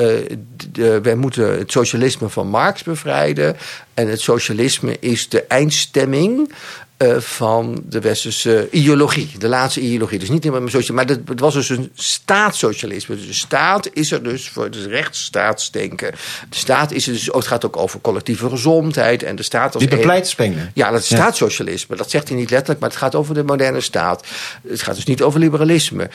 wij 1.03 1.15
moeten 1.15 1.59
het 1.59 1.73
socialisme 1.73 2.29
van 2.29 2.49
Marx 2.49 2.83
bevrijden. 2.83 3.57
En 3.95 4.09
het 4.09 4.21
socialisme 4.21 4.97
is 5.01 5.29
de 5.29 5.43
eindstemming 5.43 6.53
eh, 6.97 7.17
van 7.17 7.83
de 7.89 8.01
westerse 8.01 8.69
ideologie, 8.71 9.31
de 9.39 9.49
laatste 9.49 9.81
ideologie. 9.81 10.19
Dus 10.19 10.29
niet 10.29 10.45
helemaal 10.45 10.69
socialisme, 10.69 10.95
maar 10.95 11.07
het 11.27 11.41
was 11.41 11.55
dus 11.55 11.69
een 11.69 11.91
staatssocialisme. 11.95 13.17
Dus 13.17 13.27
de 13.27 13.33
staat 13.33 13.89
is 13.93 14.11
er 14.11 14.23
dus 14.23 14.49
voor 14.49 14.65
het 14.65 14.77
rechtsstaatsdenken. 14.77 16.13
De 16.49 16.57
staat 16.57 16.93
is 16.93 17.07
er 17.07 17.13
dus, 17.13 17.27
het 17.27 17.47
gaat 17.47 17.65
ook 17.65 17.77
over 17.77 18.01
collectieve 18.01 18.49
gezondheid 18.49 19.23
en 19.23 19.37
de 19.37 19.43
staat 19.43 19.75
als 19.75 19.85
bepleit 19.85 20.27
Spengler. 20.27 20.71
ja, 20.75 20.91
dat 20.91 21.01
is 21.01 21.07
staatssocialisme. 21.07 21.97
Dat 21.97 22.11
zegt 22.11 22.29
hij 22.29 22.37
niet 22.37 22.51
letterlijk, 22.51 22.81
maar 22.81 22.89
het 22.89 22.99
gaat 22.99 23.15
over 23.15 23.35
de 23.35 23.43
moderne 23.43 23.81
staat. 23.81 24.27
Het 24.69 24.83
gaat 24.83 24.95
dus 24.95 25.05
niet 25.05 25.23
over 25.23 25.41
liberalisme. 25.41 26.11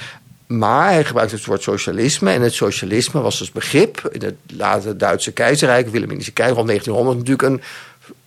Maar 0.47 0.91
hij 0.91 1.05
gebruikt 1.05 1.31
het 1.31 1.45
woord 1.45 1.61
socialisme. 1.61 2.31
En 2.31 2.41
het 2.41 2.53
socialisme 2.53 3.21
was 3.21 3.39
dus 3.39 3.51
begrip 3.51 4.09
in 4.11 4.21
het 4.21 4.35
late 4.47 4.95
Duitse 4.95 5.31
keizerrijk, 5.31 5.89
Wilhelminische 5.89 6.31
keizer 6.31 6.55
rond 6.55 6.67
1900, 6.67 7.27
natuurlijk 7.27 7.61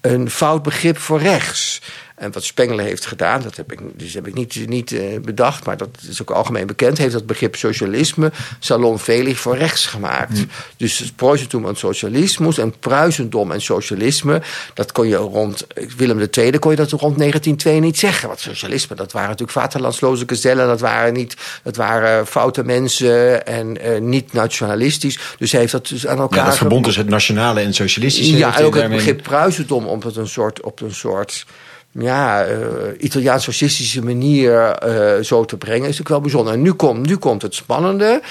een, 0.01 0.11
een 0.13 0.31
fout 0.31 0.63
begrip 0.63 0.99
voor 0.99 1.21
rechts. 1.21 1.81
En 2.23 2.33
wat 2.33 2.45
Spengler 2.45 2.85
heeft 2.85 3.07
gedaan, 3.07 3.43
dat 3.43 3.57
heb 3.57 3.73
ik, 3.73 3.81
dus 3.95 4.15
heb 4.15 4.27
ik 4.27 4.35
niet, 4.35 4.69
niet 4.69 4.93
eh, 4.93 5.21
bedacht, 5.21 5.65
maar 5.65 5.77
dat 5.77 5.89
is 6.09 6.23
ook 6.23 6.31
algemeen 6.31 6.67
bekend, 6.67 6.99
heeft 6.99 7.13
dat 7.13 7.27
begrip 7.27 7.57
socialisme 7.57 8.33
salonvelig 8.59 9.39
voor 9.39 9.57
rechts 9.57 9.87
gemaakt. 9.87 10.45
Dus 10.77 10.99
het 10.99 11.17
Preußentum 11.17 11.67
en 11.67 11.77
socialismus 11.77 12.59
en 12.59 12.75
Pruisendom 12.79 13.51
en 13.51 13.61
socialisme, 13.61 14.43
dat 14.75 14.93
kon 14.93 15.09
je 15.09 15.17
rond 15.17 15.67
Willem 15.97 16.29
II 16.31 16.59
kon 16.59 16.71
je 16.71 16.77
dat 16.77 16.91
rond 16.91 17.19
1902 17.19 17.81
niet 17.81 17.99
zeggen. 17.99 18.29
Want 18.29 18.41
socialisme, 18.41 18.97
dat 18.97 19.13
waren 19.13 19.29
natuurlijk 19.29 19.59
vaterlandsloze 19.59 20.25
gezellen, 20.27 20.67
dat 20.67 20.81
waren, 20.81 21.13
niet, 21.13 21.37
dat 21.63 21.77
waren 21.77 22.27
foute 22.27 22.65
mensen 22.65 23.47
en 23.47 23.81
eh, 23.81 24.01
niet 24.01 24.33
nationalistisch. 24.33 25.19
Dus 25.39 25.53
hij 25.53 25.61
heeft 25.61 25.73
dat 25.73 25.89
dus 25.89 26.07
aan 26.07 26.19
elkaar 26.19 26.39
Ja, 26.39 26.45
dat 26.45 26.57
verbond 26.57 26.85
dus 26.85 26.97
het 26.97 27.09
nationale 27.09 27.61
en 27.61 27.75
socialistische. 27.75 28.37
ja, 28.37 28.59
en 28.59 28.65
ook 28.65 28.75
het 28.75 28.91
begrip 28.91 29.23
Pruisendom 29.23 29.87
op 29.87 30.17
een 30.17 30.29
soort, 30.29 30.61
op 30.61 30.81
een 30.81 30.95
soort 30.95 31.45
ja, 31.93 32.45
eh, 32.45 32.59
Italiaans-fascistische 32.99 34.03
manier 34.03 34.61
eh, 34.61 35.23
zo 35.23 35.45
te 35.45 35.57
brengen, 35.57 35.89
is 35.89 35.99
natuurlijk 35.99 36.09
wel 36.09 36.21
bijzonder. 36.21 36.53
En 36.53 36.63
nu 36.63 36.73
komt, 36.73 37.07
nu 37.07 37.17
komt 37.17 37.43
het 37.43 37.55
spannende. 37.55 38.23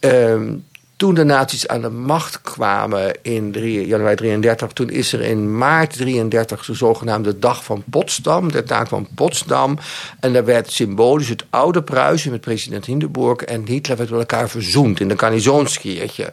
Ehm, 0.00 0.54
toen 0.98 1.14
de 1.14 1.24
nazi's 1.24 1.66
aan 1.66 1.80
de 1.80 1.90
macht 1.90 2.40
kwamen 2.40 3.12
in 3.22 3.52
3 3.52 3.86
januari 3.86 4.16
33, 4.16 4.72
toen 4.72 4.90
is 4.90 5.12
er 5.12 5.20
in 5.20 5.58
maart 5.58 5.96
33 5.96 6.64
de 6.64 6.74
zogenaamde 6.74 7.38
Dag 7.38 7.64
van 7.64 7.82
Potsdam, 7.90 8.52
de 8.52 8.62
taak 8.62 8.88
van 8.88 9.08
Potsdam. 9.14 9.78
En 10.20 10.32
daar 10.32 10.44
werd 10.44 10.72
symbolisch 10.72 11.28
het 11.28 11.44
oude 11.50 11.82
Pruisen 11.82 12.30
met 12.30 12.40
president 12.40 12.84
Hindenburg 12.84 13.40
en 13.40 13.66
Hitler 13.66 13.96
werd 13.96 14.10
met 14.10 14.18
elkaar 14.18 14.48
verzoend 14.48 15.00
in 15.00 15.08
de 15.08 15.18
Garnisonskirche. 15.18 16.32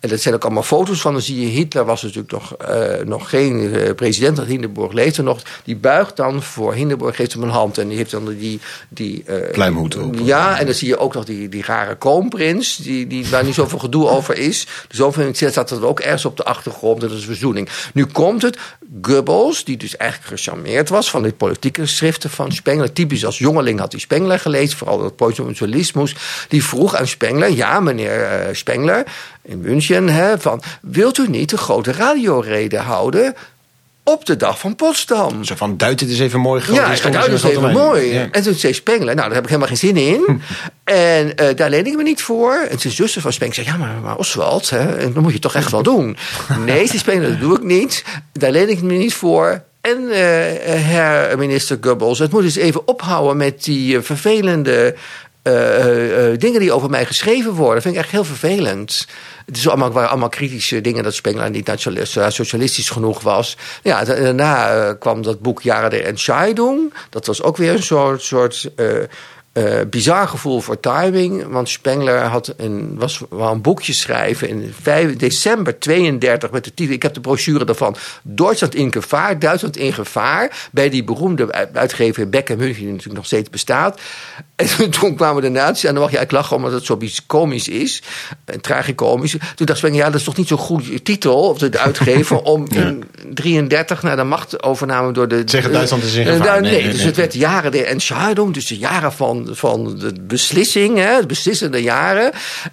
En 0.00 0.08
dat 0.08 0.20
zijn 0.20 0.34
ook 0.34 0.44
allemaal 0.44 0.62
foto's 0.62 1.00
van. 1.00 1.12
Dan 1.12 1.22
zie 1.22 1.40
je 1.40 1.46
Hitler 1.46 1.84
was 1.84 2.02
natuurlijk 2.02 2.32
nog, 2.32 2.54
eh, 2.54 3.04
nog 3.04 3.30
geen 3.30 3.74
eh, 3.74 3.94
president. 3.94 4.36
Dat 4.36 4.46
Hindenburg 4.46 4.92
leefde 4.92 5.22
nog. 5.22 5.42
Die 5.64 5.76
buigt 5.76 6.16
dan 6.16 6.42
voor 6.42 6.74
Hindenburg, 6.74 7.16
geeft 7.16 7.32
hem 7.32 7.42
een 7.42 7.48
hand. 7.48 7.78
En 7.78 7.88
die 7.88 7.96
heeft 7.96 8.10
dan 8.10 8.34
die... 8.38 8.60
die 8.88 9.24
Pluimhoed 9.52 9.96
op. 9.96 10.14
Ja, 10.22 10.58
en 10.58 10.66
dan 10.66 10.74
zie 10.74 10.88
je 10.88 10.98
ook 10.98 11.14
nog 11.14 11.24
die, 11.24 11.48
die 11.48 11.62
rare 11.64 11.96
kroonprins. 11.96 12.76
Die, 12.76 13.06
die, 13.06 13.28
waar 13.28 13.44
niet 13.44 13.54
zoveel 13.54 13.78
gedoe 13.78 14.08
over 14.16 14.38
is. 14.38 14.66
Dus 14.88 14.98
zoveel 14.98 15.30
staat 15.34 15.68
dat 15.68 15.82
ook 15.82 16.00
ergens 16.00 16.24
op 16.24 16.36
de 16.36 16.44
achtergrond. 16.44 17.00
Dat 17.00 17.10
is 17.10 17.24
verzoening. 17.24 17.68
Nu 17.94 18.06
komt 18.06 18.42
het. 18.42 18.58
Goebbels, 19.02 19.64
die 19.64 19.76
dus 19.76 19.96
eigenlijk 19.96 20.30
gecharmeerd 20.30 20.88
was 20.88 21.10
van 21.10 21.22
die 21.22 21.32
politieke 21.32 21.86
schriften 21.86 22.30
van 22.30 22.52
Spengler. 22.52 22.92
Typisch 22.92 23.24
als 23.24 23.38
jongeling 23.38 23.78
had 23.78 23.92
hij 23.92 24.00
Spengler 24.00 24.38
gelezen. 24.38 24.78
Vooral 24.78 24.98
dat 24.98 25.16
Poisonismus. 25.16 26.14
Die 26.48 26.64
vroeg 26.64 26.94
aan 26.94 27.06
Spengler. 27.06 27.50
Ja, 27.50 27.80
meneer 27.80 28.48
Spengler 28.52 29.04
in 29.42 29.60
München. 29.60 30.08
Hè, 30.08 30.38
van, 30.38 30.62
wilt 30.82 31.18
u 31.18 31.28
niet 31.28 31.52
een 31.52 31.58
grote 31.58 31.92
radiorede 31.92 32.78
houden 32.78 33.34
op 34.04 34.26
de 34.26 34.36
dag 34.36 34.58
van 34.58 34.76
Potsdam? 34.76 35.44
Zo 35.44 35.54
van, 35.54 35.76
duid 35.76 36.00
het 36.00 36.08
eens 36.08 36.18
even 36.18 36.40
mooi 36.40 36.60
groot. 36.60 36.76
Ja, 36.76 36.84
is 36.84 36.90
ik 36.90 36.96
stond 36.96 37.14
ga 37.14 37.24
er 37.24 37.30
dus 37.30 37.40
zo'n 37.40 37.50
even 37.50 37.72
mooi. 37.72 38.12
Ja. 38.12 38.28
En 38.30 38.42
toen 38.42 38.54
zei 38.54 38.72
Spengler, 38.72 39.14
nou, 39.14 39.26
daar 39.26 39.34
heb 39.34 39.42
ik 39.42 39.48
helemaal 39.48 39.68
geen 39.68 39.76
zin 39.76 39.96
in. 39.96 40.42
en 40.84 41.36
eh, 41.36 41.56
daar 41.56 41.70
leen 41.70 41.86
ik 41.86 41.96
me 41.96 42.02
niet 42.02 42.22
voor. 42.22 42.54
En 42.54 42.78
zijn 42.78 42.92
zuster 42.92 43.22
van 43.22 43.32
Spengler 43.32 43.64
zei, 43.64 43.76
ja, 43.76 43.84
maar, 43.84 44.00
maar 44.02 44.16
Oswald, 44.16 44.70
hè, 44.70 45.12
dat 45.12 45.22
moet 45.22 45.32
je 45.32 45.38
toch 45.38 45.54
echt 45.54 45.70
wel 45.70 45.82
doen. 45.82 46.16
nee, 46.66 46.86
zei 46.86 46.98
Spengler, 46.98 47.30
dat 47.30 47.40
doe 47.40 47.56
ik 47.56 47.62
niet. 47.62 48.04
Daar 48.32 48.50
leen 48.50 48.68
ik 48.68 48.82
me 48.82 48.92
niet 48.92 49.14
voor. 49.14 49.62
En 49.80 50.10
eh, 50.10 50.82
herr 50.84 51.38
minister 51.38 51.78
Goebbels, 51.80 52.18
het 52.18 52.32
moet 52.32 52.42
eens 52.42 52.56
even 52.56 52.88
ophouden 52.88 53.36
met 53.36 53.64
die 53.64 53.96
eh, 53.96 54.02
vervelende 54.02 54.94
eh, 55.42 55.76
eh, 55.80 56.32
eh, 56.32 56.38
dingen 56.38 56.60
die 56.60 56.72
over 56.72 56.90
mij 56.90 57.06
geschreven 57.06 57.52
worden. 57.52 57.82
Vind 57.82 57.94
ik 57.94 58.00
echt 58.00 58.10
heel 58.10 58.24
vervelend. 58.24 59.06
Het 59.46 59.56
is 59.56 59.68
allemaal, 59.68 59.92
waren 59.92 60.10
allemaal 60.10 60.28
kritische 60.28 60.80
dingen 60.80 61.02
dat 61.02 61.14
Spengler 61.14 61.50
niet 61.50 61.66
socialistisch 62.28 62.90
genoeg 62.90 63.20
was. 63.20 63.56
Ja, 63.82 64.04
da- 64.04 64.14
daarna 64.14 64.94
kwam 64.94 65.22
dat 65.22 65.40
boek 65.40 65.62
Jaren 65.62 65.90
der 65.90 66.04
Entscheidung. 66.04 66.94
Dat 67.10 67.26
was 67.26 67.42
ook 67.42 67.56
weer 67.56 67.72
een 67.72 67.82
soort, 67.82 68.22
soort 68.22 68.70
eh, 69.52 69.80
eh, 69.80 69.88
bizar 69.88 70.28
gevoel 70.28 70.60
voor 70.60 70.80
timing. 70.80 71.46
Want 71.46 71.68
Spengler 71.68 72.22
had 72.22 72.54
een, 72.56 72.94
was, 72.98 73.22
wou 73.28 73.54
een 73.54 73.60
boekje 73.60 73.92
schrijven 73.92 74.48
in 74.48 74.74
5 74.80 75.16
december 75.16 75.78
32 75.78 76.50
met 76.50 76.64
de 76.64 76.74
titel... 76.74 76.94
ik 76.94 77.02
heb 77.02 77.14
de 77.14 77.20
brochure 77.20 77.64
daarvan... 77.64 77.96
Duitsland 78.22 78.74
in 78.74 78.92
gevaar, 78.92 79.38
Duitsland 79.38 79.76
in 79.76 79.92
gevaar... 79.92 80.68
bij 80.72 80.90
die 80.90 81.04
beroemde 81.04 81.52
uit- 81.52 81.76
uitgever 81.76 82.28
Beck 82.28 82.48
en 82.50 82.58
München... 82.58 82.82
die 82.82 82.86
natuurlijk 82.86 83.16
nog 83.16 83.26
steeds 83.26 83.50
bestaat. 83.50 84.00
En 84.56 84.90
toen 85.00 85.16
kwamen 85.16 85.42
de 85.42 85.48
nazi's 85.48 85.84
en 85.84 85.94
dan 85.94 86.02
mag 86.02 86.10
je 86.10 86.16
eigenlijk 86.16 86.32
lachen... 86.32 86.56
omdat 86.56 86.72
het 86.72 86.84
zo 86.84 86.98
komisch 87.26 87.68
is, 87.68 88.02
en 88.44 88.60
tragicomisch. 88.60 89.36
Toen 89.54 89.66
dacht 89.66 89.78
Spengler, 89.78 90.00
ja, 90.00 90.10
dat 90.10 90.20
is 90.20 90.26
toch 90.26 90.36
niet 90.36 90.48
zo'n 90.48 90.58
goede 90.58 91.02
titel... 91.02 91.48
of 91.48 91.58
de 91.58 91.78
uitgever 91.78 92.42
om 92.54 92.66
in 92.68 93.04
33 93.34 94.02
naar 94.02 94.16
de 94.16 94.24
machtovername 94.24 95.12
door 95.12 95.28
de... 95.28 95.42
Zeggen 95.44 95.72
Duitsland 95.72 96.02
is 96.02 96.14
in 96.14 96.26
Eh, 96.26 96.32
gevaar. 96.32 96.46
nou, 96.46 96.60
Nee, 96.60 96.70
nee, 96.70 96.82
nee, 96.82 96.90
dus 96.90 96.98
nee. 96.98 97.06
het 97.06 97.16
werd 97.16 97.34
jaren 97.34 97.72
der 97.72 97.84
Entscheidung, 97.84 98.54
dus 98.54 98.66
de 98.66 98.78
jaren 98.78 99.12
van, 99.12 99.39
van 99.50 99.98
de 99.98 100.12
beslissing, 100.20 100.98
hè, 100.98 101.20
de 101.20 101.26
beslissende 101.26 101.82
jaren. 101.82 102.32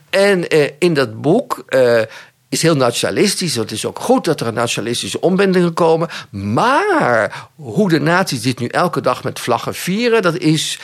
En 0.09 0.49
eh, 0.49 0.71
in 0.79 0.93
dat 0.93 1.21
boek 1.21 1.63
eh, 1.67 2.01
is 2.49 2.61
heel 2.61 2.75
nationalistisch. 2.75 3.55
Het 3.55 3.71
is 3.71 3.85
ook 3.85 3.99
goed 3.99 4.25
dat 4.25 4.39
er 4.39 4.47
een 4.47 4.53
nationalistische 4.53 5.21
omwentelingen 5.21 5.73
komen. 5.73 6.09
Maar 6.31 7.47
hoe 7.55 7.89
de 7.89 7.99
nazi's 7.99 8.41
dit 8.41 8.59
nu 8.59 8.67
elke 8.67 9.01
dag 9.01 9.23
met 9.23 9.39
vlaggen 9.39 9.75
vieren, 9.75 10.21
dat 10.21 10.37
is 10.37 10.79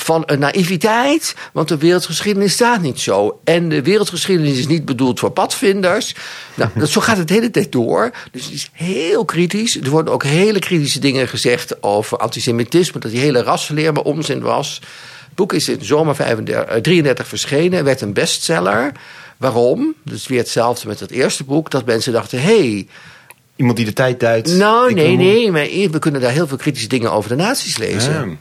van 0.00 0.22
een 0.26 0.38
naïviteit, 0.38 1.34
want 1.52 1.68
de 1.68 1.76
wereldgeschiedenis 1.76 2.52
staat 2.52 2.80
niet 2.80 3.00
zo. 3.00 3.40
En 3.44 3.68
de 3.68 3.82
wereldgeschiedenis 3.82 4.58
is 4.58 4.66
niet 4.66 4.84
bedoeld 4.84 5.18
voor 5.18 5.30
padvinders. 5.30 6.14
Nou, 6.54 6.70
dat, 6.74 6.88
zo 6.88 7.00
gaat 7.00 7.16
het 7.16 7.28
de 7.28 7.34
hele 7.34 7.50
tijd 7.50 7.72
door. 7.72 8.10
Dus 8.32 8.44
het 8.44 8.54
is 8.54 8.70
heel 8.72 9.24
kritisch. 9.24 9.80
Er 9.80 9.90
worden 9.90 10.12
ook 10.12 10.24
hele 10.24 10.58
kritische 10.58 11.00
dingen 11.00 11.28
gezegd 11.28 11.82
over 11.82 12.18
antisemitisme, 12.18 13.00
dat 13.00 13.10
die 13.10 13.20
hele 13.20 13.42
rassenleer 13.42 13.92
maar 13.92 14.02
onzin 14.02 14.40
was. 14.40 14.80
Boek 15.38 15.52
is 15.52 15.68
in 15.68 15.84
zomer 15.84 16.14
35, 16.14 16.64
eh, 16.74 16.80
33 16.80 17.26
verschenen, 17.28 17.84
werd 17.84 18.00
een 18.00 18.12
bestseller. 18.12 18.92
Waarom? 19.36 19.94
Dus 20.02 20.26
weer 20.26 20.38
hetzelfde 20.38 20.88
met 20.88 21.00
het 21.00 21.10
eerste 21.10 21.44
boek, 21.44 21.70
dat 21.70 21.84
mensen 21.84 22.12
dachten: 22.12 22.40
hé, 22.40 22.58
hey, 22.70 22.86
Iemand 23.56 23.76
die 23.76 23.86
de 23.86 23.92
tijd 23.92 24.20
duidt. 24.20 24.56
nou, 24.56 24.94
nee, 24.94 25.16
nee, 25.16 25.50
maar 25.50 25.62
we 25.90 25.98
kunnen 25.98 26.20
daar 26.20 26.30
heel 26.30 26.46
veel 26.46 26.56
kritische 26.56 26.88
dingen 26.88 27.12
over 27.12 27.28
de 27.30 27.36
nazi's 27.36 27.76
lezen. 27.78 28.12
Ja. 28.12 28.36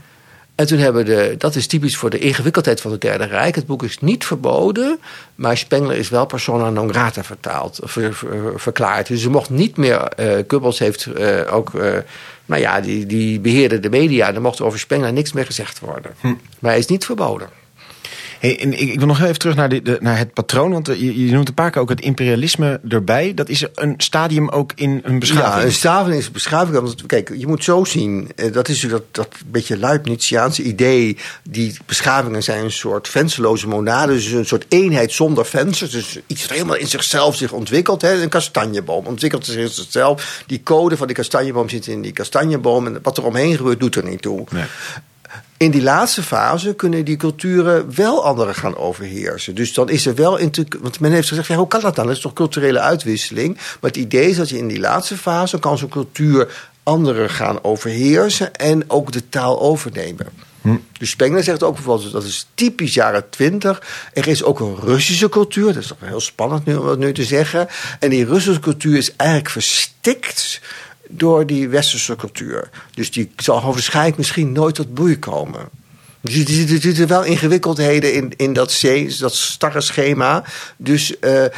En 0.56 0.68
toen 0.68 0.78
hebben 0.78 1.06
de, 1.06 1.36
dat 1.38 1.56
is 1.56 1.68
typisch 1.68 1.98
voor 1.98 2.10
de 2.10 2.20
ingewikkeldheid 2.20 2.82
van 2.82 2.92
het 2.92 3.02
Derde 3.02 3.26
Rijk. 3.26 3.56
Het 3.56 3.66
boek 3.66 3.84
is 3.84 4.00
niet 4.00 4.26
verboden, 4.26 5.00
maar 5.36 5.58
Spengler 5.58 5.98
is 5.98 6.10
wel 6.10 6.26
persona 6.26 6.70
non 6.70 6.90
grata 6.90 7.24
vertaald, 7.24 7.80
ver- 7.84 8.14
ver- 8.14 8.60
verklaard. 8.60 9.08
Dus 9.08 9.22
ze 9.22 9.30
mocht 9.30 9.50
niet 9.50 9.78
meer, 9.78 9.96
eh 10.02 10.44
Goebbels 10.48 10.80
heeft 10.80 11.06
eh, 11.06 11.40
ook, 11.54 11.76
eh, 11.76 11.92
nou 12.48 12.62
ja, 12.62 12.82
die, 12.82 13.06
die 13.06 13.40
beheerde 13.40 13.80
de 13.80 13.90
media. 13.90 14.34
Er 14.34 14.42
mocht 14.42 14.62
over 14.62 14.80
Spengler 14.80 15.14
niks 15.14 15.34
meer 15.34 15.46
gezegd 15.46 15.80
worden. 15.80 16.16
Maar 16.60 16.72
hij 16.72 16.80
is 16.80 16.86
niet 16.86 17.06
verboden. 17.06 17.50
Hey, 18.39 18.60
en 18.60 18.80
ik, 18.82 18.97
wil 18.97 19.08
nog 19.08 19.17
heel 19.17 19.28
even 19.28 19.39
terug 19.39 19.56
naar, 19.56 19.69
de, 19.69 19.97
naar 20.00 20.17
het 20.17 20.34
patroon. 20.34 20.71
Want 20.71 20.89
eh, 20.89 21.00
je, 21.00 21.26
je 21.26 21.32
noemt 21.32 21.47
een 21.47 21.54
paar 21.54 21.71
keer 21.71 21.82
ook 21.82 21.89
het 21.89 22.02
imperialisme 22.02 22.80
erbij. 22.89 23.34
Dat 23.34 23.50
is 23.50 23.65
een 23.76 23.93
stadium 23.97 24.50
ook 24.50 24.71
in 24.76 25.02
een 25.04 25.19
beschaving. 25.19 25.62
Ja, 25.62 25.65
een 25.65 25.71
staving 25.71 26.15
is 26.17 26.26
een 26.26 26.32
beschaving. 26.32 26.76
Want, 26.80 27.06
kijk, 27.06 27.32
je 27.38 27.47
moet 27.47 27.63
zo 27.63 27.84
zien. 27.84 28.32
eh, 28.36 28.54
Dat 28.54 28.67
is 28.67 28.80
dat, 28.80 29.04
dat 29.12 29.28
beetje 29.47 29.78
Leibniziaanse 29.78 30.63
idee. 30.63 31.17
Die 31.50 31.78
beschavingen 31.86 32.43
zijn 32.43 32.63
een 32.63 32.71
soort 32.71 33.08
vensterloze 33.08 33.67
monade. 33.67 34.13
Dus 34.13 34.32
een 34.32 34.45
soort 34.45 34.65
eenheid 34.69 35.12
zonder 35.12 35.45
vensters. 35.45 35.91
Dus 35.91 36.19
iets 36.28 36.41
wat 36.41 36.52
helemaal 36.52 36.76
in 36.76 36.88
zichzelf 36.88 37.36
zich 37.36 37.52
ontwikkelt. 37.52 38.02
Hè. 38.02 38.21
Een 38.21 38.30
kastanjeboom 38.30 39.06
ontwikkelt 39.06 39.45
zich 39.45 39.56
in 39.56 39.69
zichzelf. 39.69 40.43
Die 40.47 40.63
code 40.63 40.97
van 40.97 41.08
die 41.08 41.15
kastanjeboom 41.15 41.69
zit 41.69 41.88
in 41.88 42.02
die 42.02 42.12
kastanjeboom. 42.13 42.86
En 42.86 43.00
wat 43.02 43.17
er 43.17 43.26
omheen 43.26 43.56
gebeurt, 43.58 43.80
doet 43.80 43.95
er 43.95 44.04
niet 44.04 44.21
toe. 44.21 44.43
Nee. 44.52 44.63
In 45.58 45.72
die 45.72 45.82
laatste 45.82 46.24
fase 46.24 46.74
kunnen 46.76 47.06
die 47.06 47.17
culturen 47.17 47.96
wel 47.96 48.26
anderen 48.26 48.56
gaan 48.56 48.76
overheersen. 48.78 49.56
Dus 49.56 49.74
dan 49.74 49.89
is 49.89 50.06
er 50.06 50.15
wel. 50.15 50.38
inter- 50.38 50.65
Want 50.80 51.00
men 51.00 51.12
heeft 51.12 51.28
gezegd: 51.28 51.48
ja, 51.48 51.56
hoe 51.56 51.67
kan 51.67 51.82
dat 51.82 51.96
dan? 51.96 52.06
Dat 52.08 52.15
is 52.15 52.22
toch 52.22 52.34
culturele 52.34 52.80
uitwisseling? 52.80 53.54
Maar 53.56 53.91
het 53.91 53.98
idee 53.98 54.30
is 54.30 54.38
dat 54.38 54.50
je 54.50 54.58
in 54.58 54.67
die 54.67 54.80
laatste 54.80 55.17
fase 55.17 55.60
kan 55.60 55.78
zo'n 55.78 55.89
cultuur 55.89 56.70
anderen 56.84 57.30
gaan 57.30 57.63
overheersen 57.63 58.56
en 58.56 58.84
ook 58.89 59.12
de 59.12 59.30
taal 59.30 59.60
overnemen. 59.62 60.28
Dus 61.00 61.10
Spengler 61.10 61.43
zegt 61.43 61.63
ook 61.63 61.74
bijvoorbeeld, 61.76 62.12
dat 62.12 62.24
is 62.24 62.48
typisch 62.54 62.93
jaren 62.93 63.30
twintig. 63.30 63.82
Er 64.13 64.28
is 64.28 64.43
ook 64.43 64.60
een 64.60 64.76
Russische 64.76 65.30
cultuur, 65.30 65.65
dat 65.74 65.76
is 65.84 65.88
toch 65.88 65.98
heel 66.04 66.20
spannend 66.20 66.65
nu 66.65 66.76
om 66.76 66.86
dat 66.86 66.98
nu 66.98 67.13
te 67.13 67.24
zeggen. 67.24 67.67
En 68.00 68.10
die 68.10 68.26
Russische 68.26 68.60
cultuur 68.60 68.98
is 68.98 69.15
eigenlijk 69.15 69.50
verstikt 69.50 70.62
door 71.10 71.46
die 71.46 71.70
westerse 71.70 72.15
cultuur. 72.15 72.70
Dus 72.93 73.12
die 73.12 73.32
zal 73.36 73.62
waarschijnlijk 73.62 74.17
misschien 74.17 74.52
nooit 74.52 74.76
tot 74.76 74.93
bloei 74.93 75.20
komen. 75.20 75.70
Dus 76.22 76.36
er 76.36 76.67
zitten- 76.67 77.02
er 77.02 77.08
wel 77.08 77.24
ingewikkeldheden 77.24 78.13
in, 78.13 78.34
in 78.38 78.54
dat, 78.54 78.82
dat 79.20 79.36
starre 79.36 79.82
schema. 79.82 80.43
Dus 80.78 81.20
eh, 81.20 81.46
eh, 81.46 81.52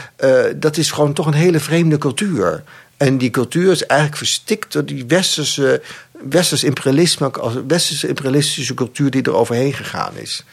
dat 0.56 0.78
is 0.78 0.92
gewoon 0.92 1.14
toch 1.14 1.26
een 1.26 1.34
hele 1.34 1.60
vreemde 1.60 1.98
cultuur. 1.98 2.64
En 2.98 3.18
die 3.18 3.30
cultuur 3.30 3.72
is 3.72 3.86
eigenlijk 3.86 4.18
verstikt 4.20 4.74
door 4.74 4.86
die 4.86 5.06
westerse, 5.08 5.82
westers 6.30 6.64
imperialisme, 6.64 7.32
als 7.32 7.54
westerse 7.68 8.08
imperialistische 8.08 8.74
cultuur 8.74 9.12
die 9.12 9.24
er 9.24 9.34
overheen 9.34 9.74
gegaan 9.74 10.12
is. 10.16 10.44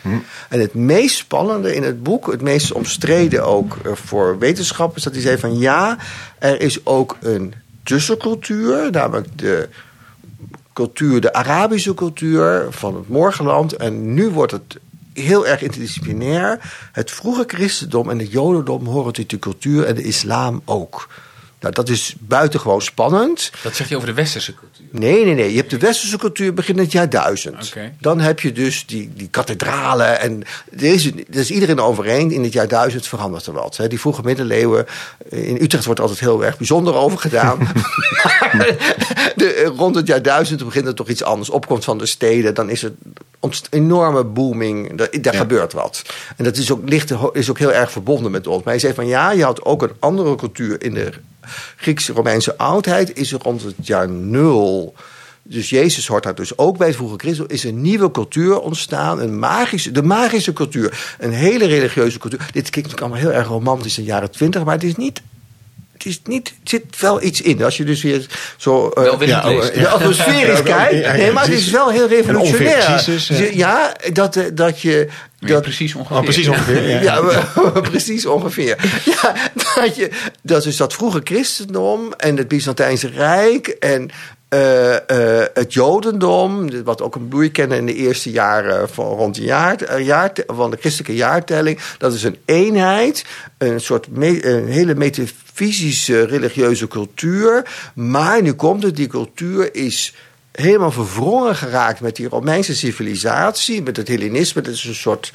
En 0.49 0.61
het 0.61 0.75
meest 0.75 1.17
spannende 1.17 1.75
in 1.75 1.83
het 1.83 2.03
boek, 2.03 2.31
het 2.33 2.41
meest 2.43 2.73
omstreden 2.73 3.45
ook 3.45 3.77
eh, 3.85 3.93
voor 3.95 4.39
wetenschappers, 4.39 5.05
dat 5.05 5.13
hij 5.13 5.23
zei 5.23 5.39
van 5.39 5.59
ja, 5.59 5.99
er 6.39 6.61
is 6.61 6.87
ook 6.87 7.17
een 7.21 7.55
tussencultuur, 7.87 8.91
namelijk 8.91 9.39
de 9.39 9.69
cultuur, 10.73 11.21
de 11.21 11.33
Arabische 11.33 11.95
cultuur 11.95 12.67
van 12.71 12.95
het 12.97 13.09
morgenland. 13.09 13.73
En 13.73 14.15
nu 14.15 14.29
wordt 14.29 14.53
het 14.53 14.79
heel 15.13 15.47
erg 15.47 15.63
interdisciplinair. 15.63 16.59
Het 16.93 17.11
vroege 17.11 17.45
christendom 17.47 18.11
en 18.11 18.19
het 18.19 18.31
jodendom 18.31 18.87
horen 18.87 19.13
tot 19.13 19.29
die 19.29 19.39
cultuur 19.39 19.85
en 19.85 19.95
de 19.95 20.03
islam 20.03 20.63
ook. 20.65 21.09
Nou, 21.67 21.79
dat 21.87 21.89
is 21.89 22.15
buitengewoon 22.19 22.83
spannend. 22.83 23.51
Dat 23.63 23.75
zeg 23.77 23.89
je 23.89 23.97
over 23.97 24.09
de 24.09 24.15
westerse 24.15 24.55
cultuur. 24.55 24.87
Nee, 24.91 25.25
nee, 25.25 25.35
nee. 25.35 25.51
Je 25.51 25.57
hebt 25.57 25.71
de 25.71 25.79
westerse 25.79 26.17
cultuur 26.19 26.55
begin 26.55 26.79
het 26.79 26.93
jaar 26.93 27.11
duizend. 27.11 27.67
Oké. 27.67 27.93
Dan 28.01 28.21
heb 28.21 28.41
je 28.41 28.53
dus 28.53 28.87
die, 28.87 29.11
die 29.17 29.29
kathedralen. 29.29 30.21
En 30.21 30.43
er 30.77 30.83
is, 30.85 31.07
er 31.07 31.15
is 31.31 31.51
iedereen 31.51 31.81
overeen. 31.81 32.31
In 32.33 32.43
het 32.43 32.53
jaar 32.53 32.69
duizend 32.69 33.07
verandert 33.07 33.47
er 33.47 33.53
wat. 33.53 33.77
Hè. 33.77 33.89
Die 33.89 34.01
vroege 34.01 34.23
middeleeuwen. 34.25 34.87
eh, 35.31 35.49
In 35.49 35.57
Utrecht 35.63 35.85
wordt 35.85 36.01
altijd 36.01 36.21
heel 36.21 36.45
erg 36.45 36.57
bijzonder 36.57 36.95
over 36.95 37.19
gedaan. 37.19 37.59
de, 39.37 39.53
eh, 39.55 39.67
rond 39.77 39.95
het 39.95 40.07
jaar 40.07 40.23
duizend 40.23 40.65
begint 40.65 40.87
er 40.87 40.95
toch 40.95 41.09
iets 41.09 41.23
anders. 41.23 41.51
Opkomst 41.51 41.85
van 41.85 41.99
de 41.99 42.07
steden. 42.07 42.55
Dan 42.55 42.71
is 42.71 42.87
ontst- 43.41 43.67
enorme 43.71 44.25
booming. 44.25 44.97
Daar, 44.97 45.09
daar 45.21 45.35
gebeurt 45.35 45.73
wat. 45.73 46.03
En 46.37 46.45
dat 46.45 46.57
is 46.57 46.71
ook, 46.71 46.89
ligt, 46.89 47.13
is 47.33 47.51
ook 47.51 47.59
heel 47.59 47.73
erg 47.73 47.91
verbonden 47.93 48.31
met 48.31 48.47
ons. 48.47 48.63
Maar 48.63 48.73
hij 48.73 48.83
zegt 48.83 48.95
van 48.95 49.07
ja, 49.07 49.31
je 49.31 49.45
had 49.45 49.65
ook 49.65 49.83
een 49.83 49.93
andere 49.99 50.35
cultuur 50.35 50.83
in 50.83 50.95
de 50.95 51.13
Griekse-Romeinse 51.77 52.59
oudheid. 52.59 53.17
Is 53.17 53.33
er 53.33 53.41
rond 53.43 53.63
het 53.63 53.87
jaar 53.87 54.09
nul. 54.09 54.95
Dus 55.49 55.71
Jezus 55.71 56.07
hoort 56.07 56.23
daar 56.23 56.35
dus 56.35 56.59
ook 56.59 56.79
bij. 56.79 56.87
Het 56.87 56.97
vroege 56.97 57.17
Christus 57.17 57.47
is 57.47 57.65
een 57.65 57.81
nieuwe 57.81 58.11
cultuur 58.11 58.61
ontstaan. 58.61 59.21
Een 59.21 59.39
magische, 59.39 59.91
de 59.91 60.03
magische 60.03 60.53
cultuur. 60.53 61.15
Een 61.19 61.33
hele 61.33 61.67
religieuze 61.67 62.19
cultuur. 62.19 62.39
Dit 62.39 62.53
klinkt 62.53 62.75
natuurlijk 62.75 63.01
allemaal 63.01 63.21
heel 63.21 63.33
erg 63.33 63.49
romantisch 63.49 63.99
in 63.99 64.05
de 64.05 64.11
jaren 64.11 64.31
twintig. 64.31 64.65
Maar 64.65 64.75
het 64.75 64.85
is 64.85 64.97
niet... 64.97 65.23
Het 65.93 66.07
is 66.07 66.21
niet, 66.25 66.55
zit 66.65 67.01
wel 67.01 67.23
iets 67.23 67.41
in. 67.41 67.63
Als 67.63 67.77
je 67.77 67.85
dus 67.85 68.03
weer 68.03 68.27
zo 68.57 68.89
eh, 68.89 69.03
Welwillend 69.03 69.43
ja, 69.43 69.81
de 69.81 69.89
atmosferisch 69.89 70.59
Ja, 70.65 70.65
kijkt. 70.65 70.93
ja, 70.93 70.99
ja, 70.99 71.13
nee, 71.13 71.33
maar 71.33 71.45
het 71.45 71.53
is 71.53 71.71
wel 71.71 71.91
heel 71.91 72.09
revolutionair. 72.09 73.03
Dus, 73.07 73.29
ja, 73.53 73.97
dat, 74.13 74.37
eh, 74.37 74.45
dat 74.53 74.81
je... 74.81 75.09
Dat, 75.53 75.63
precies 75.63 75.95
ongeveer. 75.95 76.17
Oh, 76.17 76.23
precies 76.23 76.49
ongeveer. 76.49 76.89
Ja. 76.89 77.01
ja, 77.03 77.21
maar- 77.21 77.81
precies 77.91 78.27
ongeveer. 78.27 79.03
Ja, 79.05 79.35
dat, 79.75 79.97
je, 79.97 80.11
dat 80.43 80.65
is 80.65 80.77
dat 80.77 80.95
vroege 80.95 81.21
christendom 81.25 82.13
en 82.17 82.37
het 82.37 82.49
Byzantijnse 82.49 83.09
Rijk 83.09 83.67
en 83.69 84.11
eh, 84.49 84.95
eh, 85.41 85.47
het 85.55 85.73
Jodendom, 85.73 86.83
wat 86.85 87.03
ook 87.03 87.15
een 87.15 87.29
bloei 87.29 87.51
kende 87.51 87.77
in 87.77 87.87
de 87.87 87.95
eerste 87.95 88.31
jaren 88.31 88.89
van 88.89 89.07
rond 89.07 89.35
de 89.35 89.43
jaar, 89.43 89.83
eh, 89.83 90.07
jaar, 90.07 90.33
van 90.47 90.71
de 90.71 90.77
christelijke 90.81 91.15
jaartelling. 91.15 91.79
Dat 91.99 92.13
is 92.13 92.23
een 92.23 92.37
eenheid, 92.45 93.25
een 93.59 93.81
soort 93.81 94.07
me- 94.11 94.47
een 94.47 94.67
hele 94.69 94.95
metafysische 94.95 96.25
religieuze 96.27 96.89
cultuur. 96.89 97.63
Maar 97.95 98.43
nu 98.43 98.53
komt 98.53 98.83
het, 98.83 98.97
die 98.97 99.07
cultuur 99.09 99.75
is 99.75 100.15
helemaal 100.57 100.91
verwrongen 100.91 101.57
geraakt 101.57 102.01
met 102.01 102.17
die 102.17 102.29
Romeinse 102.29 102.75
civilisatie, 102.75 103.83
met 103.83 103.97
het 103.97 104.09
Hellenisme. 104.09 104.63
Dat 104.63 104.75
is 104.75 104.85
een 104.85 104.95
soort, 104.95 105.33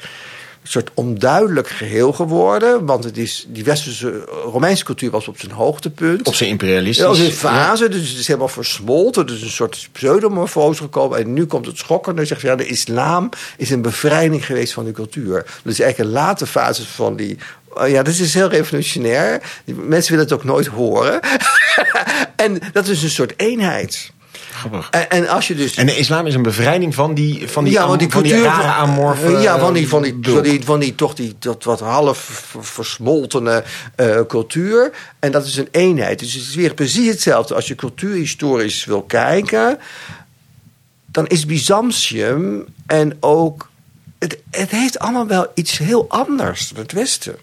soort 0.62 0.90
onduidelijk 0.94 1.68
geheel 1.68 2.12
geworden. 2.12 2.86
Want 2.86 3.04
het 3.04 3.18
is, 3.18 3.46
die 3.48 3.64
westerse 3.64 4.24
Romeinse 4.44 4.84
cultuur 4.84 5.10
was 5.10 5.28
op 5.28 5.38
zijn 5.38 5.52
hoogtepunt. 5.52 6.26
Op 6.26 6.34
zijn 6.34 6.50
imperialistisch. 6.50 7.02
Ja, 7.02 7.08
als 7.08 7.18
een 7.18 7.32
fase, 7.32 7.88
dus 7.88 8.08
het 8.08 8.18
is 8.18 8.26
helemaal 8.26 8.48
versmolten. 8.48 9.26
Dus 9.26 9.42
een 9.42 9.50
soort 9.50 9.88
pseudomorfose 9.92 10.82
gekomen. 10.82 11.18
En 11.18 11.32
nu 11.32 11.46
komt 11.46 11.66
het 11.66 11.78
schokkende. 11.78 12.24
Zegt 12.24 12.40
ja, 12.40 12.56
de 12.56 12.66
islam 12.66 13.28
is 13.56 13.70
een 13.70 13.82
bevrijding 13.82 14.46
geweest 14.46 14.72
van 14.72 14.84
die 14.84 14.92
cultuur. 14.92 15.34
Dat 15.62 15.72
is 15.72 15.80
eigenlijk 15.80 15.98
een 15.98 16.22
late 16.22 16.46
fase 16.46 16.86
van 16.86 17.16
die... 17.16 17.38
oh 17.68 17.88
ja, 17.88 18.02
dat 18.02 18.14
is 18.14 18.34
heel 18.34 18.48
revolutionair. 18.48 19.42
Mensen 19.64 20.10
willen 20.10 20.28
het 20.28 20.34
ook 20.34 20.44
nooit 20.44 20.66
horen. 20.66 21.20
en 22.36 22.58
dat 22.72 22.88
is 22.88 23.02
een 23.02 23.10
soort 23.10 23.34
eenheid. 23.36 24.12
Grappig. 24.62 24.88
En, 24.90 25.10
en 25.10 25.28
als 25.28 25.48
je 25.48 25.54
dus... 25.54 25.74
En 25.74 25.86
de 25.86 25.96
islam 25.96 26.26
is 26.26 26.34
een 26.34 26.42
bevrijding 26.42 26.94
van 26.94 27.14
die, 27.14 27.48
van 27.48 27.64
die, 27.64 27.72
ja, 27.72 27.82
am- 27.82 27.88
want 27.88 28.00
die 28.00 28.10
van 28.10 28.22
die 28.22 28.42
rare 28.42 28.72
amorfe... 28.72 29.30
Ja, 29.30 29.58
van 29.58 29.72
die, 29.72 29.88
van 29.88 30.02
die, 30.02 30.18
van 30.22 30.42
die, 30.42 30.64
van 30.64 30.80
die 30.80 30.94
toch 30.94 31.14
die 31.14 31.34
dat 31.38 31.64
wat 31.64 31.80
half 31.80 32.18
ver- 32.18 32.64
versmoltene 32.64 33.64
eh, 33.96 34.20
cultuur. 34.28 34.92
En 35.18 35.32
dat 35.32 35.46
is 35.46 35.56
een 35.56 35.68
eenheid. 35.70 36.18
Dus 36.18 36.32
het 36.32 36.42
is 36.42 36.54
weer 36.54 36.74
precies 36.74 37.08
hetzelfde. 37.08 37.54
Als 37.54 37.68
je 37.68 37.74
cultuurhistorisch 37.74 38.84
wil 38.84 39.02
kijken, 39.02 39.78
dan 41.06 41.26
is 41.26 41.46
Byzantium 41.46 42.64
en 42.86 43.16
ook. 43.20 43.70
Het, 44.18 44.38
het 44.50 44.70
heeft 44.70 44.98
allemaal 44.98 45.26
wel 45.26 45.46
iets 45.54 45.78
heel 45.78 46.04
anders 46.08 46.72
het 46.76 46.92
Westen. 46.92 47.36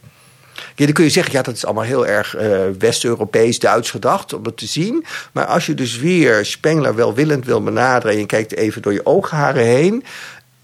Ja, 0.79 0.85
dan 0.85 0.93
kun 0.93 1.03
je 1.03 1.09
zeggen, 1.09 1.33
ja, 1.33 1.41
dat 1.41 1.55
is 1.55 1.65
allemaal 1.65 1.83
heel 1.83 2.07
erg 2.07 2.35
eh, 2.35 2.59
West-Europees, 2.79 3.59
Duits 3.59 3.91
gedacht 3.91 4.33
om 4.33 4.45
het 4.45 4.57
te 4.57 4.65
zien. 4.65 5.05
Maar 5.31 5.45
als 5.45 5.65
je 5.65 5.73
dus 5.73 5.97
weer 5.97 6.45
Spengler 6.45 6.95
welwillend 6.95 7.45
wil 7.45 7.63
benaderen 7.63 8.13
en 8.13 8.19
je 8.19 8.25
kijkt 8.25 8.55
even 8.55 8.81
door 8.81 8.93
je 8.93 9.05
oogharen 9.05 9.63
heen, 9.63 10.03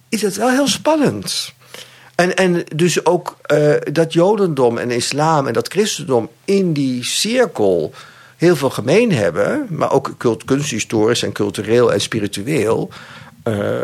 is 0.09 0.21
het 0.21 0.35
wel 0.35 0.49
heel 0.49 0.67
spannend. 0.67 1.53
En, 2.15 2.35
en 2.35 2.63
dus 2.75 3.05
ook 3.05 3.37
eh, 3.41 3.73
dat 3.91 4.13
Jodendom 4.13 4.77
en 4.77 4.91
islam 4.91 5.47
en 5.47 5.53
dat 5.53 5.67
christendom 5.67 6.29
in 6.45 6.73
die 6.73 7.03
cirkel 7.03 7.93
heel 8.37 8.55
veel 8.55 8.69
gemeen 8.69 9.11
hebben, 9.11 9.67
maar 9.69 9.91
ook 9.91 10.13
cult, 10.17 10.43
kunsthistorisch 10.43 11.23
en 11.23 11.31
cultureel 11.31 11.93
en 11.93 12.01
spiritueel. 12.01 12.89
Eh, 13.43 13.79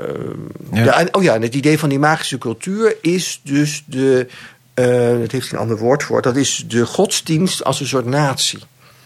Ja. 0.71 1.05
oh 1.11 1.23
ja, 1.23 1.33
en 1.33 1.41
het 1.41 1.55
idee 1.55 1.79
van 1.79 1.89
die 1.89 1.99
magische 1.99 2.37
cultuur 2.37 2.95
is 3.01 3.41
dus 3.43 3.83
de. 3.85 4.27
Eh 4.73 5.19
dat 5.19 5.31
heeft 5.31 5.51
een 5.51 5.57
ander 5.57 5.77
woord 5.77 6.03
voor. 6.03 6.21
Dat 6.21 6.35
is 6.35 6.63
de 6.67 6.85
godsdienst 6.85 7.63
als 7.63 7.79
een 7.79 7.87
soort 7.87 8.05
natie. 8.05 8.59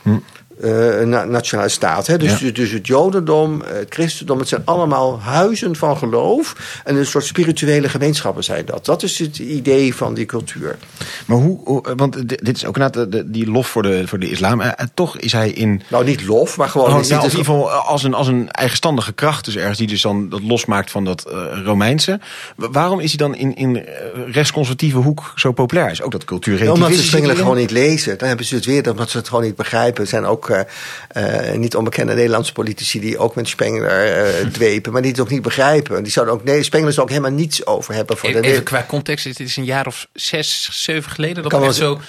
Eh, 0.03 0.13
een 0.59 1.09
na- 1.09 1.23
nationale 1.23 1.69
staat. 1.69 2.07
Hè? 2.07 2.17
Dus, 2.17 2.39
Ja. 2.39 2.51
dus 2.51 2.71
het 2.71 2.87
Jodendom, 2.87 3.61
eh, 3.61 3.73
het 3.73 3.85
Christendom, 3.93 4.39
het 4.39 4.47
zijn 4.47 4.61
allemaal 4.65 5.19
huizen 5.21 5.75
van 5.75 5.97
geloof. 5.97 6.55
En 6.83 6.95
een 6.95 7.05
soort 7.05 7.25
spirituele 7.25 7.89
gemeenschappen 7.89 8.43
zijn 8.43 8.65
dat. 8.65 8.85
Dat 8.85 9.03
is 9.03 9.19
het 9.19 9.37
idee 9.39 9.95
van 9.95 10.13
die 10.13 10.25
cultuur. 10.25 10.77
Maar 11.25 11.37
hoe, 11.37 11.59
hoe- 11.63 11.93
want 11.95 12.13
di- 12.29 12.35
dit 12.41 12.55
is 12.55 12.65
ook 12.65 12.75
inderdaad 12.77 13.11
de- 13.11 13.17
de- 13.17 13.31
die 13.31 13.51
lof 13.51 13.67
voor 13.67 13.81
de, 13.83 14.07
voor 14.07 14.19
de 14.19 14.29
islam. 14.29 14.61
Eh, 14.61 14.67
eh, 14.67 14.73
toch 14.93 15.17
is 15.17 15.31
hij 15.31 15.49
in... 15.49 15.81
Nou, 15.89 16.05
niet 16.05 16.25
lof, 16.25 16.57
maar 16.57 16.69
gewoon. 16.69 16.87
Oh, 16.87 16.93
nou, 16.93 17.05
in 17.05 17.13
ieder 17.15 17.29
geval 17.31 17.71
als 17.71 18.03
een, 18.03 18.13
als 18.13 18.27
een 18.27 18.51
eigenstandige 18.51 19.13
kracht 19.13 19.45
dus 19.45 19.55
ergens 19.55 19.77
die 19.77 19.87
dus 19.87 20.01
dan 20.01 20.29
dat 20.29 20.41
losmaakt 20.43 20.91
van 20.91 21.05
dat 21.05 21.25
eh, 21.31 21.35
Romeinse. 21.63 22.19
Wa- 22.55 22.69
Waarom 22.71 22.99
is 22.99 23.09
hij 23.09 23.17
dan 23.17 23.35
in, 23.35 23.55
in 23.55 23.85
eh, 23.85 23.93
rechtsconservatieve 24.31 24.97
hoek 24.97 25.31
zo 25.35 25.51
populair? 25.51 25.91
Is 25.91 26.01
ook 26.01 26.11
dat 26.11 26.23
Ja, 26.25 26.71
omdat 26.71 26.93
ze 26.93 27.17
erin? 27.21 27.35
gewoon 27.35 27.57
niet 27.57 27.71
lezen. 27.71 28.17
Dan 28.17 28.27
hebben 28.27 28.45
ze 28.45 28.55
het 28.55 28.65
weer, 28.65 28.91
omdat 28.91 29.09
ze 29.09 29.17
het 29.17 29.27
gewoon 29.27 29.43
niet 29.43 29.55
begrijpen. 29.55 30.03
Er 30.03 30.09
zijn 30.09 30.25
ook 30.25 30.44
eh, 30.49 31.49
eh, 31.51 31.57
niet 31.57 31.75
onbekende 31.75 32.13
Nederlandse 32.13 32.53
politici 32.53 32.99
die 32.99 33.17
ook 33.17 33.35
met 33.35 33.47
Spengler 33.47 34.25
eh, 34.25 34.45
dwepen, 34.45 34.91
maar 34.91 35.01
die 35.01 35.11
het 35.11 35.19
ook 35.19 35.29
niet 35.29 35.41
begrijpen. 35.41 36.03
Die 36.03 36.11
zouden 36.11 36.35
ook, 36.35 36.43
nee, 36.43 36.63
Spengler 36.63 36.93
zou 36.93 37.05
ook 37.05 37.11
helemaal 37.11 37.37
niets 37.37 37.65
over 37.65 37.93
hebben 37.93 38.17
voor 38.17 38.31
de 38.31 38.41
Even 38.41 38.63
qua 38.63 38.85
context, 38.87 39.23
dit 39.23 39.39
is 39.39 39.57
een 39.57 39.65
jaar 39.65 39.87
of 39.87 40.07
zes, 40.13 40.69
zeven 40.71 41.11
geleden. 41.11 41.43
Dat 41.43 41.51
wel 41.51 41.73
zo 41.73 41.99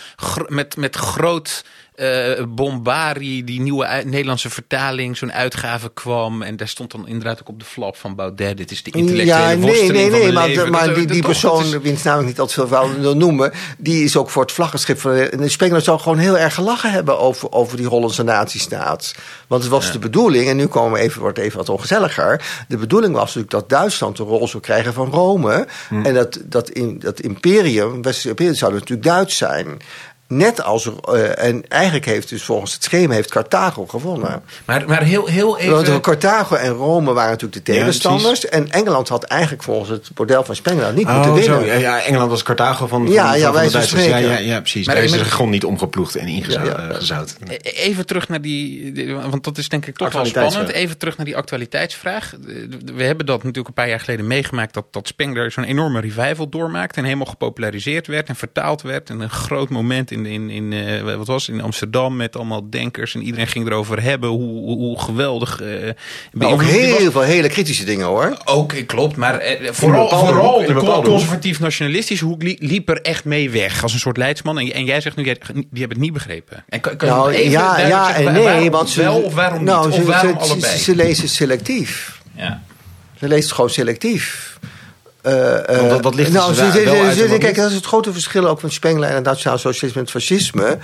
met, 0.46 0.76
met 0.76 0.96
groot 0.96 1.64
eh 1.96 2.42
bombari, 2.48 3.44
die 3.44 3.60
nieuwe 3.60 4.02
Nederlandse 4.04 4.50
vertaling, 4.50 5.16
zo'n 5.16 5.32
uitgave 5.32 5.90
kwam. 5.94 6.42
En 6.42 6.56
daar 6.56 6.68
stond 6.68 6.90
dan 6.92 7.08
inderdaad 7.08 7.40
ook 7.40 7.48
op 7.48 7.58
de 7.58 7.64
flap 7.64 7.96
van 7.96 8.14
Baudet. 8.14 8.56
Dit 8.56 8.70
is 8.70 8.82
de 8.82 8.90
intellectuele 8.90 9.40
Ja, 9.40 9.46
nee, 9.46 9.56
worsteling 9.58 9.92
nee, 9.92 10.10
van 10.10 10.18
nee, 10.20 10.32
maar, 10.32 10.48
de- 10.48 10.70
maar 10.70 10.86
Dat- 10.86 10.94
die, 10.94 11.06
die 11.06 11.22
persoon, 11.22 11.64
is- 11.64 11.78
wiens 11.78 12.02
naam 12.02 12.20
ik 12.20 12.26
niet 12.26 12.40
al 12.40 12.46
te 12.46 12.66
veel 12.66 12.90
wil 13.00 13.16
noemen, 13.16 13.52
die 13.78 14.04
is 14.04 14.16
ook 14.16 14.30
voor 14.30 14.42
het 14.42 14.52
vlaggenschip 14.52 15.00
van 15.00 15.14
de, 15.14 15.32
de 15.36 15.48
Spengler 15.48 15.80
zou 15.82 15.98
gewoon 16.00 16.18
heel 16.18 16.38
erg 16.38 16.54
gelachen 16.54 16.90
hebben 16.90 17.18
over, 17.18 17.52
over 17.52 17.76
die 17.76 17.86
Hollandse 17.86 18.22
natiestaat. 18.22 19.14
Want 19.46 19.62
het 19.62 19.70
was 19.70 19.92
de 19.92 19.98
bedoeling, 19.98 20.48
en 20.48 20.56
nu 20.56 20.66
komen 20.66 20.92
we 20.92 20.98
even, 21.04 21.20
wordt 21.20 21.36
het 21.36 21.46
even 21.46 21.58
wat 21.58 21.68
ongezelliger. 21.68 22.42
De 22.68 22.76
bedoeling 22.76 23.12
was 23.14 23.24
natuurlijk 23.24 23.50
dat 23.50 23.68
Duitsland 23.68 24.16
de 24.16 24.22
rol 24.22 24.48
zou 24.48 24.62
krijgen 24.62 24.92
van 24.92 25.10
Rome. 25.10 25.66
En 26.02 26.14
dat, 26.14 26.38
dat, 26.44 26.70
in, 26.70 26.98
dat 26.98 27.20
imperium, 27.20 28.02
Westerse 28.02 28.28
imperium, 28.28 28.54
zou 28.54 28.72
natuurlijk 28.72 29.02
Duits 29.02 29.36
zijn. 29.36 29.76
Net 30.28 30.62
als... 30.62 30.90
eh, 31.04 31.44
en 31.44 31.68
eigenlijk 31.68 32.04
heeft 32.04 32.28
dus 32.28 32.42
volgens 32.42 32.72
het 32.74 32.82
schema 32.84 33.14
heeft 33.14 33.30
Carthago 33.30 33.86
gewonnen. 33.86 34.42
Maar, 34.64 34.84
maar 34.86 35.02
heel, 35.02 35.26
heel 35.26 35.58
even... 35.58 35.84
Want 35.86 36.00
Carthago 36.00 36.54
en 36.56 36.70
Rome 36.72 37.12
waren 37.12 37.30
natuurlijk 37.30 37.66
de 37.66 37.72
Ja, 37.72 37.78
tegenstanders. 37.78 38.46
en 38.48 38.70
Engeland 38.70 39.08
had 39.08 39.24
eigenlijk 39.24 39.62
volgens 39.62 39.90
het 39.90 40.10
model 40.16 40.44
van 40.44 40.54
Spengler 40.54 40.92
niet 40.92 41.08
moeten 41.08 41.30
Oh, 41.30 41.36
winnen. 41.38 41.60
zo. 41.60 41.66
Ja, 41.66 41.74
ja, 41.74 42.00
Engeland 42.02 42.30
was 42.30 42.42
Carthago 42.42 42.86
van, 42.86 43.04
van, 43.04 43.12
Ja, 43.12 43.28
van, 43.28 43.38
ja, 43.38 43.44
van 43.44 43.54
wij 43.54 43.66
de 43.66 43.72
Duitsers. 43.72 44.04
Ja, 44.04 44.16
ja, 44.16 44.38
ja, 44.38 44.60
precies. 44.60 44.86
Maar 44.86 44.94
Daar 44.94 45.04
is 45.04 45.10
met- 45.10 45.20
de 45.20 45.24
grond 45.26 45.50
niet 45.50 45.64
omgeploegd 45.64 46.16
en 46.16 46.26
ingezout. 46.26 46.66
Ja, 46.66 46.98
ja. 47.00 47.24
eh. 47.46 47.54
E- 47.54 47.56
Even 47.86 48.06
terug 48.06 48.28
naar 48.28 48.40
die, 48.40 48.92
want 49.30 49.44
dat 49.44 49.58
is 49.58 49.68
denk 49.68 49.86
ik 49.86 49.96
toch 49.96 50.12
wel 50.12 50.24
spannend. 50.24 50.68
Even 50.70 50.98
terug 50.98 51.16
naar 51.16 51.26
die 51.26 51.36
actualiteitsvraag. 51.36 52.34
We 52.94 53.02
hebben 53.02 53.26
dat 53.26 53.36
natuurlijk 53.38 53.68
een 53.68 53.74
paar 53.74 53.88
jaar 53.88 54.00
geleden 54.00 54.26
meegemaakt 54.26 54.74
dat, 54.74 54.84
dat 54.90 55.06
Spengler 55.06 55.50
zo'n 55.50 55.64
enorme 55.64 56.00
revival 56.00 56.48
doormaakte 56.48 56.98
en 56.98 57.04
helemaal 57.04 57.26
gepopulariseerd 57.26 58.06
werd 58.06 58.28
en 58.28 58.36
vertaald 58.36 58.82
werd. 58.82 59.10
En 59.10 59.20
een 59.20 59.30
groot 59.30 59.68
moment 59.68 60.10
in, 60.10 60.15
in, 60.24 60.50
in, 60.50 60.72
eh, 60.72 61.02
wat 61.16 61.26
was 61.26 61.46
het, 61.46 61.54
in 61.56 61.62
Amsterdam 61.62 62.16
met 62.16 62.36
allemaal 62.36 62.70
denkers 62.70 63.14
en 63.14 63.22
iedereen 63.22 63.46
ging 63.46 63.66
erover 63.66 64.02
hebben 64.02 64.28
hoe, 64.28 64.58
hoe, 64.58 64.76
hoe 64.76 65.00
geweldig. 65.00 65.60
eh 65.60 65.68
Maar 66.32 66.48
ook 66.48 66.62
was. 66.62 66.70
heel 66.70 67.10
veel 67.10 67.20
hele 67.20 67.48
kritische 67.48 67.84
dingen 67.84 68.06
hoor. 68.06 68.36
Ook, 68.44 68.72
eh, 68.72 68.86
klopt. 68.86 69.16
Maar 69.16 69.42
vooral, 69.70 70.02
bepaalde 70.08 70.32
vooral 70.34 70.60
in 70.60 70.74
de 70.74 71.08
conservatief-nationalistische 71.08 72.24
hoek 72.24 72.42
li- 72.42 72.56
liep 72.60 72.88
er 72.88 73.00
echt 73.02 73.24
mee 73.24 73.50
weg. 73.50 73.82
Als 73.82 73.92
een 73.92 73.98
soort 73.98 74.16
leidsman. 74.16 74.58
En, 74.58 74.72
en 74.72 74.84
jij 74.84 75.00
zegt 75.00 75.16
nu, 75.16 75.24
jij, 75.24 75.36
die 75.54 75.64
hebben 75.70 75.88
het 75.88 75.98
niet 75.98 76.12
begrepen. 76.12 76.64
En 76.68 76.80
kan, 76.80 76.96
kan 76.96 77.08
Nou 77.08 77.32
even 77.32 77.50
ja, 77.50 77.78
ja 77.78 78.06
zeggen 78.06 78.26
en 78.26 78.32
nee. 78.32 78.42
waarom 78.42 78.70
want 78.70 78.88
ze, 78.90 79.00
wel 79.02 79.20
of 79.22 79.34
waarom 79.34 79.64
nou, 79.64 79.86
niet? 79.86 79.94
Ze, 79.94 80.00
Of 80.00 80.06
waarom 80.06 80.32
ze, 80.32 80.38
allebei? 80.38 80.72
Ze, 80.72 80.78
ze 80.82 80.94
lezen 80.96 81.28
selectief. 81.28 82.20
ja. 82.36 82.62
Ze 83.18 83.28
leest 83.28 83.52
gewoon 83.52 83.70
selectief. 83.70 84.55
Eh, 85.26 85.68
eh, 85.68 85.76
Want 85.78 85.90
wat- 85.90 86.02
wat 86.02 86.14
ligt 86.14 86.28
er 86.28 86.34
nou, 86.34 86.48
dus 86.48 86.56
ze- 86.58 86.84
wel 86.84 86.94
ze- 87.12 87.28
uit 87.28 87.38
Kijk, 87.38 87.56
dat 87.56 87.68
is 87.68 87.74
het 87.76 87.84
grote 87.86 88.12
verschil 88.12 88.46
ook 88.48 88.60
van 88.60 88.70
Spengler 88.70 89.08
en 89.08 89.14
het 89.14 89.24
nationaal 89.24 89.58
socialisme 89.58 90.00
en 90.00 90.06
het 90.06 90.10
fascisme. 90.10 90.78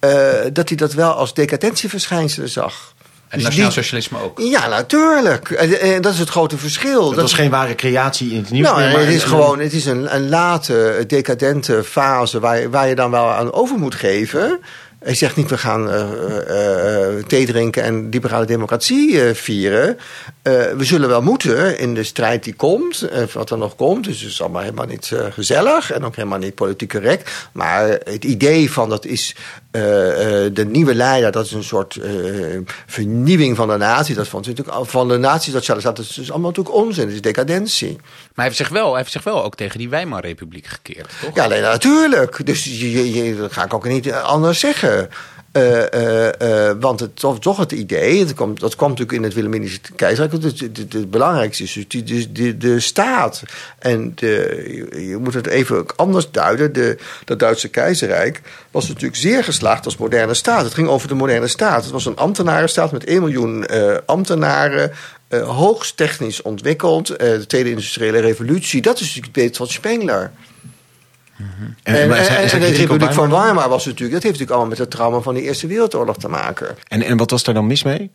eh, 0.00 0.10
dat 0.52 0.68
hij 0.68 0.76
dat 0.76 0.92
wel 0.92 1.10
als 1.12 1.34
decadentieverschijnselen 1.34 2.48
zag. 2.48 2.92
En 3.28 3.38
Dus 3.38 3.42
nationaal 3.48 3.70
socialisme 3.70 4.18
ook. 4.22 4.38
Ja, 4.40 4.68
natuurlijk. 4.68 5.50
En, 5.50 5.80
en 5.80 6.02
dat 6.02 6.12
is 6.12 6.18
het 6.18 6.28
grote 6.28 6.58
verschil. 6.58 7.08
Dat 7.10 7.20
was 7.20 7.32
geen 7.32 7.50
ware 7.50 7.74
creatie 7.74 8.30
in 8.32 8.40
het 8.40 8.50
nieuws 8.50 8.66
Nou, 8.66 8.80
meer, 8.80 8.90
maar 8.90 9.00
het 9.00 9.08
is 9.08 9.22
een- 9.22 9.28
gewoon 9.28 9.58
het 9.60 9.72
is 9.72 9.84
een, 9.86 10.14
een 10.14 10.28
late, 10.28 11.04
decadente 11.06 11.84
fase 11.84 12.40
waar 12.70 12.88
je 12.88 12.94
dan 12.94 13.10
wel 13.10 13.28
aan 13.30 13.52
over 13.52 13.76
moet 13.78 13.94
geven. 13.94 14.60
Hij 15.04 15.14
zegt 15.14 15.36
niet, 15.36 15.50
we 15.50 15.58
gaan 15.58 15.90
eh, 15.90 17.24
thee 17.26 17.46
drinken 17.46 17.82
en 17.82 18.08
liberale 18.08 18.46
democratie 18.46 19.20
vieren. 19.34 19.98
We 20.42 20.84
zullen 20.84 21.08
wel 21.08 21.22
moeten 21.22 21.78
in 21.78 21.94
de 21.94 22.04
strijd 22.04 22.44
die 22.44 22.54
komt, 22.54 23.08
wat 23.32 23.50
er 23.50 23.58
nog 23.58 23.76
komt. 23.76 24.04
Dus 24.04 24.20
het 24.20 24.30
is 24.30 24.40
allemaal 24.40 24.62
helemaal 24.62 24.86
niet 24.86 25.12
gezellig 25.30 25.92
en 25.92 26.04
ook 26.04 26.16
helemaal 26.16 26.38
niet 26.38 26.54
politiek 26.54 26.90
correct. 26.90 27.30
Maar 27.52 27.88
het 27.88 28.24
idee 28.24 28.70
van 28.70 28.88
dat 28.88 29.04
is 29.04 29.36
eh, 29.74 30.44
eh, 30.44 30.54
de 30.54 30.64
nieuwe 30.64 30.94
leider, 30.94 31.32
dat 31.32 31.44
is 31.44 31.52
een 31.52 31.64
soort 31.64 31.96
eh, 31.96 32.12
vernieuwing 32.86 33.56
van 33.56 33.68
de 33.68 33.76
natie. 33.76 34.14
Dat 34.14 34.28
vond 34.28 34.46
natuurlijk 34.46 34.86
van 34.86 35.08
de 35.08 35.16
natie, 35.16 35.52
dat 35.52 35.66
dat 35.82 35.98
is 35.98 36.08
dus 36.08 36.30
allemaal 36.30 36.50
natuurlijk 36.50 36.76
onzin. 36.76 37.04
Dat 37.04 37.14
is 37.14 37.20
decadentie. 37.20 37.96
Maar 37.96 38.30
hij 38.34 38.44
heeft, 38.44 38.56
zich 38.56 38.68
wel, 38.68 38.88
hij 38.88 38.98
heeft 38.98 39.12
zich 39.12 39.22
wel 39.22 39.44
ook 39.44 39.54
tegen 39.54 39.78
die 39.78 39.88
Weimarrepubliek 39.88 40.66
gekeerd, 40.66 41.10
toch? 41.20 41.34
Ja, 41.34 41.46
nee, 41.46 41.60
natuurlijk. 41.60 42.46
Dus 42.46 42.64
je, 42.64 43.36
dat 43.38 43.52
ga 43.52 43.64
ik 43.64 43.74
ook 43.74 43.88
niet 43.88 44.12
anders 44.12 44.58
zeggen. 44.58 45.08
Eh, 45.54 45.92
eh, 45.92 46.68
eh, 46.68 46.76
want 46.80 47.00
het, 47.00 47.16
toch, 47.16 47.40
toch 47.40 47.56
het 47.56 47.72
idee, 47.72 48.24
dat 48.24 48.34
kwam, 48.34 48.58
dat 48.58 48.76
kwam 48.76 48.88
natuurlijk 48.88 49.18
in 49.18 49.24
het 49.24 49.34
Wilhelminische 49.34 49.80
keizerrijk. 49.96 50.42
Het, 50.42 51.10
belangrijkste 51.10 51.62
is 51.62 51.86
dus 52.04 52.32
de, 52.32 52.56
de, 52.56 52.80
staat. 52.80 53.42
En 53.78 54.12
de, 54.14 54.88
je, 55.08 55.16
moet 55.16 55.34
het 55.34 55.46
even 55.46 55.86
anders 55.96 56.30
duiden. 56.30 56.72
De, 56.72 56.96
dat 57.24 57.38
Duitse 57.38 57.68
keizerrijk 57.68 58.40
was 58.70 58.88
natuurlijk 58.88 59.16
zeer 59.16 59.44
geslaagd 59.44 59.84
als 59.84 59.96
moderne 59.96 60.34
staat. 60.34 60.64
Het 60.64 60.74
ging 60.74 60.88
over 60.88 61.08
de 61.08 61.14
moderne 61.14 61.48
staat. 61.48 61.82
Het 61.82 61.92
was 61.92 62.06
een 62.06 62.16
ambtenarenstaat 62.16 62.92
met 62.92 63.04
1 63.04 63.20
miljoen 63.20 63.66
ambtenaren. 64.06 64.92
hoogst 65.30 65.96
technisch 65.96 66.42
ontwikkeld. 66.42 67.06
de 67.06 67.46
Tweede 67.46 67.70
Industriële 67.70 68.18
Revolutie. 68.18 68.82
Dat 68.82 69.00
is 69.00 69.14
natuurlijk 69.14 69.36
het 69.36 69.56
van 69.56 69.68
Spengler. 69.68 70.30
En, 71.82 71.94
En, 71.94 72.50
en, 72.50 72.60
de 72.60 72.66
Republiek 72.66 73.12
van 73.12 73.30
Weimar? 73.30 73.68
Was 73.68 73.84
natuurlijk, 73.84 74.12
dat 74.12 74.22
heeft 74.22 74.24
natuurlijk 74.24 74.50
allemaal 74.50 74.68
met 74.68 74.78
het 74.78 74.90
trauma 74.90 75.20
van 75.20 75.34
de 75.34 75.42
Eerste 75.42 75.66
Wereldoorlog 75.66 76.16
te 76.16 76.28
maken. 76.28 76.76
En, 76.88 77.02
en 77.02 77.16
wat 77.16 77.30
was 77.30 77.42
daar 77.42 77.54
dan 77.54 77.66
mis 77.66 77.82
mee? 77.82 78.10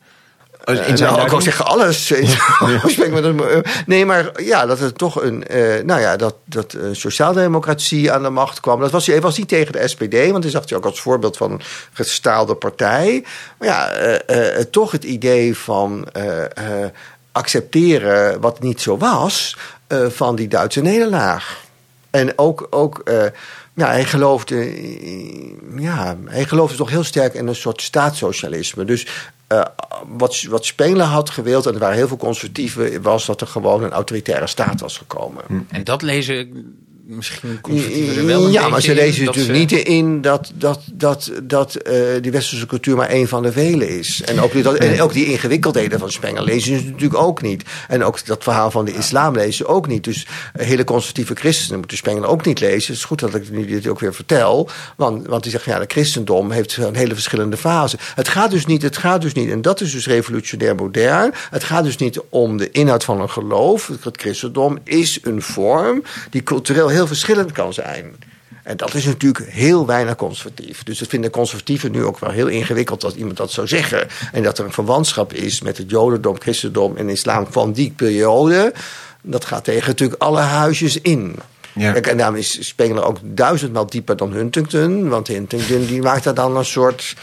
In 0.66 0.78
En 0.78 0.98
zijn 0.98 1.12
nou, 1.12 1.24
ik 1.24 1.30
wou 1.30 1.42
zeggen 1.42 1.66
alles. 1.66 2.12
Eh, 2.60 3.58
nee, 3.86 4.06
maar 4.06 4.42
ja, 4.42 4.66
dat 4.66 4.80
er 4.80 4.94
toch 4.94 5.22
een, 5.22 5.48
eh, 5.48 5.84
nou 5.84 6.02
ja, 6.02 6.16
dat, 6.16 6.36
dat 6.46 6.74
eh, 6.74 6.82
sociaaldemocratie 6.92 8.12
aan 8.12 8.24
de 8.24 8.30
macht 8.30 8.60
kwam. 8.60 8.80
Dat 8.80 8.92
was, 8.92 9.08
hij 9.08 9.22
was 9.22 9.38
niet 9.38 9.48
tegen 9.48 9.72
de 9.72 9.88
SPD, 9.88 10.32
want 10.32 10.44
hij 10.44 10.52
zag 10.52 10.70
hij 10.70 10.78
ook 10.78 10.86
als 10.86 11.02
voorbeeld 11.02 11.38
van 11.38 11.52
een 11.52 11.62
gestaalde 11.94 12.56
partij. 12.56 13.26
Maar 13.58 13.68
ja, 13.68 13.90
eh, 13.90 14.60
eh, 14.60 14.66
toch 14.66 14.92
het 14.92 15.04
idee 15.04 15.58
van 15.58 16.08
eh, 16.12 16.44
eh, 16.44 16.90
accepteren 17.32 18.42
wat 18.42 18.60
niet 18.60 18.82
zo 18.82 18.98
was 18.98 19.58
eh, 19.88 20.08
van 20.08 20.36
die 20.36 20.48
Duitse 20.48 20.82
nederlaag. 20.82 21.68
En 22.10 22.38
ook, 22.38 22.68
ook 22.70 23.00
eh, 23.00 23.26
ja, 23.74 23.88
hij 23.88 24.06
geloofde, 24.06 24.56
eh, 24.56 25.82
ja, 25.82 26.18
hij 26.26 26.46
geloofde 26.46 26.78
toch 26.78 26.90
heel 26.90 27.04
sterk 27.04 27.34
in 27.34 27.48
een 27.48 27.56
soort 27.56 27.82
staatssocialisme. 27.82 28.86
Dus 28.86 29.08
eh, 29.48 29.66
wat, 30.08 30.42
wat 30.42 30.66
Spengler 30.66 31.06
had 31.06 31.30
gewild, 31.30 31.66
en 31.66 31.74
er 31.74 31.80
waren 31.80 31.96
heel 31.96 32.08
veel 32.08 32.18
conservatieven, 32.18 33.02
was 33.02 33.26
dat 33.26 33.42
er 33.42 33.48
gewoon 33.48 33.84
een 33.84 33.92
autoritaire 33.92 34.48
staat 34.48 34.82
was 34.82 34.98
gekomen. 34.98 35.44
En 35.70 35.84
dat 35.84 36.02
lezen 36.02 36.76
misschien 37.16 37.62
conservatieven 37.62 38.26
wel 38.26 38.46
een 38.46 38.52
ja, 38.52 38.68
maar 38.70 38.82
ze 38.82 38.94
lezen 38.94 39.26
natuurlijk 39.26 39.56
ze- 39.56 39.60
niet 39.76 39.88
in 39.88 40.22
dat, 40.22 40.52
dat, 40.56 40.82
dat, 40.94 41.32
dat 41.44 41.76
eh, 41.76 41.94
die 42.22 42.32
westerse 42.32 42.66
cultuur 42.66 42.96
maar 42.96 43.08
één 43.08 43.28
van 43.28 43.44
de 43.44 43.52
vele 43.52 43.98
is. 44.00 44.22
En 44.26 44.42
ook, 44.42 44.52
die, 44.52 44.64
dat, 44.64 44.76
en 44.76 45.02
ook 45.02 45.14
die 45.14 45.26
ingewikkeldheden 45.26 46.00
van 46.00 46.12
Spengler 46.12 46.44
lezen 46.44 46.80
ze 46.80 46.86
natuurlijk 46.86 47.22
ook 47.22 47.42
niet. 47.42 47.64
En 47.88 48.04
ook 48.04 48.26
dat 48.26 48.44
verhaal 48.44 48.72
van 48.72 48.86
de 48.86 48.94
islam 48.94 49.36
lezen 49.36 49.54
ze 49.54 49.66
ook 49.68 49.88
niet. 49.88 50.04
Dus 50.04 50.28
eh, 50.54 50.66
hele 50.68 50.84
conservatieve 50.84 51.36
christenen 51.36 51.80
moeten 51.80 51.98
Spengler 51.98 52.30
ook 52.30 52.46
niet 52.46 52.60
lezen. 52.60 52.88
Het 52.88 52.96
is 52.96 53.04
goed 53.04 53.20
dat 53.20 53.36
ik 53.36 53.50
nu 53.52 53.66
dit 53.66 53.88
ook 53.88 54.00
weer 54.00 54.14
vertel. 54.14 54.70
Want, 54.96 55.28
want 55.28 55.44
die 55.44 55.52
zeggen, 55.52 55.72
ja, 55.72 55.80
de 55.80 55.86
christendom 55.88 56.52
heeft 56.52 56.78
een 56.78 56.96
hele 56.96 57.14
verschillende 57.14 57.58
fasen. 57.58 58.00
Het 58.16 58.28
gaat 58.28 58.52
dus 58.52 58.66
niet, 58.66 58.82
het 58.82 58.98
gaat 58.98 59.22
dus 59.22 59.34
niet, 59.34 59.50
en 59.50 59.62
dat 59.62 59.82
is 59.82 59.92
dus 59.92 60.08
revolutionair 60.08 60.76
modern. 60.76 61.34
Het 61.50 61.64
gaat 61.64 61.84
dus 61.84 61.98
niet 61.98 62.20
om 62.30 62.58
de 62.58 62.72
inhoud 62.72 63.04
van 63.04 63.22
een 63.22 63.30
geloof. 63.30 63.92
Het 64.02 64.18
christendom 64.22 64.78
is 64.84 65.20
een 65.22 65.42
vorm 65.42 66.04
die 66.30 66.44
cultureel 66.44 66.88
heel 66.88 66.99
verschillend 67.08 67.52
kan 67.52 67.74
zijn. 67.74 68.16
En 68.64 68.78
dat 68.78 68.94
is 68.94 69.06
natuurlijk 69.06 69.46
heel 69.52 69.86
weinig 69.86 70.16
conservatief. 70.16 70.84
Dus 70.84 71.00
dat 71.00 71.08
vinden 71.08 71.32
conservatieven 71.32 71.92
nu 71.92 72.04
ook 72.04 72.20
wel 72.20 72.32
heel 72.32 72.48
ingewikkeld 72.48 73.02
dat 73.02 73.16
iemand 73.16 73.38
dat 73.38 73.52
zou 73.52 73.68
zeggen. 73.68 74.08
En 74.32 74.44
dat 74.44 74.58
er 74.58 74.66
een 74.66 74.72
verwantschap 74.72 75.34
is 75.34 75.62
met 75.62 75.78
het 75.78 75.90
jodendom, 75.90 76.40
christendom 76.40 76.98
en 76.98 77.10
islam 77.10 77.48
van 77.50 77.72
die 77.72 77.94
periode. 77.96 78.74
Dat 79.22 79.46
gaat 79.46 79.64
tegen 79.64 79.88
natuurlijk 79.88 80.22
alle 80.22 80.40
huisjes 80.40 81.02
in. 81.02 81.36
Ja. 81.74 81.96
En 81.96 82.18
daarom 82.18 82.36
is 82.36 82.68
Spengler 82.68 83.04
ook 83.04 83.18
duizendmaal 83.22 83.86
dieper 83.86 84.18
dan 84.18 84.32
Huntington. 84.32 85.10
Want 85.10 85.28
Huntington 85.28 85.86
die 85.86 86.02
maakt 86.02 86.24
daar 86.24 86.34
dan 86.34 86.58
een 86.58 86.66
soort 86.66 87.16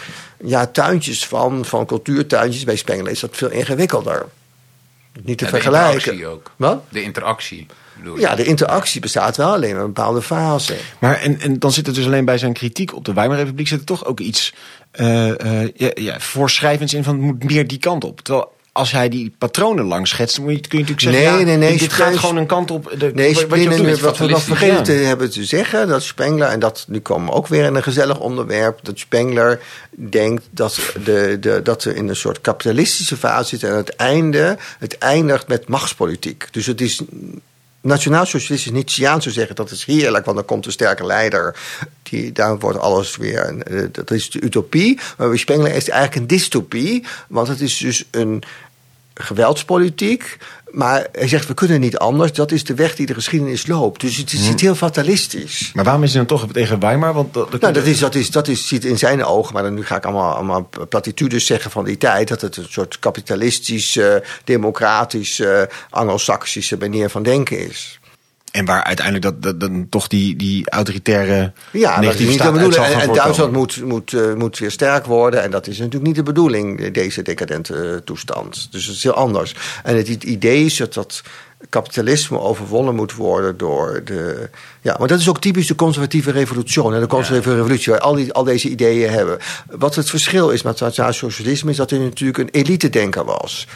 ja, 0.45 0.67
tuintjes 0.67 1.27
van, 1.27 1.65
van 1.65 1.87
cultuurtuintjes. 1.87 2.65
Bij 2.65 2.77
Spengler 2.77 3.13
is 3.13 3.21
dat 3.21 3.37
veel 3.37 3.51
ingewikkelder. 3.51 4.27
Niet 5.23 5.39
te 5.39 5.45
Ja, 5.45 5.51
de 5.51 5.57
vergelijken. 5.57 5.93
interactie 6.13 6.27
ook. 6.27 6.51
Wat? 6.57 6.83
De 6.89 7.03
interactie, 7.03 7.67
bedoel 7.99 8.15
je? 8.15 8.21
Ja, 8.21 8.35
de 8.35 8.45
interactie 8.45 9.01
bestaat 9.01 9.37
wel 9.37 9.53
alleen 9.53 9.71
in 9.71 9.77
een 9.77 9.87
bepaalde 9.87 10.23
fase. 10.23 10.77
Maar 10.99 11.21
en, 11.21 11.41
en 11.41 11.59
dan 11.59 11.73
zit 11.73 11.87
er 11.87 11.95
dus 11.95 12.07
alleen 12.07 12.25
bij 12.25 12.39
zijn 12.39 12.53
kritiek 12.53 12.95
op 12.95 13.05
de 13.05 13.13
Weimarrepubliek 13.13 13.69
zit 13.69 13.79
er 13.79 13.85
toch 13.87 14.05
ook 14.05 14.21
iets 14.21 14.55
eh, 14.91 15.63
eh, 15.63 15.71
ja, 15.75 15.91
ja, 15.95 16.21
voorschrijvends 16.21 16.95
in 16.95 17.05
van 17.05 17.15
het 17.15 17.23
moet 17.23 17.45
meer 17.45 17.67
die 17.67 17.79
kant 17.79 18.05
op. 18.05 18.21
Terwijl 18.21 18.55
als 18.73 18.93
hij 18.93 19.09
die 19.09 19.35
patronen 19.39 19.85
langs 19.85 20.11
schetst, 20.11 20.37
dan 20.37 20.45
moet 20.45 20.55
je, 20.55 20.61
kun 20.61 20.79
je 20.79 20.85
natuurlijk 20.85 21.17
zeggen, 21.17 21.33
Nee, 21.33 21.47
ja, 21.47 21.59
nee, 21.59 21.69
nee, 21.69 21.79
dit, 21.79 21.93
gaat 21.93 22.17
gewoon 22.19 22.37
een 22.37 22.47
kant 22.47 22.71
op. 22.71 22.95
De, 22.99 23.11
Nee, 23.15 23.35
wat- 23.35 23.47
wat 23.47 23.59
je 23.59 23.65
Spengler, 23.65 23.91
doet. 23.91 24.01
wat 24.01 24.19
we 24.19 24.27
nog 24.27 24.43
vergeten 24.43 24.83
te 24.83 24.93
hebben 24.93 25.31
te 25.31 25.45
zeggen, 25.45 25.89
dat 25.89 26.03
Spengler, 26.03 26.49
en 26.49 26.61
dat, 26.61 26.85
nu 26.89 27.01
komen 27.01 27.27
we 27.27 27.33
ook 27.33 27.47
weer 27.47 27.65
in 27.65 27.75
een 27.75 27.83
gezellig 27.83 28.19
onderwerp, 28.21 28.79
dat 28.83 28.99
Spengler 28.99 29.61
denkt 29.91 30.49
dat, 30.51 30.79
de, 31.05 31.37
de, 31.41 31.61
dat 31.63 31.85
we 31.85 31.95
in 31.95 32.09
een 32.09 32.17
soort 32.17 32.41
kapitalistische 32.41 33.17
fase 33.17 33.49
zitten 33.49 33.69
en 33.69 33.77
het 33.77 33.97
einde, 33.97 34.57
het 34.79 34.99
eindigt 34.99 35.49
met 35.49 35.69
machtspolitiek. 35.69 36.49
Dus 36.51 36.67
het 36.67 36.81
is 36.81 37.01
nationaal-socialistisch 37.87 38.73
Nietzscheaan 38.73 39.23
zou 39.23 39.35
zeggen 39.35 39.55
dat 39.55 39.71
is 39.71 39.85
heerlijk, 39.85 40.25
want 40.25 40.37
dan 40.37 40.47
komt 40.47 40.67
een 40.67 40.73
sterke 40.73 41.07
leider. 41.07 41.57
Die, 42.03 42.33
daar 42.33 42.59
wordt 42.59 42.79
alles 42.79 43.17
weer. 43.17 43.59
eh, 43.59 43.83
Dat 43.93 44.11
is 44.11 44.31
de 44.31 44.41
utopie. 44.41 44.99
Maar 45.19 45.29
bij 45.29 45.37
Spengler 45.37 45.75
is 45.75 45.89
eigenlijk 45.89 46.21
een 46.21 46.27
dystopie. 46.37 47.05
Want 47.29 47.49
het 47.49 47.61
is 47.61 47.77
dus 47.77 48.05
een 48.11 48.43
geweldspolitiek. 49.21 50.37
Maar 50.71 51.07
hij 51.13 51.29
zegt, 51.29 51.47
we 51.49 51.55
kunnen 51.55 51.81
niet 51.81 51.99
anders. 51.99 52.33
Dat 52.33 52.53
is 52.53 52.65
de 52.65 52.75
weg 52.75 52.95
die 52.97 53.07
de 53.07 53.15
geschiedenis 53.15 53.67
loopt. 53.67 54.01
Dus 54.01 54.17
het 54.17 54.33
is 54.33 54.49
iets 54.49 54.63
heel 54.63 54.75
fatalistisch. 54.75 55.71
Maar 55.75 55.85
waarom 55.85 56.03
is 56.03 56.15
hij 56.15 56.25
dan 56.27 56.39
toch 56.39 56.53
tegen 56.53 56.81
Weimar? 56.81 57.13
Want 57.13 57.35
dat, 57.35 57.51
dat- 57.51 57.61
Nou, 57.61 57.73
dat 57.73 57.85
is, 57.85 57.99
dat 57.99 58.15
is, 58.15 58.31
dat 58.31 58.49
is, 58.49 58.69
ziet 58.69 58.85
in 58.85 58.99
zijn 58.99 59.25
ogen, 59.25 59.53
maar 59.55 59.63
dan 59.63 59.75
nu 59.75 59.85
ga 59.85 59.97
ik 59.97 60.05
allemaal, 60.05 60.35
allemaal 60.35 60.69
platitudes 60.89 61.47
zeggen 61.47 61.71
van 61.71 61.85
die 61.85 61.99
tijd, 61.99 62.29
dat 62.29 62.41
het 62.41 62.57
een 62.57 62.67
soort 62.71 62.99
kapitalistische, 62.99 64.23
democratische, 64.45 65.69
anglo-saxische 65.91 66.77
manier 66.77 67.11
van 67.11 67.23
denken 67.23 67.69
is. 67.69 68.01
En 68.57 68.65
waar 68.65 68.83
uiteindelijk 68.83 69.25
dat, 69.25 69.43
dat, 69.43 69.61
dan 69.61 69.87
toch 69.89 70.09
die, 70.09 70.37
die 70.37 70.71
autoritaire 70.71 71.53
Ja, 71.73 72.01
dat 72.01 72.15
is 72.15 72.29
niet 72.29 72.43
de 72.43 72.53
bedoeling. 72.53 72.85
En, 72.85 73.01
en. 73.01 73.13
Duitsland 73.13 73.53
moet, 73.53 73.85
moet, 73.85 74.13
eh, 74.13 74.35
moet 74.35 74.59
weer 74.59 74.71
sterk 74.71 75.05
worden. 75.05 75.43
En 75.43 75.51
dat 75.51 75.67
is 75.67 75.79
natuurlijk 75.79 76.05
niet 76.05 76.15
de 76.15 76.23
bedoeling, 76.23 76.91
deze 76.91 77.23
decadente 77.23 77.75
eh, 77.75 77.97
toestand. 77.97 78.69
Dus 78.71 78.87
het 78.87 78.97
is 78.97 79.03
heel 79.03 79.13
anders. 79.13 79.55
En 79.83 79.97
het, 79.97 80.25
idee 80.25 80.65
is 80.65 80.77
dat 80.77 80.95
dat 80.95 81.23
kapitalisme 81.69 82.39
overwonnen 82.39 82.95
moet 82.95 83.15
worden 83.15 83.57
door 83.57 84.01
de... 84.05 84.49
Ja, 84.81 84.97
maar 84.99 85.09
dat 85.09 85.21
is 85.21 85.29
ook 85.29 85.41
typisch 85.41 85.67
de 85.67 85.75
conservatieve 85.75 86.31
revolutie. 86.31 86.83
En 86.83 87.01
de 87.01 87.07
conservatieve 87.07 87.57
revolutie, 87.57 87.93
waar 87.93 88.01
al, 88.01 88.15
die, 88.15 88.33
al 88.33 88.45
deze 88.45 88.69
ideeën 88.69 89.11
hebben. 89.11 89.39
Wat 89.71 89.95
het 89.95 90.11
verschil 90.11 90.51
is 90.51 90.63
met 90.63 90.81
het 90.81 90.95
socialisme... 91.11 91.71
is 91.71 91.77
dat 91.77 91.91
hij 91.91 91.99
natuurlijk 91.99 92.39
een 92.39 92.51
elite-denker 92.51 93.25
was. 93.25 93.67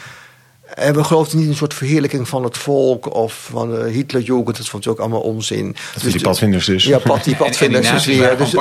En 0.73 0.93
we 0.93 1.03
geloofden 1.03 1.35
niet 1.35 1.45
in 1.45 1.51
een 1.51 1.57
soort 1.57 1.73
verheerlijking 1.73 2.27
van 2.27 2.43
het 2.43 2.57
volk... 2.57 3.13
of 3.13 3.47
van 3.51 3.75
uh, 3.75 3.85
Hitlerjugend, 3.85 4.57
dat 4.57 4.67
vond 4.69 4.83
je 4.83 4.89
ook 4.89 4.99
allemaal 4.99 5.21
onzin. 5.21 5.75
Dat 5.93 6.11
die 6.11 6.21
padvinders 6.21 6.65
dus. 6.65 6.83
Ja, 6.83 6.97
pad, 6.97 7.23
die 7.23 7.35
En, 7.35 7.39
en 7.39 7.45
die 7.45 7.45
padvinders 7.45 7.91
dus 7.91 8.05
weer. 8.05 8.37
Dus, 8.37 8.51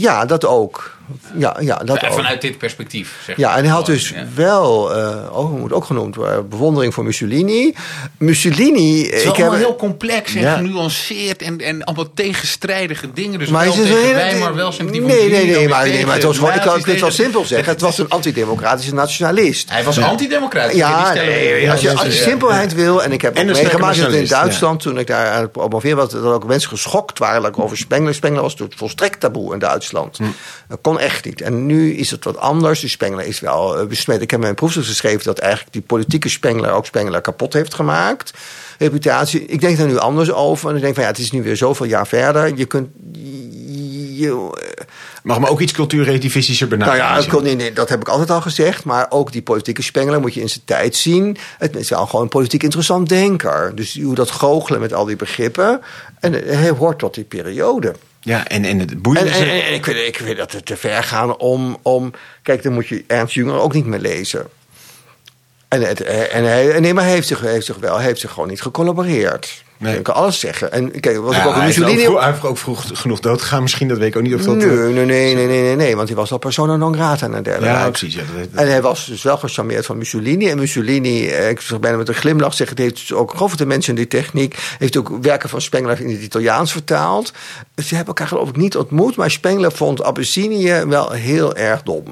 ja, 0.00 0.24
dat 0.24 0.44
ook. 0.44 0.96
Ja, 1.38 1.56
ja, 1.60 1.76
dat 1.76 2.00
Ja, 2.00 2.08
ook. 2.08 2.14
Vanuit 2.14 2.40
dit 2.40 2.58
perspectief. 2.58 3.14
Zeg 3.26 3.36
Ja, 3.36 3.56
en 3.56 3.62
hij 3.64 3.72
had 3.72 3.86
dus 3.86 4.08
ja. 4.08 4.24
wel, 4.34 4.94
eh 4.96 5.38
oh, 5.38 5.58
moet 5.58 5.72
ook 5.72 5.84
genoemd 5.84 6.14
worden, 6.14 6.48
bewondering 6.48 6.94
voor 6.94 7.04
Mussolini. 7.04 7.74
Mussolini, 8.18 9.04
Het 9.04 9.14
is 9.14 9.24
ik 9.24 9.34
wel 9.36 9.50
heb. 9.50 9.60
heel 9.60 9.76
complex 9.76 10.34
en 10.34 10.40
Ja. 10.40 10.56
genuanceerd 10.56 11.42
en, 11.42 11.60
en 11.60 11.84
allemaal 11.84 12.12
tegenstrijdige 12.14 13.12
dingen. 13.12 13.38
Dus 13.38 13.48
Maar 13.48 13.64
wel 13.64 13.74
een 13.76 13.82
tegen 13.82 14.14
wij, 14.14 14.38
maar 14.38 14.54
wel 14.54 14.72
sympathie 14.72 15.00
voor 15.00 15.10
Nee, 15.10 15.30
nee, 15.30 15.44
nee, 15.44 15.54
dan 15.54 15.68
maar, 15.68 15.88
nee, 15.88 16.06
maar 16.06 16.14
het 16.14 16.22
was 16.24 16.38
gewoon, 16.38 16.52
ik 16.54 16.60
kan 16.60 16.80
het 16.82 17.00
wel 17.00 17.10
simpel 17.10 17.44
zeggen. 17.44 17.72
Het 17.72 17.80
was 17.80 17.98
een 17.98 18.08
antidemocratische 18.08 18.94
nationalist. 18.94 19.70
Hij 19.70 19.84
was 19.84 19.98
antidemocratisch. 20.00 20.76
Ja, 20.76 21.04
stellen 21.10 21.26
we- 21.26 21.32
nee, 21.32 21.70
als 21.70 21.80
je, 21.80 21.90
als 21.90 22.02
je 22.02 22.08
Ja. 22.14 22.22
simpelheid 22.22 22.74
wil, 22.74 23.02
en 23.02 23.12
ik 23.12 23.22
heb 23.22 23.34
En 23.36 23.48
ook 23.50 23.56
meegemaakt 23.56 24.00
dat 24.00 24.12
in 24.12 24.26
Duitsland, 24.26 24.80
toen 24.80 24.98
ik 24.98 25.06
daar 25.06 25.30
aan 25.30 25.40
het 25.42 25.52
promoveren 25.52 25.96
was, 25.96 26.10
dat 26.10 26.24
ook 26.24 26.46
mensen 26.46 26.68
geschokt 26.68 27.18
waren 27.18 27.56
over 27.62 27.76
Spengler. 27.76 28.14
Spengler 28.14 28.42
was 28.42 28.54
toen 28.54 28.72
volstrekt 28.76 29.20
taboe 29.20 29.52
in 29.52 29.58
Duitsland. 29.58 30.16
Hm. 30.16 30.24
Kon 30.92 31.00
echt 31.00 31.24
niet. 31.24 31.40
En 31.40 31.66
nu 31.66 31.94
is 31.94 32.10
het 32.10 32.24
wat 32.24 32.36
anders. 32.36 32.80
Die 32.80 32.88
Spengler 32.88 33.26
is 33.26 33.40
wel 33.40 33.78
eh, 33.78 33.86
besmet. 33.86 34.22
Ik 34.22 34.30
heb 34.30 34.40
mijn 34.40 34.54
proefstuk 34.54 34.84
geschreven 34.84 35.24
dat 35.24 35.38
eigenlijk 35.38 35.72
die 35.72 35.82
politieke 35.82 36.28
Spengler 36.28 36.70
ook 36.70 36.86
Spengler 36.86 37.20
kapot 37.20 37.52
heeft 37.52 37.74
gemaakt. 37.74 38.32
Reputatie. 38.78 39.44
Ik 39.46 39.60
denk 39.60 39.76
daar 39.78 39.86
nu 39.86 39.96
anders 39.98 40.32
over. 40.32 40.70
En 40.70 40.76
ik 40.76 40.82
denk 40.82 40.94
van 40.94 41.02
ja, 41.02 41.08
het 41.08 41.18
is 41.18 41.30
nu 41.30 41.42
weer 41.42 41.56
zoveel 41.56 41.86
jaar 41.86 42.06
verder. 42.06 42.56
Je 42.56 42.64
kunt. 42.64 42.88
Je, 44.16 44.50
Mag 45.22 45.40
me 45.40 45.48
ook 45.48 45.60
iets 45.60 45.72
cultuurrelativistischer 45.72 46.68
nou 46.68 46.78
benaderen. 46.78 47.06
ja, 47.06 47.18
ik 47.18 47.28
kon, 47.28 47.42
nee, 47.42 47.56
nee, 47.56 47.72
dat 47.72 47.88
heb 47.88 48.00
ik 48.00 48.08
altijd 48.08 48.30
al 48.30 48.40
gezegd. 48.40 48.84
Maar 48.84 49.06
ook 49.08 49.32
die 49.32 49.42
politieke 49.42 49.82
Spengler 49.82 50.20
moet 50.20 50.34
je 50.34 50.40
in 50.40 50.48
zijn 50.48 50.64
tijd 50.64 50.96
zien. 50.96 51.36
Het 51.58 51.76
is 51.76 51.88
wel 51.88 52.06
gewoon 52.06 52.22
een 52.22 52.28
politiek 52.28 52.62
interessant 52.62 53.08
denker. 53.08 53.72
Dus 53.74 54.00
hoe 54.02 54.14
dat 54.14 54.30
goochelen 54.30 54.80
met 54.80 54.92
al 54.92 55.04
die 55.04 55.16
begrippen. 55.16 55.80
En 56.20 56.32
hij 56.32 56.70
hoort 56.70 56.98
tot 56.98 57.14
die 57.14 57.24
periode. 57.24 57.94
Ja, 58.24 58.46
en, 58.48 58.64
en 58.64 58.78
het 58.78 58.90
En, 58.90 59.00
boeiende 59.00 59.30
en, 59.30 59.62
en 59.62 59.74
ik, 59.74 59.84
vind, 59.84 59.98
ik 59.98 60.16
vind 60.16 60.36
dat 60.36 60.52
het 60.52 60.66
te 60.66 60.76
ver 60.76 61.02
gaan 61.02 61.36
om, 61.36 61.78
om... 61.82 62.12
Kijk, 62.42 62.62
dan 62.62 62.72
moet 62.72 62.88
je 62.88 63.04
Ernst 63.06 63.34
Jünger 63.34 63.60
ook 63.60 63.74
niet 63.74 63.86
meer 63.86 64.00
lezen. 64.00 64.48
En, 65.68 65.82
het, 65.82 66.00
en 66.02 66.44
hij, 66.44 66.80
nee, 66.80 66.94
maar 66.94 67.04
hij 67.04 67.12
heeft 67.12 67.26
zich, 67.26 67.40
heeft 67.40 67.66
zich 67.66 67.76
wel, 67.76 67.96
hij 67.96 68.04
heeft 68.04 68.20
zich 68.20 68.30
gewoon 68.30 68.48
niet 68.48 68.62
gecollaboreerd. 68.62 69.61
Nee. 69.82 69.96
Ik 69.96 70.02
kan 70.02 70.14
alles 70.14 70.40
zeggen. 70.40 70.72
En 70.72 71.00
kijk, 71.00 71.16
wat 71.18 71.32
ik 71.32 71.38
Ja, 71.38 71.44
over 71.46 71.58
ook 71.58 71.64
Mussolini... 71.64 72.04
vroeg, 72.04 72.20
hij 72.20 72.30
heeft 72.30 72.44
ook 72.44 72.58
vroeg 72.58 72.84
genoeg 72.92 73.20
dood 73.20 73.40
gegaan. 73.42 73.62
Misschien, 73.62 73.88
dat 73.88 73.98
weet 73.98 74.08
ik 74.08 74.16
ook 74.16 74.22
niet 74.22 74.34
of 74.34 74.42
dat... 74.42 74.56
Nee, 74.56 74.66
eh, 74.66 74.76
nee, 74.76 75.04
nee, 75.04 75.34
nee, 75.34 75.46
nee, 75.46 75.62
nee, 75.62 75.76
nee, 75.76 75.96
want 75.96 76.08
hij 76.08 76.16
was 76.16 76.32
al 76.32 76.38
persona 76.38 76.76
non 76.76 76.94
grata 76.94 77.26
een 77.26 77.42
derde 77.42 77.64
Ja, 77.66 77.88
precies. 77.90 78.14
Ja, 78.14 78.20
dat, 78.20 78.52
dat- 78.52 78.62
En 78.64 78.70
hij 78.70 78.82
was 78.82 79.06
dus 79.06 79.22
wel 79.22 79.36
gecharmeerd 79.38 79.86
van 79.86 79.98
Mussolini. 79.98 80.48
En 80.48 80.58
Mussolini, 80.58 81.28
eh, 81.28 81.48
ik 81.48 81.60
zeg 81.60 81.80
bijna 81.80 81.96
met 81.96 82.08
een 82.08 82.14
glimlach 82.14 82.54
zeggen, 82.54 82.76
het 82.76 82.84
heeft 82.84 83.00
dus 83.00 83.12
ook 83.12 83.34
grote 83.34 83.66
mensen 83.66 83.90
in 83.90 83.96
die 83.96 84.08
techniek, 84.08 84.56
heeft 84.78 84.96
ook 84.96 85.10
werken 85.22 85.48
van 85.48 85.60
Spengler 85.60 86.00
in 86.00 86.10
het 86.10 86.22
Italiaans 86.22 86.72
vertaald. 86.72 87.32
Ze 87.76 87.88
hebben 87.94 88.06
elkaar 88.06 88.26
geloof 88.28 88.48
ik 88.48 88.56
niet 88.56 88.76
ontmoet, 88.76 89.16
maar 89.16 89.30
Spengler 89.30 89.72
vond 89.72 90.02
Abyssinië 90.02 90.84
wel 90.86 91.10
heel 91.10 91.56
erg 91.56 91.82
dom. 91.82 92.04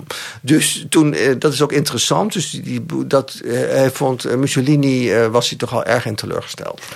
Dus 0.42 0.86
toen, 0.88 1.14
eh, 1.14 1.34
dat 1.38 1.52
is 1.52 1.62
ook 1.62 1.72
interessant, 1.72 2.32
dus 2.32 2.50
die, 2.50 2.84
dat, 3.06 3.40
eh, 3.44 3.52
hij 3.52 3.90
vond 3.90 4.24
eh, 4.24 4.36
Mussolini, 4.36 5.12
eh, 5.12 5.26
was 5.26 5.48
hij 5.48 5.58
toch 5.58 5.72
al 5.74 5.84
erg 5.84 6.06
in 6.06 6.14
teleurgesteld. 6.14 6.80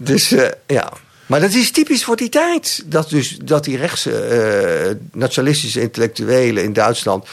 dus 0.00 0.32
eh, 0.32 0.48
ja. 0.66 0.92
Maar 1.26 1.40
dat 1.40 1.52
is 1.52 1.70
typisch 1.70 2.04
voor 2.04 2.16
die 2.16 2.28
tijd. 2.28 2.82
Dat, 2.86 3.10
dus, 3.10 3.38
dat 3.44 3.64
die 3.64 3.76
rechtse 3.76 4.12
eh, 4.12 4.96
nationalistische 5.12 5.80
intellectuelen 5.80 6.64
in 6.64 6.72
Duitsland 6.72 7.28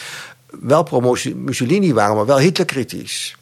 wel 0.62 0.84
pro-Mussolini 0.84 1.94
waren, 1.94 2.16
maar 2.16 2.26
wel 2.26 2.40
Hitlerkritisch. 2.40 3.36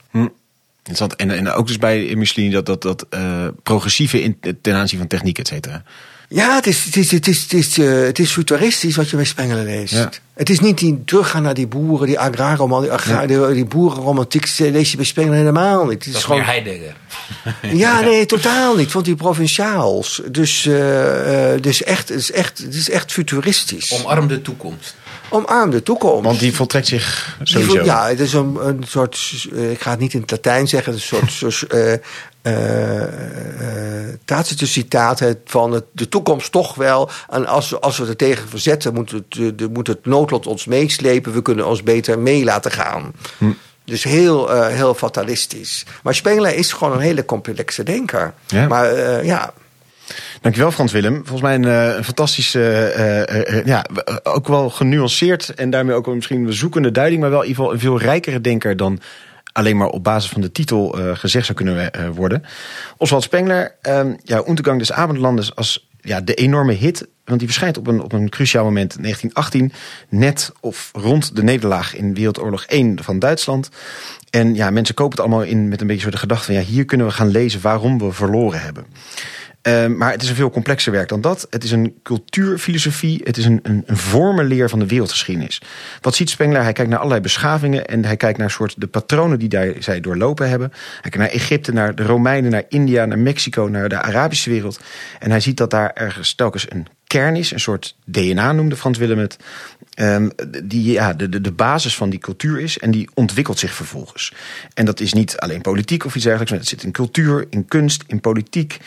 Interessant. 0.87 1.15
En, 1.15 1.31
en 1.31 1.51
ook 1.51 1.67
dus 1.67 1.77
bij 1.77 2.15
Mussolini 2.15 2.51
dat, 2.53 2.65
dat, 2.65 2.81
dat 2.81 3.05
eh, 3.09 3.47
progressieve 3.63 4.21
in, 4.21 4.39
ten 4.61 4.73
aanzien 4.73 4.99
van 4.99 5.07
techniek, 5.07 5.39
et 5.39 5.47
cetera. 5.47 5.83
Ja, 6.35 6.55
het 6.55 6.67
is, 6.67 6.83
het 6.85 6.95
is, 6.95 7.11
het 7.11 7.27
is, 7.27 7.41
het 7.41 7.53
is, 7.53 7.77
eh, 7.77 8.01
het 8.01 8.19
is 8.19 8.31
futuristisch 8.31 8.95
wat 8.95 9.09
je 9.09 9.15
bij 9.15 9.25
Spengler 9.25 9.63
leest. 9.63 9.93
Ja. 9.93 10.09
Het 10.33 10.49
is 10.49 10.59
niet 10.59 10.77
die 10.77 11.03
teruggaan 11.05 11.43
naar 11.43 11.53
die 11.53 11.67
boeren, 11.67 12.07
die 12.07 12.19
agrarroman, 12.19 12.81
die, 12.81 12.91
agra 12.91 13.25
die, 13.25 13.53
die 13.53 13.65
boerenromantiek 13.65 14.57
lees 14.57 14.91
je 14.91 14.97
bij 14.97 15.05
Spengler 15.05 15.35
helemaal 15.35 15.85
niet. 15.85 15.93
Het 15.93 16.05
is 16.05 16.11
Dat 16.11 16.15
is 16.21 16.23
gewoon, 16.23 16.39
meer 16.39 16.49
Heidegger. 16.49 16.95
Ja, 17.83 17.99
nee, 18.01 18.25
totaal 18.25 18.75
niet. 18.75 18.91
Want 18.91 19.05
die 19.05 19.15
provinciaals. 19.15 20.21
Dus, 20.31 20.65
eh, 20.65 21.53
eh, 21.53 21.61
dus 21.61 21.83
echt, 21.83 22.09
het, 22.09 22.17
is 22.17 22.31
echt, 22.31 22.57
het 22.57 22.73
is 22.73 22.89
echt 22.89 23.11
futuristisch. 23.11 23.91
Omarm 23.91 24.27
de 24.27 24.41
toekomst. 24.41 24.95
Omarm 25.29 25.69
de 25.69 25.83
toekomst. 25.83 26.25
Want 26.25 26.39
die 26.39 26.53
voltrekt 26.53 26.87
zich 26.87 27.37
sowieso. 27.43 27.75
vo- 27.77 27.83
Ja, 27.83 28.07
het 28.07 28.19
is 28.19 28.33
een, 28.33 28.57
een 28.67 28.83
soort, 28.87 29.47
eh, 29.55 29.71
ik 29.71 29.81
ga 29.81 29.89
het 29.91 29.99
niet 29.99 30.13
in 30.13 30.21
het 30.21 30.31
Latijn 30.31 30.67
zeggen, 30.67 30.93
een 30.93 30.99
soort, 31.29 31.65
eh, 32.45 34.13
Tacitus 34.25 34.71
citaat 34.71 35.19
het 35.19 35.37
van 35.45 35.71
het, 35.71 35.83
de 35.91 36.09
toekomst 36.09 36.51
toch 36.51 36.75
wel. 36.75 37.09
En 37.29 37.47
als, 37.47 37.81
als 37.81 37.97
we 37.97 38.07
er 38.07 38.15
tegen 38.15 38.49
verzetten, 38.49 38.93
moet 38.93 39.11
het, 39.11 39.57
de, 39.57 39.69
moet 39.71 39.87
het 39.87 40.05
noodlot 40.05 40.47
ons 40.47 40.65
meeslepen. 40.65 41.33
We 41.33 41.41
kunnen 41.41 41.67
ons 41.67 41.83
beter 41.83 42.19
mee 42.19 42.43
laten 42.43 42.71
gaan. 42.71 43.11
Dus 43.85 44.03
heel, 44.03 44.53
eh, 44.53 44.67
heel 44.67 44.93
fatalistisch. 44.93 45.85
Maar 46.03 46.15
Spengler 46.15 46.55
is 46.55 46.71
gewoon 46.71 46.93
een 46.93 46.99
hele 46.99 47.25
complexe 47.25 47.83
denker. 47.83 48.33
Ja. 48.47 48.67
Maar 48.67 48.91
eh, 48.91 49.25
ja, 49.25 49.53
Dankjewel 50.41 50.71
Frans 50.71 50.91
Willem. 50.91 51.15
Volgens 51.15 51.41
mij 51.41 51.55
een, 51.55 51.97
een 51.97 52.03
fantastische, 52.03 53.63
ja, 53.65 53.85
ook 54.23 54.47
wel 54.47 54.69
genuanceerd 54.69 55.53
en 55.53 55.69
daarmee 55.69 55.95
ook 55.95 56.05
wel 56.05 56.15
misschien 56.15 56.45
een 56.45 56.53
zoekende 56.53 56.91
duiding, 56.91 57.21
maar 57.21 57.29
wel 57.29 57.41
in 57.41 57.47
ieder 57.47 57.63
geval 57.63 57.77
een 57.77 57.81
veel 57.81 57.99
rijkere 57.99 58.41
denker 58.41 58.77
dan 58.77 58.99
alleen 59.55 59.77
maar 59.77 59.87
op 59.87 60.03
basis 60.03 60.31
van 60.31 60.41
de 60.41 60.51
titel 60.51 60.99
eh, 60.99 61.15
gezegd 61.15 61.45
zou 61.45 61.57
kunnen 61.57 61.91
eh, 61.91 62.09
worden. 62.09 62.43
Oswald 62.97 63.23
Spengler, 63.23 63.75
ehm 63.81 64.13
ja, 64.23 64.43
Untergang 64.47 64.79
des 64.79 64.91
Abendlandes 64.91 65.55
als 65.55 65.87
ja, 66.01 66.21
de 66.21 66.33
enorme 66.33 66.73
hit, 66.73 67.07
want 67.23 67.39
die 67.39 67.47
verschijnt 67.47 67.77
op 67.77 67.87
een, 67.87 68.01
op 68.01 68.13
een 68.13 68.29
cruciaal 68.29 68.63
moment 68.63 68.95
in 68.95 69.01
1918, 69.01 69.73
net 70.19 70.51
of 70.59 70.91
rond 70.93 71.35
de 71.35 71.43
nederlaag 71.43 71.95
in 71.95 72.13
Wereldoorlog 72.13 72.65
1 72.65 73.03
van 73.03 73.19
Duitsland. 73.19 73.69
En 74.29 74.55
ja, 74.55 74.69
mensen 74.69 74.95
kopen 74.95 75.17
het 75.17 75.27
allemaal 75.27 75.43
in 75.43 75.67
met 75.67 75.81
een 75.81 75.87
beetje 75.87 76.03
zo 76.03 76.09
de 76.09 76.17
gedachte 76.17 76.45
van 76.45 76.55
ja, 76.55 76.61
hier 76.61 76.85
kunnen 76.85 77.07
we 77.07 77.13
gaan 77.13 77.27
lezen 77.27 77.61
waarom 77.61 77.97
we 77.97 78.11
verloren 78.11 78.61
hebben. 78.61 78.85
Uh, 79.67 79.85
maar 79.85 80.11
het 80.11 80.21
is 80.21 80.29
een 80.29 80.35
veel 80.35 80.49
complexer 80.49 80.91
werk 80.91 81.09
dan 81.09 81.21
dat. 81.21 81.47
Het 81.49 81.63
is 81.63 81.71
een 81.71 81.99
cultuurfilosofie. 82.03 83.21
Het 83.23 83.37
is 83.37 83.45
een, 83.45 83.59
een, 83.63 83.83
een 83.85 83.97
vormenleer 83.97 84.69
van 84.69 84.79
de 84.79 84.85
wereldgeschiedenis. 84.85 85.61
Wat 86.01 86.15
ziet 86.15 86.29
Spengler? 86.29 86.63
Hij 86.63 86.73
kijkt 86.73 86.89
naar 86.89 86.99
allerlei 86.99 87.21
beschavingen. 87.21 87.85
En 87.85 88.05
hij 88.05 88.17
kijkt 88.17 88.37
naar 88.37 88.51
soort 88.51 88.75
de 88.77 88.87
patronen 88.87 89.39
die 89.39 89.49
daar, 89.49 89.73
zij 89.79 89.99
doorlopen 89.99 90.49
hebben. 90.49 90.69
Hij 90.71 91.01
kijkt 91.01 91.17
naar 91.17 91.27
Egypte, 91.27 91.73
naar 91.73 91.95
de 91.95 92.03
Romeinen, 92.03 92.51
naar 92.51 92.63
India, 92.69 93.05
naar 93.05 93.19
Mexico, 93.19 93.67
naar 93.67 93.89
de 93.89 94.01
Arabische 94.01 94.49
wereld. 94.49 94.79
En 95.19 95.29
hij 95.29 95.39
ziet 95.39 95.57
dat 95.57 95.69
daar 95.69 95.91
ergens 95.93 96.33
telkens 96.33 96.71
een 96.71 96.87
kern 97.07 97.35
is. 97.35 97.51
Een 97.51 97.59
soort 97.59 97.95
DNA 98.05 98.51
noemde 98.51 98.75
Frans 98.75 98.97
Willem 98.97 99.17
het. 99.17 99.37
Um, 99.95 100.31
die 100.63 100.91
ja, 100.91 101.13
de, 101.13 101.29
de, 101.29 101.41
de 101.41 101.51
basis 101.51 101.95
van 101.95 102.09
die 102.09 102.19
cultuur 102.19 102.59
is. 102.59 102.79
En 102.79 102.91
die 102.91 103.09
ontwikkelt 103.13 103.59
zich 103.59 103.73
vervolgens. 103.73 104.33
En 104.73 104.85
dat 104.85 104.99
is 104.99 105.13
niet 105.13 105.37
alleen 105.37 105.61
politiek 105.61 106.05
of 106.05 106.15
iets 106.15 106.23
dergelijks. 106.23 106.51
Maar 106.51 106.59
het 106.59 106.69
zit 106.69 106.83
in 106.83 106.91
cultuur, 106.91 107.47
in 107.49 107.65
kunst, 107.65 108.03
in 108.07 108.19
politiek. 108.19 108.77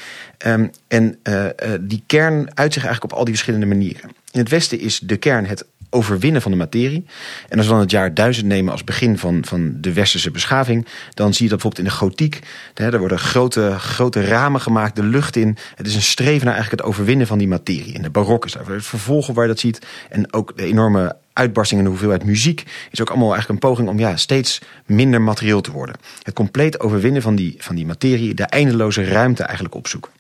Um, 0.46 0.70
en 0.88 1.18
uh, 1.22 1.44
uh, 1.44 1.50
die 1.80 2.02
kern 2.06 2.56
uit 2.56 2.72
zich 2.72 2.82
eigenlijk 2.82 3.12
op 3.12 3.18
al 3.18 3.24
die 3.24 3.34
verschillende 3.34 3.66
manieren. 3.66 4.11
In 4.30 4.40
het 4.40 4.48
Westen 4.48 4.80
is 4.80 4.98
de 4.98 5.16
kern 5.16 5.46
het 5.46 5.64
overwinnen 5.91 6.43
van 6.43 6.51
de 6.51 6.57
materie. 6.57 7.05
En 7.49 7.59
als 7.59 7.66
we 7.66 7.72
dan 7.72 7.80
het 7.80 7.91
jaar 7.91 8.14
1000 8.14 8.47
nemen 8.47 8.72
als 8.72 8.84
begin 8.84 9.18
van, 9.18 9.45
van 9.45 9.74
de 9.80 9.93
westerse 9.93 10.30
beschaving, 10.30 10.86
dan 11.14 11.34
zie 11.34 11.45
je 11.45 11.51
dat 11.51 11.62
bijvoorbeeld 11.62 11.78
in 11.78 11.84
de 11.84 12.07
gotiek. 12.07 12.39
Hè, 12.74 12.93
er 12.93 12.99
worden 12.99 13.18
grote, 13.18 13.78
grote 13.78 14.24
ramen 14.24 14.61
gemaakt, 14.61 14.97
de 14.97 15.03
lucht 15.03 15.36
in. 15.36 15.57
Het 15.74 15.86
is 15.86 15.95
een 15.95 16.03
streven 16.03 16.45
naar 16.47 16.55
eigenlijk 16.55 16.82
het 16.82 16.91
overwinnen 16.91 17.26
van 17.26 17.39
die 17.39 17.49
materie. 17.49 17.93
In 17.93 18.03
de 18.03 18.11
barok 18.11 18.45
is 18.45 18.53
daar 18.53 18.66
het 18.66 18.86
vervolgen 18.86 19.34
waar 19.34 19.45
je 19.45 19.51
dat 19.51 19.61
ziet. 19.61 19.86
En 20.09 20.32
ook 20.32 20.57
de 20.57 20.64
enorme 20.64 21.16
uitbarsting 21.32 21.80
en 21.80 21.84
de 21.86 21.93
hoeveelheid 21.93 22.24
muziek 22.24 22.64
is 22.91 23.01
ook 23.01 23.09
allemaal 23.09 23.32
eigenlijk 23.32 23.62
een 23.62 23.68
poging 23.68 23.89
om 23.89 23.99
ja, 23.99 24.16
steeds 24.16 24.61
minder 24.86 25.22
materieel 25.22 25.61
te 25.61 25.72
worden. 25.72 25.97
Het 26.22 26.34
compleet 26.34 26.80
overwinnen 26.80 27.22
van 27.22 27.34
die, 27.34 27.55
van 27.59 27.76
die 27.76 27.86
materie, 27.86 28.34
de 28.34 28.43
eindeloze 28.43 29.05
ruimte 29.05 29.43
eigenlijk 29.43 29.74
opzoeken. 29.74 30.11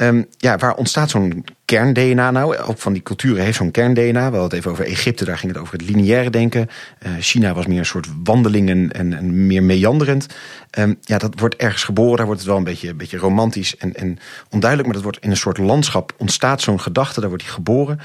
Ehm, 0.00 0.22
ja, 0.36 0.56
waar 0.56 0.74
ontstaat 0.74 1.10
zo'n 1.10 1.44
kern-DNA 1.64 2.30
nou? 2.30 2.56
Ook 2.56 2.78
van 2.78 2.92
die 2.92 3.02
culturen 3.02 3.44
heeft 3.44 3.56
zo'n 3.56 3.70
kern-DNA. 3.70 4.12
We 4.12 4.20
hadden 4.20 4.42
het 4.42 4.52
even 4.52 4.70
over 4.70 4.84
Egypte, 4.84 5.24
daar 5.24 5.38
ging 5.38 5.52
het 5.52 5.60
over 5.60 5.72
het 5.72 5.88
lineaire 5.88 6.30
denken. 6.30 6.68
Uh, 7.06 7.12
China 7.18 7.54
was 7.54 7.66
meer 7.66 7.78
een 7.78 7.86
soort 7.86 8.08
wandelingen 8.24 8.92
en, 8.92 9.12
en 9.16 9.46
meer 9.46 9.62
meanderend. 9.62 10.26
Um, 10.78 10.98
ja, 11.00 11.18
dat 11.18 11.40
wordt 11.40 11.56
ergens 11.56 11.84
geboren, 11.84 12.16
daar 12.16 12.26
wordt 12.26 12.40
het 12.40 12.50
wel 12.50 12.58
een 12.58 12.64
beetje, 12.64 12.88
een 12.88 12.96
beetje 12.96 13.18
romantisch 13.18 13.76
en, 13.76 13.94
en 13.94 14.18
onduidelijk. 14.50 14.84
Maar 14.84 15.02
dat 15.02 15.10
wordt 15.10 15.24
in 15.24 15.30
een 15.30 15.36
soort 15.36 15.58
landschap 15.58 16.12
ontstaat 16.16 16.60
zo'n 16.60 16.80
gedachte, 16.80 17.20
daar 17.20 17.28
wordt 17.28 17.44
hij 17.44 17.52
geboren. 17.52 18.00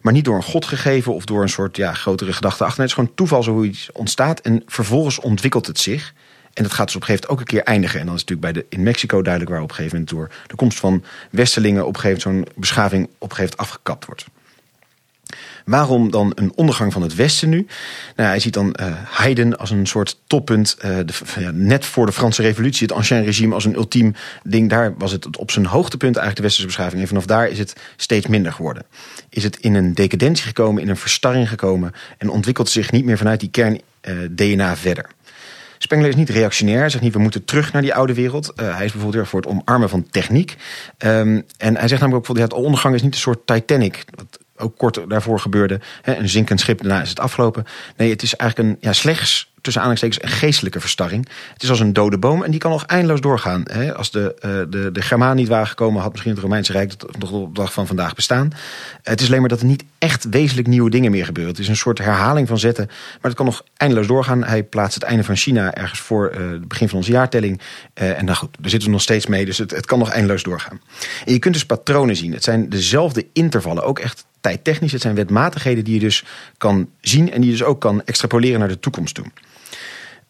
Maar 0.00 0.12
niet 0.12 0.24
door 0.24 0.36
een 0.36 0.42
god 0.42 0.64
gegeven 0.64 1.14
of 1.14 1.24
door 1.24 1.42
een 1.42 1.48
soort 1.48 1.76
ja, 1.76 1.92
grotere 1.94 2.32
gedachte 2.32 2.64
achter. 2.64 2.80
Het 2.80 2.88
is 2.88 2.94
gewoon 2.94 3.14
toeval 3.14 3.42
zo 3.42 3.52
hoe 3.52 3.66
iets 3.66 3.92
ontstaat. 3.92 4.40
En 4.40 4.62
vervolgens 4.66 5.20
ontwikkelt 5.20 5.66
het 5.66 5.78
zich. 5.78 6.14
En 6.54 6.62
dat 6.62 6.72
gaat 6.72 6.86
dus 6.86 6.96
op 6.96 7.00
een 7.00 7.06
gegeven 7.06 7.28
moment 7.28 7.28
ook 7.30 7.38
een 7.38 7.56
keer 7.56 7.72
eindigen. 7.72 8.00
En 8.00 8.06
dan 8.06 8.14
is 8.14 8.20
het 8.20 8.30
natuurlijk 8.30 8.54
bij 8.54 8.62
de, 8.62 8.76
in 8.76 8.82
Mexico 8.82 9.22
duidelijk 9.22 9.52
waar 9.52 9.62
op 9.62 9.68
een 9.68 9.74
gegeven 9.74 9.98
moment 9.98 10.16
door 10.16 10.30
de 10.46 10.54
komst 10.54 10.78
van 10.78 11.04
Westelingen 11.30 11.86
op 11.86 11.94
een 11.94 12.00
gegeven 12.00 12.30
moment 12.30 12.48
zo'n 12.48 12.60
beschaving 12.60 13.04
op 13.04 13.30
een 13.30 13.36
gegeven 13.36 13.56
moment 13.56 13.56
afgekapt 13.56 14.06
wordt. 14.06 14.24
Waarom 15.64 16.10
dan 16.10 16.32
een 16.34 16.52
ondergang 16.54 16.92
van 16.92 17.02
het 17.02 17.14
Westen 17.14 17.48
nu? 17.48 17.66
Nou, 18.16 18.28
hij 18.28 18.38
ziet 18.38 18.52
dan 18.52 18.76
uh, 18.80 18.86
Haydn 19.04 19.52
als 19.52 19.70
een 19.70 19.86
soort 19.86 20.20
toppunt. 20.26 20.76
Ja, 21.38 21.50
net 21.52 21.84
voor 21.84 22.06
de 22.06 22.12
Franse 22.12 22.42
Revolutie, 22.42 22.86
het 22.86 22.96
Ancien 22.96 23.24
Regime 23.24 23.54
als 23.54 23.64
een 23.64 23.74
ultiem 23.74 24.14
ding. 24.42 24.70
Daar 24.70 24.94
was 24.98 25.12
het 25.12 25.36
op 25.36 25.50
zijn 25.50 25.66
hoogtepunt 25.66 26.16
eigenlijk 26.16 26.36
de 26.36 26.42
Westerse 26.42 26.66
beschaving. 26.66 27.02
En 27.02 27.08
vanaf 27.08 27.26
daar 27.26 27.48
is 27.48 27.58
het 27.58 27.76
steeds 27.96 28.26
minder 28.26 28.52
geworden. 28.52 28.84
Is 29.28 29.44
het 29.44 29.56
in 29.56 29.74
een 29.74 29.94
decadentie 29.94 30.44
gekomen, 30.44 30.82
in 30.82 30.88
een 30.88 30.96
verstarring 30.96 31.48
gekomen. 31.48 31.92
En 32.18 32.28
ontwikkelt 32.28 32.68
zich 32.68 32.90
niet 32.90 33.04
meer 33.04 33.18
vanuit 33.18 33.40
die 33.40 33.50
kern-DNA 33.50 34.70
uh, 34.70 34.76
verder. 34.76 35.10
Spengler 35.84 36.08
is 36.08 36.16
niet 36.16 36.30
reactionair. 36.30 36.78
Hij 36.78 36.88
zegt 36.88 37.02
niet, 37.02 37.12
we 37.12 37.18
moeten 37.18 37.44
terug 37.44 37.72
naar 37.72 37.82
die 37.82 37.94
oude 37.94 38.14
wereld. 38.14 38.52
Uh, 38.56 38.74
hij 38.74 38.84
is 38.84 38.92
bijvoorbeeld 38.92 39.14
heel 39.14 39.24
voor 39.24 39.40
het 39.40 39.48
omarmen 39.48 39.88
van 39.88 40.06
techniek. 40.10 40.56
Um, 40.98 41.44
en 41.56 41.76
hij 41.76 41.88
zegt 41.88 42.00
namelijk 42.00 42.30
ook, 42.30 42.36
ja, 42.36 42.46
de 42.46 42.54
ondergang 42.54 42.94
is 42.94 43.02
niet 43.02 43.14
een 43.14 43.20
soort 43.20 43.46
Titanic. 43.46 44.04
Wat 44.14 44.38
ook 44.56 44.78
kort 44.78 45.00
daarvoor 45.08 45.40
gebeurde. 45.40 45.80
Hè, 46.02 46.16
een 46.16 46.28
zinkend 46.28 46.60
schip, 46.60 46.82
daarna 46.82 47.02
is 47.02 47.08
het 47.08 47.20
afgelopen. 47.20 47.64
Nee, 47.96 48.10
het 48.10 48.22
is 48.22 48.36
eigenlijk 48.36 48.70
een 48.70 48.76
ja, 48.80 48.92
slechts 48.92 49.52
tussen 49.64 49.82
aanhalingstekens 49.82 50.32
een 50.32 50.38
geestelijke 50.38 50.80
verstarring. 50.80 51.28
Het 51.52 51.62
is 51.62 51.70
als 51.70 51.80
een 51.80 51.92
dode 51.92 52.18
boom 52.18 52.42
en 52.42 52.50
die 52.50 52.60
kan 52.60 52.70
nog 52.70 52.84
eindeloos 52.84 53.20
doorgaan. 53.20 53.62
Hè? 53.72 53.94
Als 53.94 54.10
de, 54.10 54.34
uh, 54.44 54.50
de, 54.70 54.92
de 54.92 55.02
Germaan 55.02 55.36
niet 55.36 55.48
waren 55.48 55.66
gekomen, 55.66 56.02
had 56.02 56.10
misschien 56.10 56.32
het 56.32 56.42
Romeinse 56.42 56.72
Rijk 56.72 57.00
dat 57.00 57.18
nog 57.18 57.30
op 57.30 57.54
de 57.54 57.60
dag 57.60 57.72
van 57.72 57.86
vandaag 57.86 58.14
bestaan. 58.14 58.52
Het 59.02 59.20
is 59.20 59.26
alleen 59.26 59.40
maar 59.40 59.48
dat 59.48 59.60
er 59.60 59.66
niet 59.66 59.84
echt 59.98 60.28
wezenlijk 60.28 60.68
nieuwe 60.68 60.90
dingen 60.90 61.10
meer 61.10 61.24
gebeuren. 61.24 61.52
Het 61.52 61.62
is 61.62 61.68
een 61.68 61.76
soort 61.76 61.98
herhaling 61.98 62.48
van 62.48 62.58
zetten, 62.58 62.86
maar 62.86 63.30
het 63.30 63.34
kan 63.34 63.46
nog 63.46 63.64
eindeloos 63.76 64.06
doorgaan. 64.06 64.44
Hij 64.44 64.62
plaatst 64.62 64.94
het 64.94 65.02
einde 65.02 65.24
van 65.24 65.36
China 65.36 65.74
ergens 65.74 66.00
voor 66.00 66.32
uh, 66.34 66.50
het 66.50 66.68
begin 66.68 66.88
van 66.88 66.98
onze 66.98 67.10
jaartelling. 67.10 67.60
Uh, 67.94 68.18
en 68.18 68.24
nou 68.24 68.36
goed, 68.36 68.56
daar 68.60 68.70
zitten 68.70 68.88
we 68.88 68.94
nog 68.94 69.02
steeds 69.02 69.26
mee, 69.26 69.44
dus 69.44 69.58
het, 69.58 69.70
het 69.70 69.86
kan 69.86 69.98
nog 69.98 70.10
eindeloos 70.10 70.42
doorgaan. 70.42 70.80
En 71.24 71.32
je 71.32 71.38
kunt 71.38 71.54
dus 71.54 71.66
patronen 71.66 72.16
zien. 72.16 72.32
Het 72.32 72.44
zijn 72.44 72.68
dezelfde 72.68 73.26
intervallen, 73.32 73.84
ook 73.84 73.98
echt 73.98 74.24
tijdtechnisch. 74.44 74.92
Het 74.92 75.02
zijn 75.02 75.14
wetmatigheden 75.14 75.84
die 75.84 75.94
je 75.94 76.00
dus 76.00 76.24
kan 76.58 76.88
zien 77.00 77.32
en 77.32 77.40
die 77.40 77.50
je 77.50 77.56
dus 77.56 77.66
ook 77.66 77.80
kan 77.80 78.04
extrapoleren 78.04 78.58
naar 78.58 78.68
de 78.68 78.80
toekomst 78.80 79.14
toe. 79.14 79.24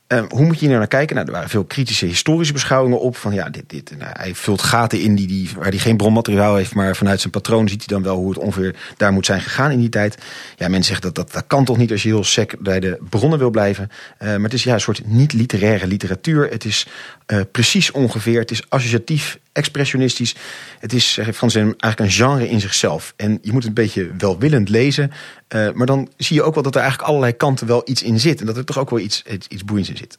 Uh, 0.09 0.23
hoe 0.29 0.45
moet 0.47 0.61
je 0.61 0.67
hier 0.67 0.79
naar 0.79 0.87
kijken? 0.87 1.15
Nou, 1.15 1.27
er 1.27 1.35
waren 1.35 1.49
veel 1.49 1.65
kritische 1.65 2.07
historische 2.07 2.53
beschouwingen 2.53 3.01
op. 3.01 3.17
Van 3.17 3.35
ja, 3.35 3.51
dit, 3.51 3.65
dit, 3.67 3.95
nou, 3.99 4.11
hij 4.17 4.35
vult 4.35 4.63
gaten 4.63 5.01
in 5.01 5.15
die, 5.15 5.27
die, 5.27 5.51
waar 5.57 5.69
hij 5.69 5.79
geen 5.79 5.97
bronmateriaal 5.97 6.57
heeft. 6.57 6.75
Maar 6.75 6.97
vanuit 6.97 7.21
zijn 7.21 7.33
patroon 7.33 7.69
ziet 7.69 7.79
hij 7.79 7.97
dan 7.97 8.03
wel 8.03 8.17
hoe 8.17 8.29
het 8.29 8.39
ongeveer 8.39 8.77
daar 8.97 9.13
moet 9.13 9.27
zijn 9.27 9.41
gegaan 9.41 9.71
in 9.71 9.79
die 9.81 9.89
tijd. 9.89 10.19
Ja, 10.57 10.69
mensen 10.69 10.85
zeggen 10.85 11.03
dat 11.03 11.15
dat, 11.15 11.33
dat 11.33 11.47
kan 11.47 11.65
toch 11.65 11.77
niet 11.77 11.91
als 11.91 12.03
je 12.03 12.09
heel 12.09 12.25
sec 12.25 12.55
bij 12.59 12.81
de 12.81 12.99
bronnen 13.09 13.39
wil 13.39 13.51
blijven. 13.51 13.89
Uh, 14.23 14.29
maar 14.29 14.41
het 14.41 14.53
is 14.53 14.65
ja, 14.65 14.75
een 14.75 14.81
soort 14.81 15.07
niet-literaire 15.07 15.87
literatuur. 15.87 16.51
Het 16.51 16.65
is 16.65 16.87
uh, 17.27 17.41
precies 17.53 17.91
ongeveer. 17.91 18.41
Het 18.41 18.51
is 18.51 18.71
associatief, 18.71 19.39
expressionistisch. 19.53 20.35
Het 20.79 20.93
is 20.93 21.19
van 21.31 21.51
zijn 21.51 21.65
eigenlijk 21.65 22.01
een 22.01 22.17
genre 22.17 22.49
in 22.49 22.61
zichzelf. 22.61 23.13
En 23.17 23.39
je 23.43 23.53
moet 23.53 23.65
het 23.65 23.79
een 23.79 23.85
beetje 23.85 24.11
welwillend 24.19 24.69
lezen. 24.69 25.13
Uh, 25.49 25.71
maar 25.73 25.87
dan 25.87 26.09
zie 26.17 26.37
je 26.37 26.43
ook 26.43 26.55
wel 26.55 26.63
dat 26.63 26.75
er 26.75 26.81
eigenlijk 26.81 27.11
allerlei 27.11 27.37
kanten 27.37 27.67
wel 27.67 27.83
iets 27.85 28.03
in 28.03 28.21
zit. 28.21 28.41
En 28.41 28.47
dat 28.47 28.57
er 28.57 28.65
toch 28.65 28.79
ook 28.79 28.91
wel 28.91 28.99
iets, 28.99 29.23
iets 29.49 29.65
boeiends 29.65 29.91
in 29.91 29.97
zit. 29.97 30.17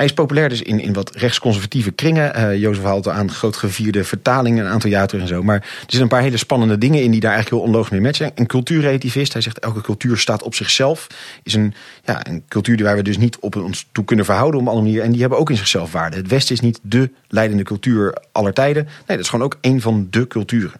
Hij 0.00 0.08
is 0.08 0.14
populair 0.14 0.48
dus 0.48 0.62
in, 0.62 0.80
in 0.80 0.92
wat 0.92 1.16
rechtsconservatieve 1.16 1.90
kringen. 1.90 2.36
Uh, 2.36 2.56
Jozef 2.56 2.82
haalt 2.82 3.08
aan 3.08 3.30
groot 3.30 3.56
gevierde 3.56 4.04
vertalingen 4.04 4.64
een 4.64 4.72
aantal 4.72 4.90
jaar 4.90 5.06
terug 5.06 5.22
en 5.22 5.28
zo. 5.28 5.42
Maar 5.42 5.56
er 5.56 5.76
zitten 5.78 6.00
een 6.00 6.08
paar 6.08 6.22
hele 6.22 6.36
spannende 6.36 6.78
dingen 6.78 7.02
in 7.02 7.10
die 7.10 7.20
daar 7.20 7.32
eigenlijk 7.32 7.62
heel 7.62 7.72
onlogisch 7.72 7.90
mee 7.90 8.00
matchen. 8.00 8.30
Een 8.34 8.46
cultuurrelativist, 8.46 9.32
hij 9.32 9.42
zegt 9.42 9.58
elke 9.58 9.80
cultuur 9.80 10.16
staat 10.16 10.42
op 10.42 10.54
zichzelf. 10.54 11.06
Is 11.42 11.54
een, 11.54 11.74
ja, 12.04 12.26
een 12.26 12.44
cultuur 12.48 12.82
waar 12.82 12.96
we 12.96 13.02
dus 13.02 13.18
niet 13.18 13.38
op 13.38 13.56
ons 13.56 13.88
toe 13.92 14.04
kunnen 14.04 14.24
verhouden 14.24 14.60
op 14.60 14.66
een 14.66 14.72
andere 14.72 14.88
manier. 14.88 15.04
En 15.04 15.10
die 15.10 15.20
hebben 15.20 15.38
ook 15.38 15.50
in 15.50 15.56
zichzelf 15.56 15.92
waarde. 15.92 16.16
Het 16.16 16.28
Westen 16.28 16.54
is 16.54 16.60
niet 16.60 16.80
de 16.82 17.10
leidende 17.28 17.62
cultuur 17.62 18.16
aller 18.32 18.52
tijden. 18.52 18.84
Nee, 18.84 19.02
dat 19.06 19.18
is 19.18 19.28
gewoon 19.28 19.44
ook 19.44 19.58
een 19.60 19.80
van 19.80 20.06
de 20.10 20.26
culturen. 20.26 20.78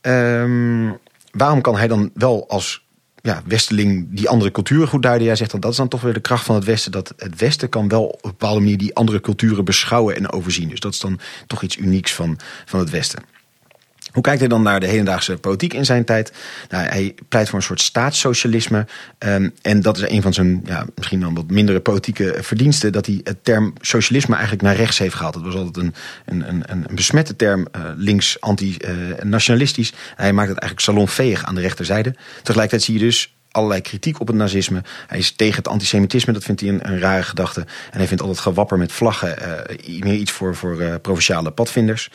Um, 0.00 0.98
waarom 1.30 1.60
kan 1.60 1.76
hij 1.76 1.88
dan 1.88 2.10
wel 2.14 2.48
als 2.48 2.84
ja, 3.22 3.42
Westeling 3.46 4.06
die 4.10 4.28
andere 4.28 4.50
culturen 4.50 4.88
goed 4.88 5.02
duiden. 5.02 5.26
Jij 5.26 5.36
zegt 5.36 5.50
dan 5.50 5.60
dat 5.60 5.70
is 5.70 5.76
dan 5.76 5.88
toch 5.88 6.00
weer 6.00 6.12
de 6.12 6.20
kracht 6.20 6.44
van 6.44 6.54
het 6.54 6.64
Westen. 6.64 6.92
Dat 6.92 7.14
het 7.16 7.38
Westen 7.40 7.68
kan 7.68 7.88
wel 7.88 8.04
op 8.04 8.24
een 8.24 8.30
bepaalde 8.30 8.60
manier 8.60 8.78
die 8.78 8.94
andere 8.94 9.20
culturen 9.20 9.64
beschouwen 9.64 10.16
en 10.16 10.32
overzien. 10.32 10.68
Dus 10.68 10.80
dat 10.80 10.92
is 10.92 11.00
dan 11.00 11.20
toch 11.46 11.62
iets 11.62 11.76
unieks 11.76 12.14
van, 12.14 12.38
van 12.64 12.80
het 12.80 12.90
Westen. 12.90 13.22
Hoe 14.12 14.22
kijkt 14.22 14.38
hij 14.38 14.48
dan 14.48 14.62
naar 14.62 14.80
de 14.80 14.86
hedendaagse 14.86 15.36
politiek 15.36 15.74
in 15.74 15.84
zijn 15.84 16.04
tijd? 16.04 16.32
Nou, 16.68 16.86
hij 16.86 17.14
pleit 17.28 17.48
voor 17.48 17.58
een 17.58 17.64
soort 17.64 17.80
staatssocialisme. 17.80 18.86
Um, 19.18 19.52
en 19.62 19.80
dat 19.80 19.96
is 19.96 20.08
een 20.08 20.22
van 20.22 20.32
zijn 20.32 20.60
ja, 20.64 20.86
misschien 20.94 21.20
dan 21.20 21.34
wat 21.34 21.50
mindere 21.50 21.80
politieke 21.80 22.36
verdiensten. 22.40 22.92
Dat 22.92 23.06
hij 23.06 23.20
het 23.24 23.44
term 23.44 23.72
socialisme 23.80 24.32
eigenlijk 24.34 24.62
naar 24.62 24.76
rechts 24.76 24.98
heeft 24.98 25.14
gehaald. 25.14 25.34
Het 25.34 25.44
was 25.44 25.54
altijd 25.54 25.76
een, 25.76 25.94
een, 26.24 26.48
een, 26.48 26.62
een 26.66 26.86
besmette 26.94 27.36
term, 27.36 27.66
uh, 27.76 27.82
links, 27.96 28.40
anti-nationalistisch. 28.40 29.90
Uh, 29.90 29.98
hij 30.16 30.32
maakt 30.32 30.48
het 30.48 30.58
eigenlijk 30.58 30.90
salonveeg 30.90 31.44
aan 31.44 31.54
de 31.54 31.60
rechterzijde. 31.60 32.14
Tegelijkertijd 32.42 32.82
zie 32.82 32.94
je 32.94 33.04
dus 33.04 33.34
allerlei 33.50 33.80
kritiek 33.80 34.20
op 34.20 34.26
het 34.26 34.36
nazisme. 34.36 34.82
Hij 35.06 35.18
is 35.18 35.32
tegen 35.32 35.56
het 35.56 35.68
antisemitisme, 35.68 36.32
dat 36.32 36.44
vindt 36.44 36.60
hij 36.60 36.70
een, 36.70 36.88
een 36.88 36.98
rare 36.98 37.22
gedachte. 37.22 37.60
En 37.60 37.98
hij 37.98 38.06
vindt 38.06 38.22
altijd 38.22 38.40
gewapper 38.40 38.78
met 38.78 38.92
vlaggen 38.92 39.36
uh, 39.88 40.02
meer 40.02 40.14
iets 40.14 40.30
voor, 40.30 40.56
voor 40.56 40.98
provinciale 41.00 41.50
padvinders. 41.50 42.10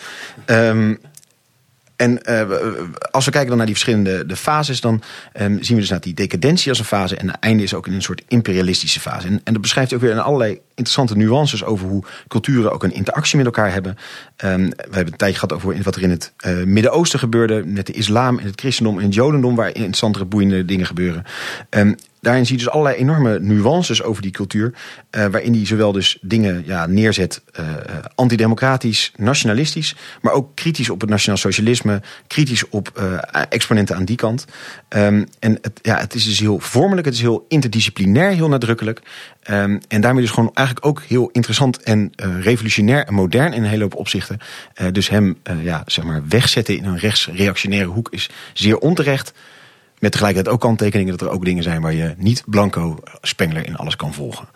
Um, 0.46 1.00
en 1.98 2.20
uh, 2.30 2.42
als 3.12 3.26
we 3.26 3.32
kijken 3.32 3.50
dan 3.50 3.58
naar 3.58 3.66
die 3.66 3.76
verschillende 3.76 4.26
de 4.26 4.36
fases, 4.36 4.82
dan 4.82 5.02
um, 5.42 5.64
zien 5.64 5.76
we 5.76 5.82
dus 5.82 5.90
naar 5.90 6.00
die 6.00 6.14
decadentie 6.14 6.70
als 6.70 6.80
een 6.80 6.86
fase. 6.86 7.16
En 7.16 7.28
het 7.28 7.40
einde 7.40 7.64
is 7.64 7.74
ook 7.74 7.88
in 7.88 7.94
een 7.94 8.02
soort 8.02 8.24
imperialistische 8.28 9.00
fase. 9.00 9.28
En, 9.28 9.42
en 9.44 9.54
dat 9.54 9.62
beschrijft 9.62 9.94
ook 9.94 10.02
weer 10.02 10.12
in 10.12 10.20
allerlei 10.20 10.60
interessante 10.78 11.18
nuances 11.18 11.64
over 11.64 11.88
hoe 11.88 12.04
culturen 12.28 12.72
ook 12.72 12.84
een 12.84 12.94
interactie 12.94 13.38
met 13.38 13.46
elkaar 13.46 13.72
hebben. 13.72 13.98
Um, 14.44 14.70
we 14.70 14.76
hebben 14.80 15.12
een 15.12 15.18
tijdje 15.18 15.40
gehad 15.40 15.54
over 15.54 15.84
wat 15.84 15.96
er 15.96 16.02
in 16.02 16.10
het 16.10 16.34
uh, 16.46 16.64
Midden-Oosten 16.64 17.20
gebeurde. 17.20 17.64
Met 17.66 17.86
de 17.86 17.94
islam 17.94 18.40
en 18.40 18.46
het 18.46 18.60
christendom 18.60 18.98
en 18.98 19.06
het 19.06 19.14
jodendom, 19.14 19.56
waar 19.56 19.76
interessantere, 19.76 20.26
boeiende 20.26 20.66
dingen 20.66 20.86
gebeuren. 20.86 21.24
Um, 21.70 21.96
daarin 22.22 22.46
zie 22.46 22.58
je 22.58 22.64
dus 22.64 22.72
allerlei 22.72 22.96
enorme 22.96 23.40
nuances 23.40 24.04
over 24.04 24.22
die 24.22 24.32
cultuur. 24.32 24.74
Uh, 25.12 25.26
waarin 25.26 25.54
hij 25.54 25.66
zowel 25.66 25.92
dus 25.92 26.18
dingen 26.22 26.64
ja, 26.66 26.86
neerzet, 26.86 27.42
uh, 27.60 27.66
antidemocratisch, 28.16 29.12
nationalistisch. 29.16 29.96
Maar 30.22 30.34
ook 30.34 30.56
kritisch 30.56 30.90
op 30.90 31.02
het 31.02 31.10
nationaal 31.10 31.38
socialisme. 31.38 32.02
Kritisch 32.28 32.70
op 32.70 33.02
exponenten 33.50 33.96
aan 33.96 34.06
die 34.06 34.16
kant. 34.16 34.46
Um, 34.90 35.28
en 35.40 35.58
het, 35.62 35.80
ja, 35.82 35.98
het 35.98 36.14
is 36.14 36.26
dus 36.26 36.40
heel 36.40 36.60
vormelijk, 36.60 37.06
het 37.06 37.16
is 37.16 37.22
heel 37.22 37.46
interdisciplinair, 37.48 38.32
heel 38.32 38.50
nadrukkelijk. 38.50 39.02
Um, 39.50 39.80
en 39.88 40.02
daarmee 40.02 40.22
dus 40.22 40.32
gewoon 40.32 40.52
eigenlijk 40.54 40.86
ook 40.86 41.02
heel 41.02 41.30
interessant 41.32 41.84
en 41.84 42.12
revolutionair 42.42 43.06
en 43.06 43.14
modern 43.14 43.54
in 43.54 43.64
een 43.64 43.70
hele 43.70 43.84
hoop 43.84 43.96
opzichten. 43.96 44.40
dus 44.92 45.10
hem 45.10 45.38
ja, 45.62 45.84
zeg 45.86 46.04
maar 46.04 46.22
wegzetten 46.28 46.78
in 46.78 46.86
een 46.86 46.98
rechtsreactionaire 46.98 47.90
hoek 47.90 48.08
is 48.12 48.30
zeer 48.54 48.78
onterecht. 48.78 49.34
Met 50.00 50.12
tegelijkertijd 50.12 50.56
ook 50.56 50.62
kanttekeningen 50.62 51.18
dat 51.18 51.28
er 51.28 51.34
ook 51.34 51.46
dingen 51.46 51.64
zijn 51.64 51.82
waar 51.82 51.94
je 51.94 52.14
niet 52.18 52.44
blanco 52.46 53.00
Spengler 53.22 53.66
in 53.66 53.76
alles 53.76 53.96
kan 53.96 54.14
volgen. 54.14 54.48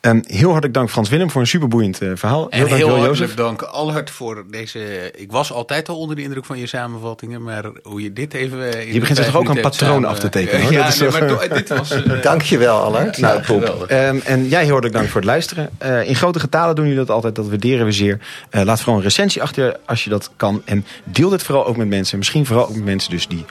Um, 0.00 0.22
heel 0.26 0.48
hartelijk 0.48 0.74
dank 0.74 0.90
Frans 0.90 1.08
Willem 1.08 1.30
voor 1.30 1.40
een 1.40 1.46
superboeiend 1.46 2.02
uh, 2.02 2.10
verhaal. 2.14 2.50
En 2.50 2.66
heel, 2.66 2.76
heel 2.76 2.98
hartelijk 2.98 3.36
dank 3.36 3.62
Alhard 3.62 4.10
voor 4.10 4.44
deze... 4.50 5.10
Ik 5.16 5.32
was 5.32 5.52
altijd 5.52 5.88
al 5.88 5.98
onder 5.98 6.16
de 6.16 6.22
indruk 6.22 6.44
van 6.44 6.58
je 6.58 6.66
samenvattingen, 6.66 7.42
maar 7.42 7.64
hoe 7.82 8.02
je 8.02 8.12
dit 8.12 8.34
even... 8.34 8.92
je 8.92 9.00
begint 9.00 9.18
zich 9.18 9.26
toch 9.26 9.36
ook 9.36 9.48
een 9.48 9.60
patroon 9.60 9.92
samen, 9.92 10.08
af 10.08 10.18
te 10.18 10.28
tekenen. 10.28 10.62
Hoor. 10.62 10.72
Ja, 10.72 10.82
dat 10.82 10.92
is 10.92 10.98
nee, 10.98 11.10
maar 11.10 11.48
dit 11.48 11.68
was... 11.68 11.88
Uh, 12.00 12.22
dank 12.22 12.42
je 12.42 12.58
wel 12.58 12.78
Alhard. 12.78 13.18
Nou, 13.18 13.42
top. 13.42 13.86
Um, 13.90 14.20
en 14.24 14.48
jij 14.48 14.60
heel 14.60 14.70
hartelijk 14.70 14.92
dank 14.92 15.08
voor 15.08 15.20
het 15.20 15.30
luisteren. 15.30 15.70
Uh, 15.82 16.08
in 16.08 16.14
grote 16.14 16.40
getalen 16.40 16.74
doen 16.74 16.84
jullie 16.84 17.00
dat 17.00 17.10
altijd, 17.10 17.34
dat 17.34 17.48
waarderen 17.48 17.86
we 17.86 17.92
zeer. 17.92 18.18
Uh, 18.50 18.62
laat 18.62 18.78
vooral 18.78 18.96
een 18.96 19.02
recensie 19.02 19.42
achter 19.42 19.76
als 19.86 20.04
je 20.04 20.10
dat 20.10 20.30
kan. 20.36 20.62
En 20.64 20.86
deel 21.04 21.28
dit 21.28 21.42
vooral 21.42 21.66
ook 21.66 21.76
met 21.76 21.88
mensen. 21.88 22.18
Misschien 22.18 22.46
vooral 22.46 22.68
ook 22.68 22.74
met 22.74 22.84
mensen 22.84 23.10
dus 23.10 23.28
die 23.28 23.44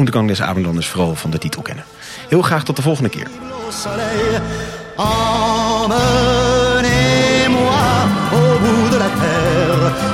Untergang 0.00 0.28
des 0.28 0.42
Abendlandes 0.42 0.88
vooral 0.88 1.14
van 1.14 1.30
de 1.30 1.38
titel 1.38 1.62
kennen. 1.62 1.84
Heel 2.28 2.42
graag 2.42 2.64
tot 2.64 2.76
de 2.76 2.82
volgende 2.82 3.08
keer. 3.08 3.26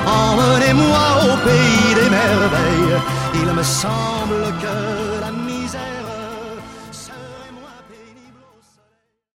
Emmenez-moi 0.06 1.06
au 1.22 1.36
pays 1.44 1.94
des 1.94 2.08
merveilles. 2.08 3.00
Il 3.32 3.54
me 3.54 3.62
semble 3.62 4.35